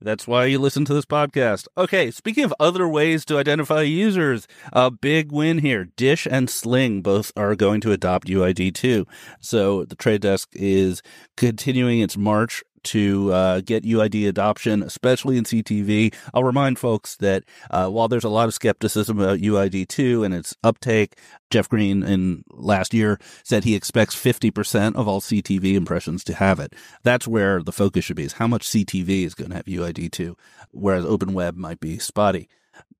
That's 0.01 0.27
why 0.27 0.45
you 0.45 0.59
listen 0.59 0.85
to 0.85 0.93
this 0.93 1.05
podcast. 1.05 1.67
Okay, 1.77 2.11
speaking 2.11 2.43
of 2.43 2.53
other 2.59 2.87
ways 2.87 3.25
to 3.25 3.37
identify 3.37 3.81
users, 3.81 4.47
a 4.73 4.91
big 4.91 5.31
win 5.31 5.59
here. 5.59 5.85
Dish 5.95 6.27
and 6.29 6.49
Sling 6.49 7.01
both 7.01 7.31
are 7.35 7.55
going 7.55 7.81
to 7.81 7.91
adopt 7.91 8.27
UID 8.27 8.73
2. 8.75 9.07
So 9.39 9.85
the 9.85 9.95
trade 9.95 10.21
desk 10.21 10.49
is 10.53 11.01
continuing 11.37 12.01
its 12.01 12.17
march 12.17 12.63
to 12.85 13.31
uh, 13.33 13.61
get 13.61 13.83
UID 13.83 14.27
adoption, 14.27 14.83
especially 14.83 15.37
in 15.37 15.43
CTV. 15.43 16.13
I'll 16.33 16.43
remind 16.43 16.79
folks 16.79 17.15
that 17.17 17.43
uh, 17.69 17.89
while 17.89 18.07
there's 18.07 18.23
a 18.23 18.29
lot 18.29 18.47
of 18.47 18.53
skepticism 18.53 19.19
about 19.19 19.39
UID2 19.39 20.25
and 20.25 20.33
its 20.33 20.55
uptake, 20.63 21.17
Jeff 21.49 21.69
Green 21.69 22.03
in 22.03 22.43
last 22.49 22.93
year 22.93 23.19
said 23.43 23.63
he 23.63 23.75
expects 23.75 24.15
50% 24.15 24.95
of 24.95 25.07
all 25.07 25.21
CTV 25.21 25.73
impressions 25.75 26.23
to 26.25 26.33
have 26.33 26.59
it. 26.59 26.73
That's 27.03 27.27
where 27.27 27.61
the 27.61 27.71
focus 27.71 28.05
should 28.05 28.15
be 28.15 28.23
is 28.23 28.33
how 28.33 28.47
much 28.47 28.67
CTV 28.67 29.25
is 29.25 29.35
going 29.35 29.51
to 29.51 29.57
have 29.57 29.65
UID2, 29.65 30.35
whereas 30.71 31.05
open 31.05 31.33
web 31.33 31.55
might 31.55 31.79
be 31.79 31.99
spotty. 31.99 32.49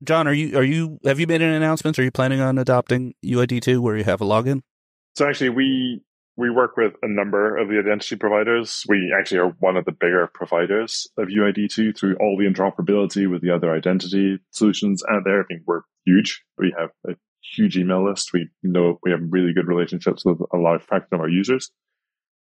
Jon, 0.03 0.27
are 0.27 0.33
you 0.33 0.57
are 0.57 0.63
you 0.63 0.99
have 1.05 1.19
you 1.19 1.27
made 1.27 1.41
any 1.41 1.55
announcements? 1.55 1.99
Are 1.99 2.03
you 2.03 2.11
planning 2.11 2.39
on 2.39 2.57
adopting 2.57 3.13
UID2 3.23 3.79
where 3.79 3.97
you 3.97 4.03
have 4.03 4.21
a 4.21 4.25
login? 4.25 4.61
So 5.15 5.27
actually 5.27 5.49
we 5.49 6.01
we 6.37 6.49
work 6.49 6.75
with 6.75 6.93
a 7.01 7.07
number 7.07 7.55
of 7.57 7.69
the 7.69 7.79
identity 7.79 8.15
providers. 8.15 8.83
We 8.87 9.13
actually 9.17 9.39
are 9.39 9.55
one 9.59 9.77
of 9.77 9.85
the 9.85 9.91
bigger 9.91 10.29
providers 10.33 11.07
of 11.17 11.29
UID2 11.29 11.97
through 11.97 12.15
all 12.17 12.37
the 12.37 12.45
interoperability 12.45 13.29
with 13.29 13.41
the 13.41 13.51
other 13.51 13.73
identity 13.73 14.39
solutions 14.51 15.01
out 15.09 15.23
there. 15.23 15.41
I 15.41 15.45
think 15.45 15.61
we're 15.65 15.81
huge. 16.05 16.43
We 16.57 16.75
have 16.77 16.89
a 17.07 17.15
huge 17.55 17.77
email 17.77 18.07
list. 18.07 18.33
We 18.33 18.49
know 18.63 18.99
we 19.03 19.11
have 19.11 19.21
really 19.29 19.53
good 19.53 19.67
relationships 19.67 20.25
with 20.25 20.39
a 20.53 20.57
large 20.57 20.83
fraction 20.83 21.13
of 21.13 21.21
our 21.21 21.29
users. 21.29 21.71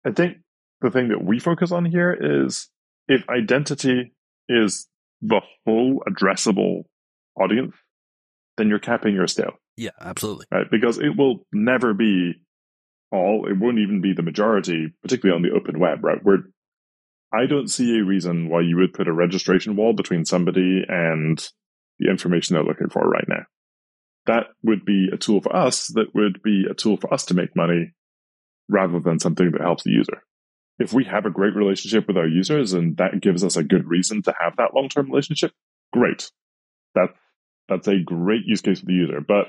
I 0.04 0.10
think 0.10 0.38
the 0.80 0.90
thing 0.90 1.08
that 1.08 1.24
we 1.24 1.38
focus 1.38 1.70
on 1.70 1.84
here 1.84 2.16
is 2.18 2.68
if 3.06 3.28
identity 3.28 4.12
is 4.48 4.88
the 5.20 5.40
whole 5.64 6.02
addressable 6.08 6.82
audience, 7.40 7.74
then 8.56 8.68
you're 8.68 8.78
capping 8.78 9.14
your 9.14 9.26
scale. 9.28 9.52
Yeah, 9.76 9.90
absolutely. 10.00 10.46
Right? 10.50 10.68
Because 10.68 10.98
it 10.98 11.16
will 11.16 11.46
never 11.52 11.94
be 11.94 12.34
all, 13.10 13.46
it 13.48 13.58
won't 13.58 13.78
even 13.78 14.00
be 14.00 14.12
the 14.12 14.22
majority, 14.22 14.92
particularly 15.02 15.36
on 15.36 15.42
the 15.42 15.56
open 15.56 15.78
web, 15.78 16.04
right? 16.04 16.18
Where 16.22 16.38
I 17.32 17.46
don't 17.46 17.68
see 17.68 17.98
a 17.98 18.04
reason 18.04 18.48
why 18.48 18.62
you 18.62 18.76
would 18.76 18.94
put 18.94 19.08
a 19.08 19.12
registration 19.12 19.76
wall 19.76 19.92
between 19.92 20.24
somebody 20.24 20.82
and 20.88 21.38
the 21.98 22.10
information 22.10 22.54
they're 22.54 22.64
looking 22.64 22.88
for 22.88 23.06
right 23.08 23.26
now. 23.28 23.44
That 24.26 24.46
would 24.62 24.84
be 24.84 25.08
a 25.12 25.16
tool 25.16 25.40
for 25.40 25.54
us 25.54 25.88
that 25.88 26.14
would 26.14 26.42
be 26.42 26.66
a 26.70 26.74
tool 26.74 26.96
for 26.96 27.12
us 27.12 27.26
to 27.26 27.34
make 27.34 27.56
money 27.56 27.92
rather 28.68 29.00
than 29.00 29.18
something 29.18 29.50
that 29.52 29.60
helps 29.60 29.84
the 29.84 29.90
user. 29.90 30.22
If 30.78 30.92
we 30.92 31.04
have 31.04 31.26
a 31.26 31.30
great 31.30 31.54
relationship 31.54 32.06
with 32.06 32.16
our 32.16 32.26
users 32.26 32.72
and 32.72 32.96
that 32.98 33.20
gives 33.20 33.42
us 33.42 33.56
a 33.56 33.64
good 33.64 33.86
reason 33.86 34.22
to 34.22 34.34
have 34.38 34.56
that 34.56 34.74
long 34.74 34.88
term 34.88 35.06
relationship, 35.06 35.52
great. 35.92 36.30
That, 36.94 37.08
that's 37.68 37.88
a 37.88 37.98
great 37.98 38.42
use 38.44 38.60
case 38.60 38.80
for 38.80 38.86
the 38.86 38.92
user. 38.92 39.20
But 39.26 39.46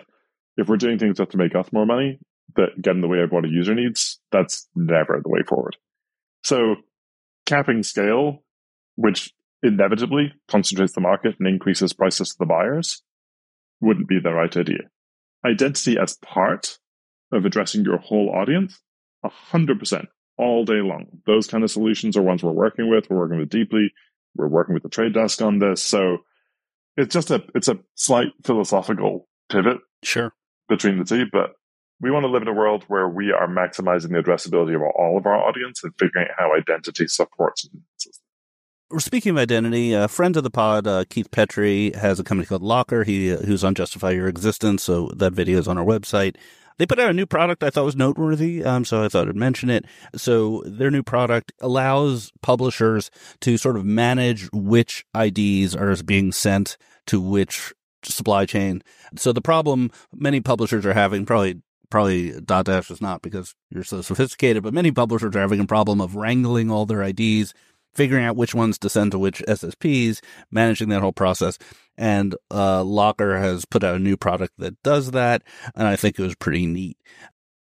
if 0.57 0.67
we're 0.67 0.77
doing 0.77 0.97
things 0.97 1.17
just 1.17 1.31
to 1.31 1.37
make 1.37 1.55
us 1.55 1.71
more 1.71 1.85
money, 1.85 2.19
that 2.55 2.81
get 2.81 2.95
in 2.95 3.01
the 3.01 3.07
way 3.07 3.19
of 3.19 3.31
what 3.31 3.45
a 3.45 3.49
user 3.49 3.75
needs, 3.75 4.19
that's 4.31 4.67
never 4.75 5.19
the 5.21 5.29
way 5.29 5.41
forward. 5.47 5.77
So 6.43 6.75
capping 7.45 7.83
scale, 7.83 8.43
which 8.95 9.33
inevitably 9.61 10.33
concentrates 10.47 10.93
the 10.93 11.01
market 11.01 11.35
and 11.39 11.47
increases 11.47 11.93
prices 11.93 12.29
to 12.29 12.35
the 12.39 12.45
buyers, 12.45 13.01
wouldn't 13.81 14.07
be 14.07 14.19
the 14.19 14.33
right 14.33 14.55
idea. 14.55 14.89
Identity 15.45 15.97
as 15.97 16.17
part 16.17 16.79
of 17.31 17.45
addressing 17.45 17.83
your 17.83 17.97
whole 17.97 18.29
audience, 18.29 18.79
100% 19.25 20.07
all 20.37 20.65
day 20.65 20.81
long. 20.81 21.07
Those 21.25 21.47
kind 21.47 21.63
of 21.63 21.71
solutions 21.71 22.17
are 22.17 22.21
ones 22.21 22.43
we're 22.43 22.51
working 22.51 22.89
with. 22.89 23.09
We're 23.09 23.17
working 23.17 23.39
with 23.39 23.49
deeply. 23.49 23.93
We're 24.35 24.47
working 24.47 24.73
with 24.73 24.83
the 24.83 24.89
trade 24.89 25.13
desk 25.13 25.41
on 25.41 25.59
this. 25.59 25.83
So 25.83 26.19
it's 26.97 27.13
just 27.13 27.31
a, 27.31 27.43
it's 27.55 27.67
a 27.67 27.79
slight 27.95 28.29
philosophical 28.43 29.27
pivot. 29.49 29.79
Sure. 30.03 30.33
Between 30.69 30.97
the 30.97 31.03
two, 31.03 31.25
but 31.31 31.51
we 32.01 32.11
want 32.11 32.23
to 32.23 32.29
live 32.29 32.41
in 32.41 32.47
a 32.47 32.53
world 32.53 32.85
where 32.87 33.07
we 33.07 33.31
are 33.31 33.47
maximizing 33.47 34.09
the 34.09 34.21
addressability 34.21 34.75
of 34.75 34.81
all 34.81 35.17
of 35.17 35.25
our 35.25 35.35
audience 35.35 35.83
and 35.83 35.93
figuring 35.99 36.27
out 36.29 36.35
how 36.37 36.55
identity 36.55 37.07
supports 37.07 37.67
We're 38.89 38.99
speaking 38.99 39.31
of 39.31 39.37
identity. 39.37 39.93
A 39.93 40.07
friend 40.07 40.35
of 40.37 40.43
the 40.43 40.49
pod, 40.49 40.87
uh, 40.87 41.03
Keith 41.09 41.29
Petri, 41.31 41.91
has 41.91 42.19
a 42.19 42.23
company 42.23 42.45
called 42.45 42.61
Lockr. 42.61 43.05
He 43.05 43.33
uh, 43.33 43.37
who's 43.37 43.63
on 43.63 43.75
Justify 43.75 44.11
Your 44.11 44.27
Existence, 44.27 44.83
so 44.83 45.11
that 45.15 45.33
video 45.33 45.59
is 45.59 45.67
on 45.67 45.77
our 45.77 45.85
website. 45.85 46.35
They 46.77 46.85
put 46.85 46.97
out 46.97 47.09
a 47.09 47.13
new 47.13 47.25
product 47.25 47.61
I 47.61 47.69
thought 47.69 47.83
was 47.83 47.97
noteworthy, 47.97 48.63
um, 48.63 48.85
so 48.85 49.03
I 49.03 49.09
thought 49.09 49.27
I'd 49.27 49.35
mention 49.35 49.69
it. 49.69 49.83
So 50.15 50.63
their 50.65 50.89
new 50.89 51.03
product 51.03 51.51
allows 51.59 52.31
publishers 52.41 53.11
to 53.41 53.57
sort 53.57 53.75
of 53.75 53.83
manage 53.83 54.49
which 54.53 55.05
IDs 55.13 55.75
are 55.75 55.93
being 56.03 56.31
sent 56.31 56.77
to 57.07 57.19
which 57.19 57.73
supply 58.03 58.45
chain. 58.45 58.81
So 59.17 59.33
the 59.33 59.41
problem 59.41 59.91
many 60.13 60.39
publishers 60.39 60.85
are 60.85 60.93
having, 60.93 61.25
probably 61.25 61.61
probably 61.89 62.31
Dotdash 62.31 62.91
is 62.91 63.01
not 63.01 63.21
because 63.21 63.55
you're 63.69 63.83
so 63.83 64.01
sophisticated, 64.01 64.63
but 64.63 64.73
many 64.73 64.91
publishers 64.91 65.35
are 65.35 65.41
having 65.41 65.59
a 65.59 65.65
problem 65.65 66.01
of 66.01 66.15
wrangling 66.15 66.69
all 66.69 66.85
their 66.85 67.01
IDs, 67.03 67.53
figuring 67.93 68.25
out 68.25 68.35
which 68.35 68.55
ones 68.55 68.77
to 68.79 68.89
send 68.89 69.11
to 69.11 69.19
which 69.19 69.43
SSPs, 69.47 70.21
managing 70.51 70.89
that 70.89 71.01
whole 71.01 71.13
process. 71.13 71.57
And 71.97 72.35
uh, 72.51 72.83
Lockr 72.83 73.39
has 73.39 73.65
put 73.65 73.83
out 73.83 73.95
a 73.95 73.99
new 73.99 74.17
product 74.17 74.53
that 74.57 74.81
does 74.83 75.11
that, 75.11 75.43
and 75.75 75.87
I 75.87 75.95
think 75.95 76.17
it 76.17 76.23
was 76.23 76.35
pretty 76.35 76.65
neat. 76.65 76.97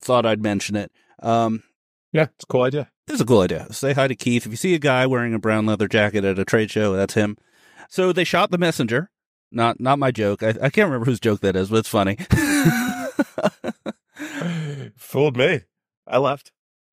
Thought 0.00 0.26
I'd 0.26 0.42
mention 0.42 0.76
it. 0.76 0.92
Um, 1.22 1.62
yeah, 2.12 2.28
it's 2.34 2.44
a 2.44 2.46
cool 2.46 2.62
idea. 2.62 2.90
This 3.06 3.16
is 3.16 3.20
a 3.20 3.26
cool 3.26 3.40
idea. 3.40 3.70
Say 3.72 3.92
hi 3.92 4.08
to 4.08 4.14
Keith. 4.14 4.46
If 4.46 4.52
you 4.52 4.56
see 4.56 4.74
a 4.74 4.78
guy 4.78 5.06
wearing 5.06 5.34
a 5.34 5.38
brown 5.38 5.66
leather 5.66 5.88
jacket 5.88 6.24
at 6.24 6.38
a 6.38 6.44
trade 6.44 6.70
show, 6.70 6.94
that's 6.94 7.14
him. 7.14 7.36
So 7.88 8.12
they 8.12 8.24
shot 8.24 8.50
the 8.50 8.58
messenger. 8.58 9.10
Not 9.52 9.78
not 9.78 9.98
my 9.98 10.10
joke. 10.10 10.42
I, 10.42 10.48
I 10.48 10.70
can't 10.70 10.86
remember 10.88 11.04
whose 11.04 11.20
joke 11.20 11.40
that 11.40 11.54
is, 11.54 11.68
but 11.68 11.78
it's 11.78 11.88
funny. 11.88 12.16
Fooled 14.96 15.36
me. 15.36 15.62
I 16.06 16.18
left. 16.18 16.52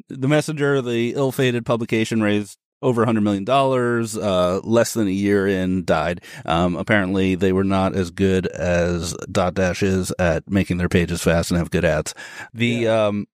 The 0.09 0.28
messenger, 0.28 0.82
the 0.82 1.13
ill-fated 1.13 1.65
publication, 1.65 2.22
raised 2.22 2.57
over 2.82 3.05
$100 3.05 3.22
million, 3.22 3.45
uh, 3.47 4.59
less 4.63 4.93
than 4.93 5.07
a 5.07 5.11
year 5.11 5.47
in, 5.47 5.86
died. 5.86 6.22
Um, 6.45 6.76
apparently 6.76 7.36
they 7.36 7.53
were 7.53 7.63
not 7.63 7.95
as 7.95 8.09
good 8.09 8.47
as 8.47 9.13
Dotdash 9.30 9.84
is 9.84 10.11
at 10.17 10.49
making 10.49 10.78
their 10.78 10.89
pages 10.89 11.22
fast 11.22 11.51
and 11.51 11.57
have 11.59 11.69
good 11.69 11.86
ads. 11.86 12.15
The, 12.53 12.67
yeah. 12.67 13.05
um, 13.05 13.28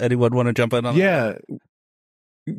anyone 0.00 0.34
want 0.34 0.48
to 0.48 0.52
jump 0.52 0.74
in 0.74 0.84
on 0.84 0.96
yeah. 0.96 1.26
That? 1.26 1.40
Yeah. 1.48 1.56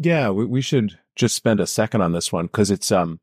Yeah, 0.01 0.30
we, 0.30 0.45
we 0.45 0.62
should 0.62 0.99
just 1.16 1.36
spend 1.36 1.60
a 1.60 1.66
second 1.66 2.01
on 2.01 2.12
this 2.12 2.32
one 2.32 2.45
because 2.45 2.70
it's, 2.70 2.91
um, 2.91 3.20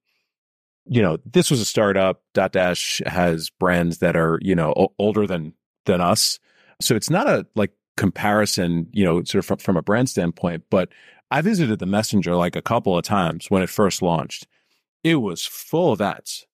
you 0.84 1.00
know, 1.00 1.18
this 1.24 1.50
was 1.50 1.60
a 1.60 1.64
startup. 1.64 2.22
Dotdash 2.34 3.06
has 3.06 3.50
brands 3.50 3.98
that 3.98 4.16
are, 4.16 4.38
you 4.42 4.54
know, 4.54 4.72
o- 4.76 4.92
older 4.98 5.26
than, 5.26 5.54
than 5.84 6.00
us. 6.00 6.40
So 6.80 6.94
it's 6.94 7.10
not 7.10 7.28
a 7.28 7.46
like 7.54 7.72
comparison, 7.96 8.88
you 8.92 9.04
know, 9.04 9.22
sort 9.24 9.40
of 9.40 9.46
from, 9.46 9.58
from 9.58 9.76
a 9.76 9.82
brand 9.82 10.08
standpoint, 10.08 10.64
but 10.70 10.90
I 11.30 11.40
visited 11.40 11.78
the 11.78 11.86
Messenger 11.86 12.36
like 12.36 12.56
a 12.56 12.62
couple 12.62 12.96
of 12.96 13.04
times 13.04 13.50
when 13.50 13.62
it 13.62 13.70
first 13.70 14.02
launched. 14.02 14.46
It 15.02 15.16
was 15.16 15.44
full 15.44 15.92
of 15.92 16.00
ads. 16.00 16.46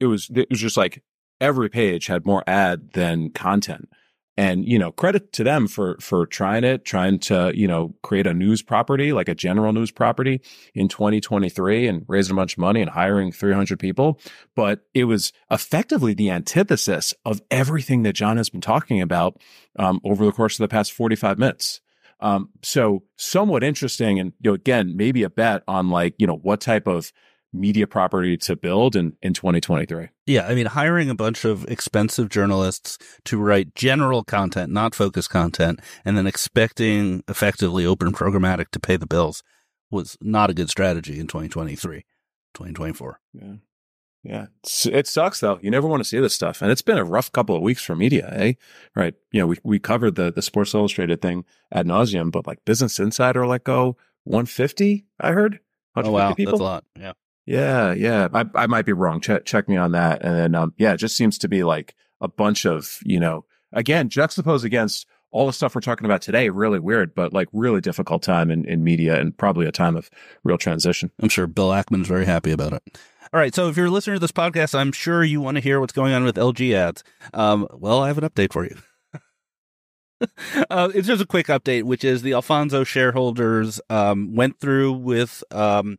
It 0.00 0.06
was 0.06 0.30
it 0.34 0.48
was 0.50 0.60
just 0.60 0.76
like 0.76 1.02
every 1.40 1.68
page 1.68 2.06
had 2.06 2.26
more 2.26 2.42
ad 2.46 2.92
than 2.92 3.30
content. 3.30 3.88
And 4.38 4.64
you 4.64 4.78
know, 4.78 4.92
credit 4.92 5.32
to 5.32 5.42
them 5.42 5.66
for 5.66 5.96
for 6.00 6.24
trying 6.24 6.62
it, 6.62 6.84
trying 6.84 7.18
to 7.20 7.50
you 7.56 7.66
know 7.66 7.96
create 8.02 8.24
a 8.24 8.32
news 8.32 8.62
property 8.62 9.12
like 9.12 9.28
a 9.28 9.34
general 9.34 9.72
news 9.72 9.90
property 9.90 10.40
in 10.74 10.86
2023 10.86 11.88
and 11.88 12.04
raising 12.06 12.34
a 12.34 12.36
bunch 12.36 12.52
of 12.52 12.58
money 12.58 12.80
and 12.80 12.90
hiring 12.90 13.32
300 13.32 13.80
people. 13.80 14.20
But 14.54 14.86
it 14.94 15.04
was 15.04 15.32
effectively 15.50 16.14
the 16.14 16.30
antithesis 16.30 17.12
of 17.24 17.42
everything 17.50 18.04
that 18.04 18.12
Jon 18.12 18.36
has 18.36 18.48
been 18.48 18.60
talking 18.60 19.02
about 19.02 19.42
um, 19.76 20.00
over 20.04 20.24
the 20.24 20.30
course 20.30 20.54
of 20.54 20.62
the 20.62 20.68
past 20.68 20.92
45 20.92 21.36
minutes. 21.36 21.80
Um, 22.20 22.50
so 22.62 23.02
somewhat 23.16 23.64
interesting. 23.64 24.20
And, 24.20 24.34
you 24.40 24.50
know, 24.50 24.54
again, 24.54 24.96
maybe 24.96 25.24
a 25.24 25.30
bet 25.30 25.62
on 25.66 25.90
like, 25.90 26.14
you 26.18 26.28
know, 26.28 26.36
what 26.36 26.60
type 26.60 26.86
of 26.86 27.12
media 27.52 27.86
property 27.86 28.36
to 28.36 28.56
build 28.56 28.94
in, 28.94 29.16
in 29.22 29.32
2023. 29.34 30.08
Yeah. 30.26 30.46
I 30.46 30.54
mean, 30.54 30.66
hiring 30.66 31.10
a 31.10 31.14
bunch 31.14 31.44
of 31.44 31.64
expensive 31.64 32.28
journalists 32.28 32.98
to 33.24 33.38
write 33.38 33.74
general 33.74 34.22
content, 34.24 34.72
not 34.72 34.94
focus 34.94 35.26
content, 35.26 35.80
and 36.04 36.16
then 36.16 36.26
expecting 36.26 37.22
effectively 37.28 37.86
open 37.86 38.12
programmatic 38.12 38.68
to 38.72 38.80
pay 38.80 38.96
the 38.96 39.06
bills 39.06 39.42
was 39.90 40.18
not 40.20 40.50
a 40.50 40.54
good 40.54 40.68
strategy 40.68 41.18
in 41.18 41.26
2023, 41.26 42.04
2024. 42.54 43.20
Yeah. 43.32 43.54
Yeah, 44.24 44.46
it 44.86 45.06
sucks 45.06 45.40
though. 45.40 45.60
You 45.62 45.70
never 45.70 45.86
want 45.86 46.00
to 46.00 46.08
see 46.08 46.18
this 46.18 46.34
stuff, 46.34 46.60
and 46.60 46.72
it's 46.72 46.82
been 46.82 46.98
a 46.98 47.04
rough 47.04 47.30
couple 47.30 47.54
of 47.54 47.62
weeks 47.62 47.82
for 47.82 47.94
media, 47.94 48.28
eh? 48.34 48.54
Right? 48.96 49.14
You 49.30 49.40
know, 49.40 49.46
we 49.46 49.58
we 49.62 49.78
covered 49.78 50.16
the 50.16 50.32
the 50.32 50.42
Sports 50.42 50.74
Illustrated 50.74 51.22
thing 51.22 51.44
ad 51.72 51.86
nauseum, 51.86 52.32
but 52.32 52.46
like 52.46 52.58
Business 52.64 52.98
Insider 52.98 53.46
let 53.46 53.62
go 53.62 53.96
150. 54.24 55.06
I 55.20 55.30
heard. 55.30 55.60
Oh 55.96 56.10
wow, 56.10 56.34
people? 56.34 56.52
that's 56.52 56.60
a 56.60 56.64
lot. 56.64 56.84
Yeah, 56.98 57.12
yeah, 57.48 57.94
yeah. 57.94 58.28
I 58.34 58.44
I 58.54 58.66
might 58.66 58.84
be 58.84 58.92
wrong. 58.92 59.22
Check 59.22 59.46
check 59.46 59.68
me 59.68 59.76
on 59.76 59.92
that. 59.92 60.22
And 60.22 60.36
then 60.36 60.54
um, 60.54 60.74
yeah, 60.76 60.92
it 60.92 60.98
just 60.98 61.16
seems 61.16 61.38
to 61.38 61.48
be 61.48 61.64
like 61.64 61.94
a 62.20 62.28
bunch 62.28 62.66
of 62.66 62.98
you 63.04 63.18
know, 63.18 63.46
again, 63.72 64.10
juxtaposed 64.10 64.66
against 64.66 65.06
all 65.30 65.46
the 65.46 65.52
stuff 65.54 65.74
we're 65.74 65.80
talking 65.80 66.04
about 66.04 66.20
today. 66.20 66.50
Really 66.50 66.78
weird, 66.78 67.14
but 67.14 67.32
like 67.32 67.48
really 67.54 67.80
difficult 67.80 68.22
time 68.22 68.50
in 68.50 68.66
in 68.66 68.84
media, 68.84 69.18
and 69.18 69.36
probably 69.36 69.66
a 69.66 69.72
time 69.72 69.96
of 69.96 70.10
real 70.44 70.58
transition. 70.58 71.10
I'm 71.22 71.30
sure 71.30 71.46
Bill 71.46 71.70
Ackman's 71.70 72.06
very 72.06 72.26
happy 72.26 72.50
about 72.50 72.74
it. 72.74 72.82
All 73.32 73.40
right. 73.40 73.54
So 73.54 73.68
if 73.68 73.78
you're 73.78 73.90
listening 73.90 74.16
to 74.16 74.20
this 74.20 74.32
podcast, 74.32 74.78
I'm 74.78 74.92
sure 74.92 75.24
you 75.24 75.40
want 75.40 75.56
to 75.56 75.62
hear 75.62 75.80
what's 75.80 75.92
going 75.94 76.12
on 76.12 76.24
with 76.24 76.36
LG 76.36 76.74
ads. 76.74 77.02
Um, 77.32 77.66
well, 77.72 78.02
I 78.02 78.08
have 78.08 78.18
an 78.18 78.28
update 78.28 78.52
for 78.52 78.64
you. 78.64 78.76
uh, 80.70 80.90
it's 80.94 81.06
just 81.06 81.22
a 81.22 81.26
quick 81.26 81.46
update, 81.46 81.84
which 81.84 82.04
is 82.04 82.22
the 82.22 82.32
Alphonso 82.32 82.84
shareholders 82.84 83.80
um, 83.88 84.34
went 84.34 84.60
through 84.60 84.92
with 84.92 85.44
um, 85.50 85.98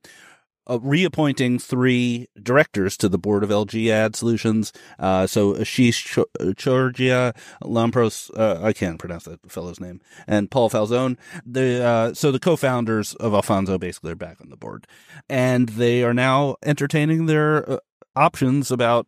uh, 0.70 0.80
reappointing 0.80 1.60
three 1.60 2.28
directors 2.42 2.96
to 2.98 3.10
the 3.10 3.18
board 3.18 3.44
of 3.44 3.50
LG 3.50 3.90
Ad 3.90 4.16
Solutions. 4.16 4.72
Uh, 4.98 5.26
so 5.28 5.54
Ashish 5.54 6.24
Chordia, 6.56 7.36
Lampros, 7.64 8.30
uh, 8.38 8.64
I 8.64 8.74
can't 8.74 9.00
pronounce 9.00 9.24
that 9.24 9.40
fellow's 9.52 9.80
name, 9.80 10.00
and 10.28 10.52
Paul 10.52 10.70
Falzone. 10.70 11.18
The 11.46 11.84
uh, 11.84 12.14
so 12.14 12.32
the 12.32 12.40
co-founders 12.40 13.16
of 13.16 13.34
Alphonso 13.34 13.78
basically 13.78 14.12
are 14.12 14.16
back 14.16 14.40
on 14.42 14.50
the 14.50 14.58
board, 14.58 14.86
and 15.28 15.70
they 15.70 16.04
are 16.04 16.14
now 16.14 16.56
entertaining 16.64 17.26
their 17.26 17.70
uh, 17.70 17.78
options 18.16 18.72
about 18.72 19.08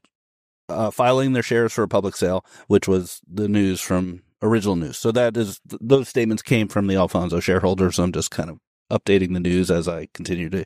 uh, 0.70 0.92
filing 0.92 1.34
their 1.34 1.44
shares 1.44 1.74
for 1.74 1.84
a 1.84 1.88
public 1.88 2.16
sale, 2.16 2.46
which 2.68 2.88
was 2.88 3.22
the 3.28 3.48
news 3.48 3.82
from 3.82 4.24
original 4.42 4.76
news. 4.76 4.98
So 4.98 5.12
that 5.12 5.38
is 5.38 5.60
those 5.66 6.08
statements 6.08 6.42
came 6.42 6.68
from 6.68 6.88
the 6.88 6.96
Alphonso 6.96 7.40
shareholders. 7.40 8.00
I'm 8.00 8.12
just 8.12 8.32
kind 8.32 8.50
of 8.50 8.60
updating 8.92 9.34
the 9.34 9.40
news 9.40 9.72
as 9.72 9.88
I 9.88 10.08
continue 10.14 10.50
to 10.50 10.66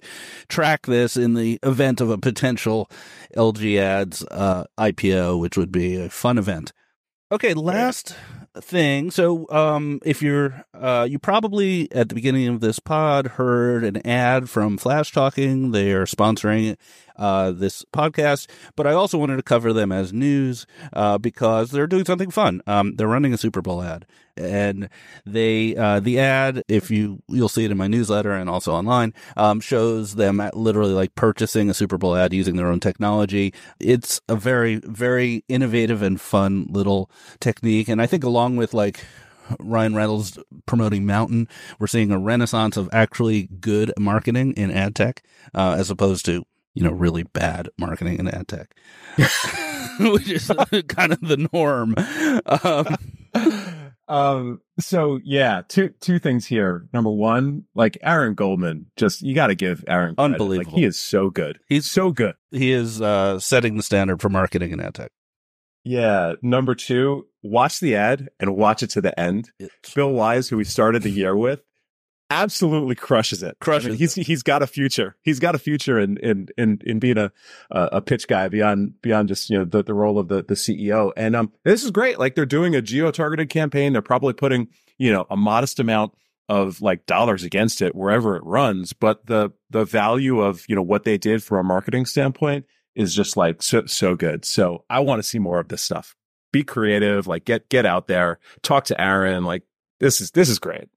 track 0.49 0.85
this 0.87 1.15
in 1.15 1.33
the 1.35 1.59
event 1.63 2.01
of 2.01 2.09
a 2.09 2.17
potential 2.17 2.89
LG 3.37 3.77
ads 3.79 4.23
uh, 4.31 4.65
IPO, 4.77 5.39
which 5.39 5.57
would 5.57 5.71
be 5.71 5.95
a 5.95 6.09
fun 6.09 6.37
event. 6.37 6.73
Okay, 7.31 7.53
last 7.53 8.15
thing. 8.61 9.09
So, 9.11 9.49
um, 9.49 9.99
if 10.05 10.21
you're, 10.21 10.63
uh, 10.73 11.07
you 11.09 11.17
probably 11.17 11.91
at 11.91 12.09
the 12.09 12.15
beginning 12.15 12.47
of 12.47 12.59
this 12.59 12.79
pod 12.79 13.27
heard 13.27 13.83
an 13.83 14.05
ad 14.05 14.49
from 14.49 14.77
Flashtalking. 14.77 15.73
They 15.73 15.91
are 15.91 16.05
sponsoring 16.05 16.77
uh, 17.17 17.51
this 17.51 17.85
podcast, 17.93 18.49
but 18.75 18.87
I 18.87 18.93
also 18.93 19.17
wanted 19.17 19.37
to 19.37 19.43
cover 19.43 19.73
them 19.73 19.91
as 19.91 20.13
news 20.13 20.65
uh, 20.93 21.17
because 21.17 21.71
they're 21.71 21.87
doing 21.87 22.05
something 22.05 22.31
fun. 22.31 22.61
Um, 22.67 22.95
they're 22.95 23.07
running 23.07 23.33
a 23.33 23.37
Super 23.37 23.61
Bowl 23.61 23.81
ad, 23.81 24.05
and 24.37 24.89
they 25.25 25.75
uh, 25.75 25.99
the 25.99 26.19
ad, 26.19 26.63
if 26.67 26.91
you 26.91 27.21
you'll 27.27 27.49
see 27.49 27.65
it 27.65 27.71
in 27.71 27.77
my 27.77 27.87
newsletter 27.87 28.31
and 28.31 28.49
also 28.49 28.73
online, 28.73 29.13
um, 29.37 29.59
shows 29.59 30.15
them 30.15 30.41
literally 30.53 30.93
like 30.93 31.15
purchasing 31.15 31.69
a 31.69 31.73
Super 31.73 31.97
Bowl 31.97 32.15
ad 32.15 32.33
using 32.33 32.55
their 32.55 32.67
own 32.67 32.79
technology. 32.79 33.53
It's 33.79 34.21
a 34.27 34.35
very 34.35 34.77
very 34.83 35.43
innovative 35.47 36.01
and 36.01 36.19
fun 36.19 36.67
little 36.69 37.09
technique, 37.39 37.87
and 37.87 38.01
I 38.01 38.07
think 38.07 38.23
along 38.23 38.57
with 38.57 38.73
like 38.73 39.03
Ryan 39.59 39.95
Reynolds 39.95 40.37
promoting 40.65 41.03
MNTN, 41.03 41.47
we're 41.79 41.87
seeing 41.87 42.11
a 42.11 42.19
renaissance 42.19 42.77
of 42.77 42.89
actually 42.91 43.47
good 43.59 43.93
marketing 43.99 44.53
in 44.53 44.71
ad 44.71 44.95
tech, 44.95 45.23
uh, 45.53 45.75
as 45.77 45.89
opposed 45.89 46.25
to 46.25 46.45
you 46.75 46.83
know, 46.83 46.91
really 46.91 47.23
bad 47.23 47.69
marketing 47.77 48.19
in 48.19 48.27
ad 48.27 48.47
tech, 48.47 48.75
which 49.99 50.29
is 50.29 50.47
kind 50.87 51.11
of 51.11 51.21
the 51.21 51.49
norm. 51.51 51.95
Um, 52.45 52.97
um, 54.07 54.61
so 54.79 55.19
yeah, 55.23 55.63
two 55.67 55.89
two 55.99 56.19
things 56.19 56.45
here. 56.45 56.87
Number 56.93 57.09
one, 57.09 57.63
like 57.73 57.97
Aaron 58.03 58.35
Goldman, 58.35 58.87
just 58.97 59.21
you 59.21 59.33
got 59.33 59.47
to 59.47 59.55
give 59.55 59.83
Aaron 59.87 60.15
credit. 60.15 60.33
unbelievable. 60.33 60.71
Like 60.71 60.79
he 60.79 60.85
is 60.85 60.99
so 60.99 61.29
good. 61.29 61.59
He's 61.67 61.89
so 61.89 62.11
good. 62.11 62.35
He 62.51 62.71
is 62.71 63.01
uh, 63.01 63.39
setting 63.39 63.77
the 63.77 63.83
standard 63.83 64.21
for 64.21 64.29
marketing 64.29 64.71
in 64.71 64.79
ad 64.79 64.93
tech. 64.93 65.11
Yeah. 65.83 66.33
Number 66.41 66.75
two, 66.75 67.27
watch 67.43 67.79
the 67.79 67.95
ad 67.95 68.29
and 68.39 68.55
watch 68.55 68.83
it 68.83 68.89
to 68.91 69.01
the 69.01 69.17
end. 69.19 69.51
It's... 69.59 69.93
Bill 69.93 70.11
Wise, 70.11 70.49
who 70.49 70.57
we 70.57 70.63
started 70.63 71.03
the 71.03 71.09
year 71.09 71.35
with, 71.35 71.61
absolutely 72.29 72.95
crushes 72.95 73.43
it. 73.43 73.57
Crushes. 73.59 73.87
I 73.87 73.89
mean, 73.91 73.99
he's 73.99 74.15
he's 74.15 74.43
got 74.43 74.61
a 74.61 74.67
future. 74.67 75.15
He's 75.21 75.39
got 75.39 75.55
a 75.55 75.59
future 75.59 75.99
in 75.99 76.17
in 76.17 76.47
in 76.57 76.81
in 76.85 76.99
being 76.99 77.17
a 77.17 77.31
a 77.69 78.01
pitch 78.01 78.27
guy 78.27 78.47
beyond 78.47 79.01
beyond 79.01 79.27
just 79.27 79.49
you 79.49 79.57
know 79.57 79.65
the, 79.65 79.83
the 79.83 79.93
role 79.93 80.19
of 80.19 80.27
the 80.27 80.43
the 80.43 80.55
CEO. 80.55 81.11
And 81.15 81.35
um, 81.35 81.51
this 81.63 81.83
is 81.83 81.91
great. 81.91 82.19
Like 82.19 82.35
they're 82.35 82.45
doing 82.45 82.75
a 82.75 82.81
geo 82.81 83.11
targeted 83.11 83.49
campaign. 83.49 83.93
They're 83.93 84.01
probably 84.01 84.33
putting 84.33 84.67
you 84.97 85.11
know 85.11 85.25
a 85.29 85.37
modest 85.37 85.79
amount 85.79 86.13
of 86.47 86.81
like 86.81 87.05
dollars 87.05 87.43
against 87.43 87.81
it 87.81 87.95
wherever 87.95 88.35
it 88.35 88.43
runs. 88.43 88.93
But 88.93 89.25
the 89.25 89.51
the 89.69 89.85
value 89.85 90.41
of 90.41 90.65
you 90.67 90.75
know 90.75 90.83
what 90.83 91.03
they 91.03 91.17
did 91.17 91.43
from 91.43 91.59
a 91.59 91.63
marketing 91.63 92.05
standpoint 92.05 92.65
is 92.95 93.13
just 93.13 93.37
like 93.37 93.61
so 93.61 93.85
so 93.85 94.15
good. 94.15 94.45
So 94.45 94.85
I 94.89 94.99
want 94.99 95.19
to 95.19 95.27
see 95.27 95.39
more 95.39 95.59
of 95.59 95.67
this 95.67 95.81
stuff. 95.81 96.15
Be 96.51 96.63
creative. 96.63 97.27
Like 97.27 97.45
get 97.45 97.69
get 97.69 97.85
out 97.85 98.07
there. 98.07 98.39
Talk 98.61 98.85
to 98.85 98.99
Aaron. 98.99 99.43
Like 99.43 99.63
this 99.99 100.21
is 100.21 100.31
this 100.31 100.49
is 100.49 100.59
great. 100.59 100.89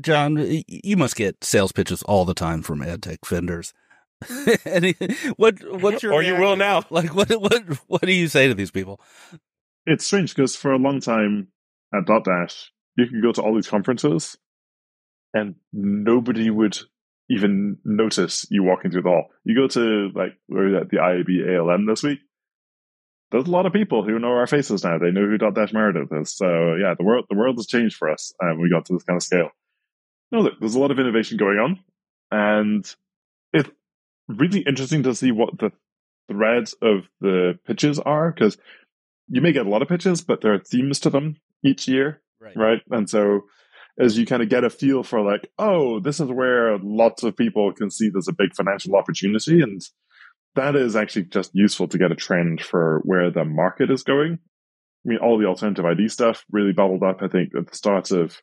Jon, 0.00 0.62
you 0.66 0.96
must 0.96 1.16
get 1.16 1.44
sales 1.44 1.72
pitches 1.72 2.02
all 2.02 2.24
the 2.24 2.34
time 2.34 2.62
from 2.62 2.82
ad 2.82 3.02
tech 3.02 3.24
vendors. 3.26 3.72
what 5.36 5.56
what's 5.80 6.02
your 6.02 6.12
or 6.12 6.22
you 6.22 6.36
will 6.36 6.56
now? 6.56 6.82
Like 6.90 7.14
what 7.14 7.30
what 7.30 7.62
what 7.86 8.02
do 8.02 8.12
you 8.12 8.28
say 8.28 8.48
to 8.48 8.54
these 8.54 8.70
people? 8.70 9.00
It's 9.86 10.06
strange 10.06 10.34
because 10.34 10.56
for 10.56 10.72
a 10.72 10.78
long 10.78 11.00
time 11.00 11.48
at 11.94 12.06
Dotdash, 12.06 12.68
you 12.96 13.06
can 13.06 13.20
go 13.20 13.32
to 13.32 13.42
all 13.42 13.54
these 13.54 13.68
conferences, 13.68 14.36
and 15.34 15.56
nobody 15.72 16.48
would 16.48 16.78
even 17.28 17.78
notice 17.84 18.46
you 18.50 18.62
walking 18.62 18.90
through 18.90 19.02
the 19.02 19.08
hall. 19.08 19.26
You 19.44 19.54
go 19.54 19.68
to 19.68 20.10
like 20.14 20.38
we're 20.48 20.76
at 20.76 20.88
the 20.88 20.98
IAB 20.98 21.58
ALM 21.58 21.86
this 21.86 22.02
week. 22.02 22.20
There's 23.30 23.46
a 23.46 23.50
lot 23.50 23.66
of 23.66 23.72
people 23.72 24.04
who 24.04 24.18
know 24.18 24.28
our 24.28 24.46
faces 24.46 24.84
now. 24.84 24.98
They 24.98 25.10
know 25.10 25.26
who 25.26 25.38
Dotdash 25.38 25.72
Meredith 25.72 26.12
is. 26.12 26.36
So 26.36 26.76
yeah, 26.76 26.94
the 26.96 27.04
world 27.04 27.26
the 27.28 27.36
world 27.36 27.56
has 27.56 27.66
changed 27.66 27.96
for 27.96 28.10
us, 28.10 28.32
and 28.40 28.60
we 28.60 28.70
got 28.70 28.86
to 28.86 28.94
this 28.94 29.02
kind 29.02 29.16
of 29.16 29.22
scale. 29.22 29.50
No, 30.34 30.40
look, 30.40 30.58
there's 30.58 30.74
a 30.74 30.80
lot 30.80 30.90
of 30.90 30.98
innovation 30.98 31.36
going 31.36 31.58
on, 31.58 31.80
and 32.30 32.94
it's 33.52 33.70
really 34.28 34.60
interesting 34.60 35.04
to 35.04 35.14
see 35.14 35.30
what 35.30 35.58
the 35.58 35.70
threads 36.28 36.74
of 36.82 37.08
the 37.20 37.58
pitches 37.66 37.98
are 38.00 38.32
because 38.32 38.58
you 39.28 39.40
may 39.40 39.52
get 39.52 39.66
a 39.66 39.68
lot 39.68 39.82
of 39.82 39.88
pitches, 39.88 40.22
but 40.22 40.40
there 40.40 40.54
are 40.54 40.58
themes 40.58 40.98
to 41.00 41.10
them 41.10 41.36
each 41.62 41.86
year, 41.86 42.20
right? 42.40 42.56
right? 42.56 42.82
And 42.90 43.08
so 43.08 43.42
as 43.98 44.18
you 44.18 44.26
kind 44.26 44.42
of 44.42 44.48
get 44.48 44.64
a 44.64 44.70
feel 44.70 45.02
for 45.02 45.20
like, 45.20 45.48
oh, 45.58 46.00
this 46.00 46.18
is 46.18 46.28
where 46.28 46.78
lots 46.78 47.22
of 47.22 47.36
people 47.36 47.72
can 47.72 47.90
see 47.90 48.08
there's 48.08 48.28
a 48.28 48.32
big 48.32 48.54
financial 48.54 48.96
opportunity. 48.96 49.62
And 49.62 49.80
that 50.56 50.74
is 50.74 50.96
actually 50.96 51.26
just 51.26 51.52
useful 51.54 51.86
to 51.88 51.98
get 51.98 52.10
a 52.10 52.16
trend 52.16 52.60
for 52.60 53.00
where 53.04 53.30
the 53.30 53.44
market 53.44 53.90
is 53.90 54.02
going. 54.02 54.32
I 54.32 55.08
mean, 55.08 55.18
all 55.18 55.38
the 55.38 55.46
alternative 55.46 55.84
ID 55.84 56.08
stuff 56.08 56.44
really 56.50 56.72
bubbled 56.72 57.02
up, 57.02 57.22
I 57.22 57.28
think, 57.28 57.54
at 57.54 57.68
the 57.68 57.76
start 57.76 58.10
of 58.10 58.40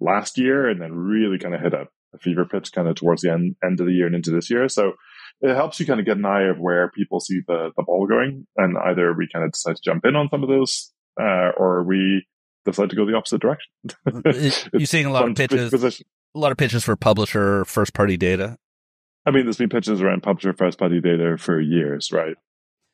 last 0.00 0.38
year 0.38 0.68
and 0.68 0.80
then 0.80 0.92
really 0.92 1.38
kind 1.38 1.54
of 1.54 1.60
hit 1.60 1.74
a, 1.74 1.86
a 2.14 2.18
fever 2.18 2.44
pitch 2.44 2.72
kind 2.72 2.88
of 2.88 2.96
towards 2.96 3.22
the 3.22 3.32
end, 3.32 3.56
end 3.64 3.80
of 3.80 3.86
the 3.86 3.92
year 3.92 4.06
and 4.06 4.14
into 4.14 4.30
this 4.30 4.50
year. 4.50 4.68
So 4.68 4.92
it 5.40 5.54
helps 5.54 5.78
you 5.78 5.86
kind 5.86 6.00
of 6.00 6.06
get 6.06 6.16
an 6.16 6.24
eye 6.24 6.48
of 6.48 6.58
where 6.58 6.90
people 6.90 7.20
see 7.20 7.40
the, 7.46 7.70
the 7.76 7.82
ball 7.82 8.06
going. 8.06 8.46
And 8.56 8.76
either 8.78 9.12
we 9.12 9.28
kind 9.32 9.44
of 9.44 9.52
decide 9.52 9.76
to 9.76 9.82
jump 9.82 10.04
in 10.04 10.16
on 10.16 10.28
some 10.30 10.42
of 10.42 10.48
those, 10.48 10.92
uh, 11.20 11.50
or 11.56 11.82
we 11.82 12.26
decide 12.64 12.90
to 12.90 12.96
go 12.96 13.06
the 13.06 13.14
opposite 13.14 13.40
direction. 13.40 13.70
You're 14.72 14.86
seeing 14.86 15.06
a 15.06 15.12
lot 15.12 15.28
of 15.28 15.36
pitches, 15.36 15.72
a 16.34 16.38
lot 16.38 16.52
of 16.52 16.58
pitches 16.58 16.84
for 16.84 16.96
publisher 16.96 17.64
first 17.64 17.94
party 17.94 18.16
data. 18.16 18.56
I 19.24 19.30
mean, 19.32 19.44
there's 19.44 19.56
been 19.56 19.68
pitches 19.68 20.00
around 20.00 20.22
publisher 20.22 20.52
first 20.52 20.78
party 20.78 21.00
data 21.00 21.36
for 21.38 21.60
years, 21.60 22.12
right? 22.12 22.36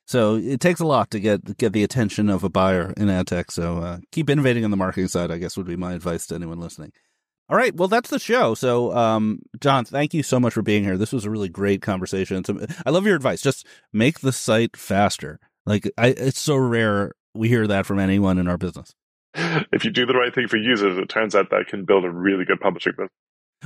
So 0.06 0.36
it 0.36 0.60
takes 0.60 0.80
a 0.80 0.86
lot 0.86 1.10
to 1.12 1.20
get 1.20 1.56
get 1.58 1.72
the 1.72 1.84
attention 1.84 2.28
of 2.28 2.44
a 2.44 2.48
buyer 2.48 2.92
in 2.96 3.08
ad 3.08 3.28
tech. 3.28 3.50
So 3.50 3.78
uh, 3.78 3.98
keep 4.10 4.28
innovating 4.28 4.64
on 4.64 4.70
the 4.70 4.76
marketing 4.76 5.08
side. 5.08 5.30
I 5.30 5.38
guess 5.38 5.56
would 5.56 5.66
be 5.66 5.76
my 5.76 5.94
advice 5.94 6.26
to 6.26 6.34
anyone 6.34 6.60
listening. 6.60 6.92
All 7.48 7.56
right, 7.56 7.74
well 7.74 7.88
that's 7.88 8.10
the 8.10 8.18
show. 8.18 8.54
So, 8.54 8.96
um, 8.96 9.40
Jon, 9.60 9.84
thank 9.84 10.14
you 10.14 10.22
so 10.22 10.40
much 10.40 10.54
for 10.54 10.62
being 10.62 10.84
here. 10.84 10.96
This 10.96 11.12
was 11.12 11.24
a 11.24 11.30
really 11.30 11.48
great 11.48 11.82
conversation. 11.82 12.44
So, 12.44 12.64
I 12.86 12.90
love 12.90 13.04
your 13.04 13.16
advice. 13.16 13.42
Just 13.42 13.66
make 13.92 14.20
the 14.20 14.32
site 14.32 14.76
faster. 14.76 15.38
Like, 15.66 15.90
I, 15.98 16.08
it's 16.08 16.40
so 16.40 16.56
rare 16.56 17.12
we 17.34 17.48
hear 17.48 17.66
that 17.66 17.84
from 17.84 17.98
anyone 17.98 18.38
in 18.38 18.48
our 18.48 18.58
business. 18.58 18.94
If 19.72 19.84
you 19.84 19.90
do 19.90 20.06
the 20.06 20.14
right 20.14 20.34
thing 20.34 20.48
for 20.48 20.56
users, 20.56 20.98
it 20.98 21.08
turns 21.08 21.34
out 21.34 21.50
that 21.50 21.66
can 21.66 21.84
build 21.84 22.04
a 22.04 22.10
really 22.10 22.44
good 22.44 22.60
publishing 22.60 22.92
business. 22.92 23.10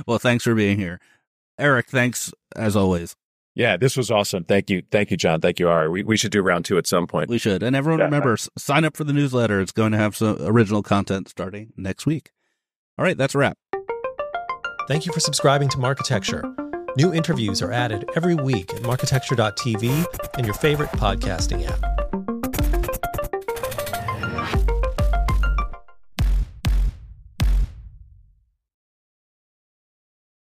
Well, 0.05 0.17
thanks 0.17 0.43
for 0.43 0.55
being 0.55 0.77
here, 0.77 0.99
Eric. 1.59 1.87
Thanks 1.87 2.31
as 2.55 2.75
always. 2.75 3.15
Yeah, 3.57 3.75
this 3.75 3.97
was 3.97 4.11
awesome. 4.11 4.43
Thank 4.43 4.69
you. 4.69 4.83
Thank 4.91 5.09
you, 5.09 5.17
Jon. 5.17 5.41
Thank 5.41 5.59
you, 5.59 5.67
Ari. 5.67 5.89
We, 5.89 6.03
we 6.03 6.15
should 6.15 6.31
do 6.31 6.43
round 6.43 6.63
two 6.63 6.77
at 6.77 6.85
some 6.85 7.07
point. 7.07 7.27
We 7.27 7.39
should. 7.39 7.63
And 7.63 7.75
everyone 7.75 7.97
yeah, 7.97 8.05
remember, 8.05 8.37
sign 8.37 8.85
up 8.85 8.95
for 8.95 9.03
the 9.03 9.13
newsletter. 9.13 9.59
It's 9.59 9.71
going 9.71 9.93
to 9.93 9.97
have 9.97 10.15
some 10.15 10.37
original 10.41 10.83
content 10.83 11.27
starting 11.27 11.73
next 11.75 12.05
week. 12.05 12.33
All 12.99 13.03
right, 13.03 13.17
that's 13.17 13.33
a 13.33 13.39
wrap. 13.39 13.57
Thank 14.87 15.07
you 15.07 15.11
for 15.11 15.19
subscribing 15.19 15.69
to 15.69 15.79
Marketecture. 15.79 16.43
New 16.97 17.11
interviews 17.11 17.63
are 17.63 17.71
added 17.71 18.07
every 18.15 18.35
week 18.35 18.71
at 18.75 18.83
marketecture.tv 18.83 20.05
and 20.35 20.45
your 20.45 20.55
favorite 20.55 20.91
podcasting 20.91 21.67
app. 21.67 22.46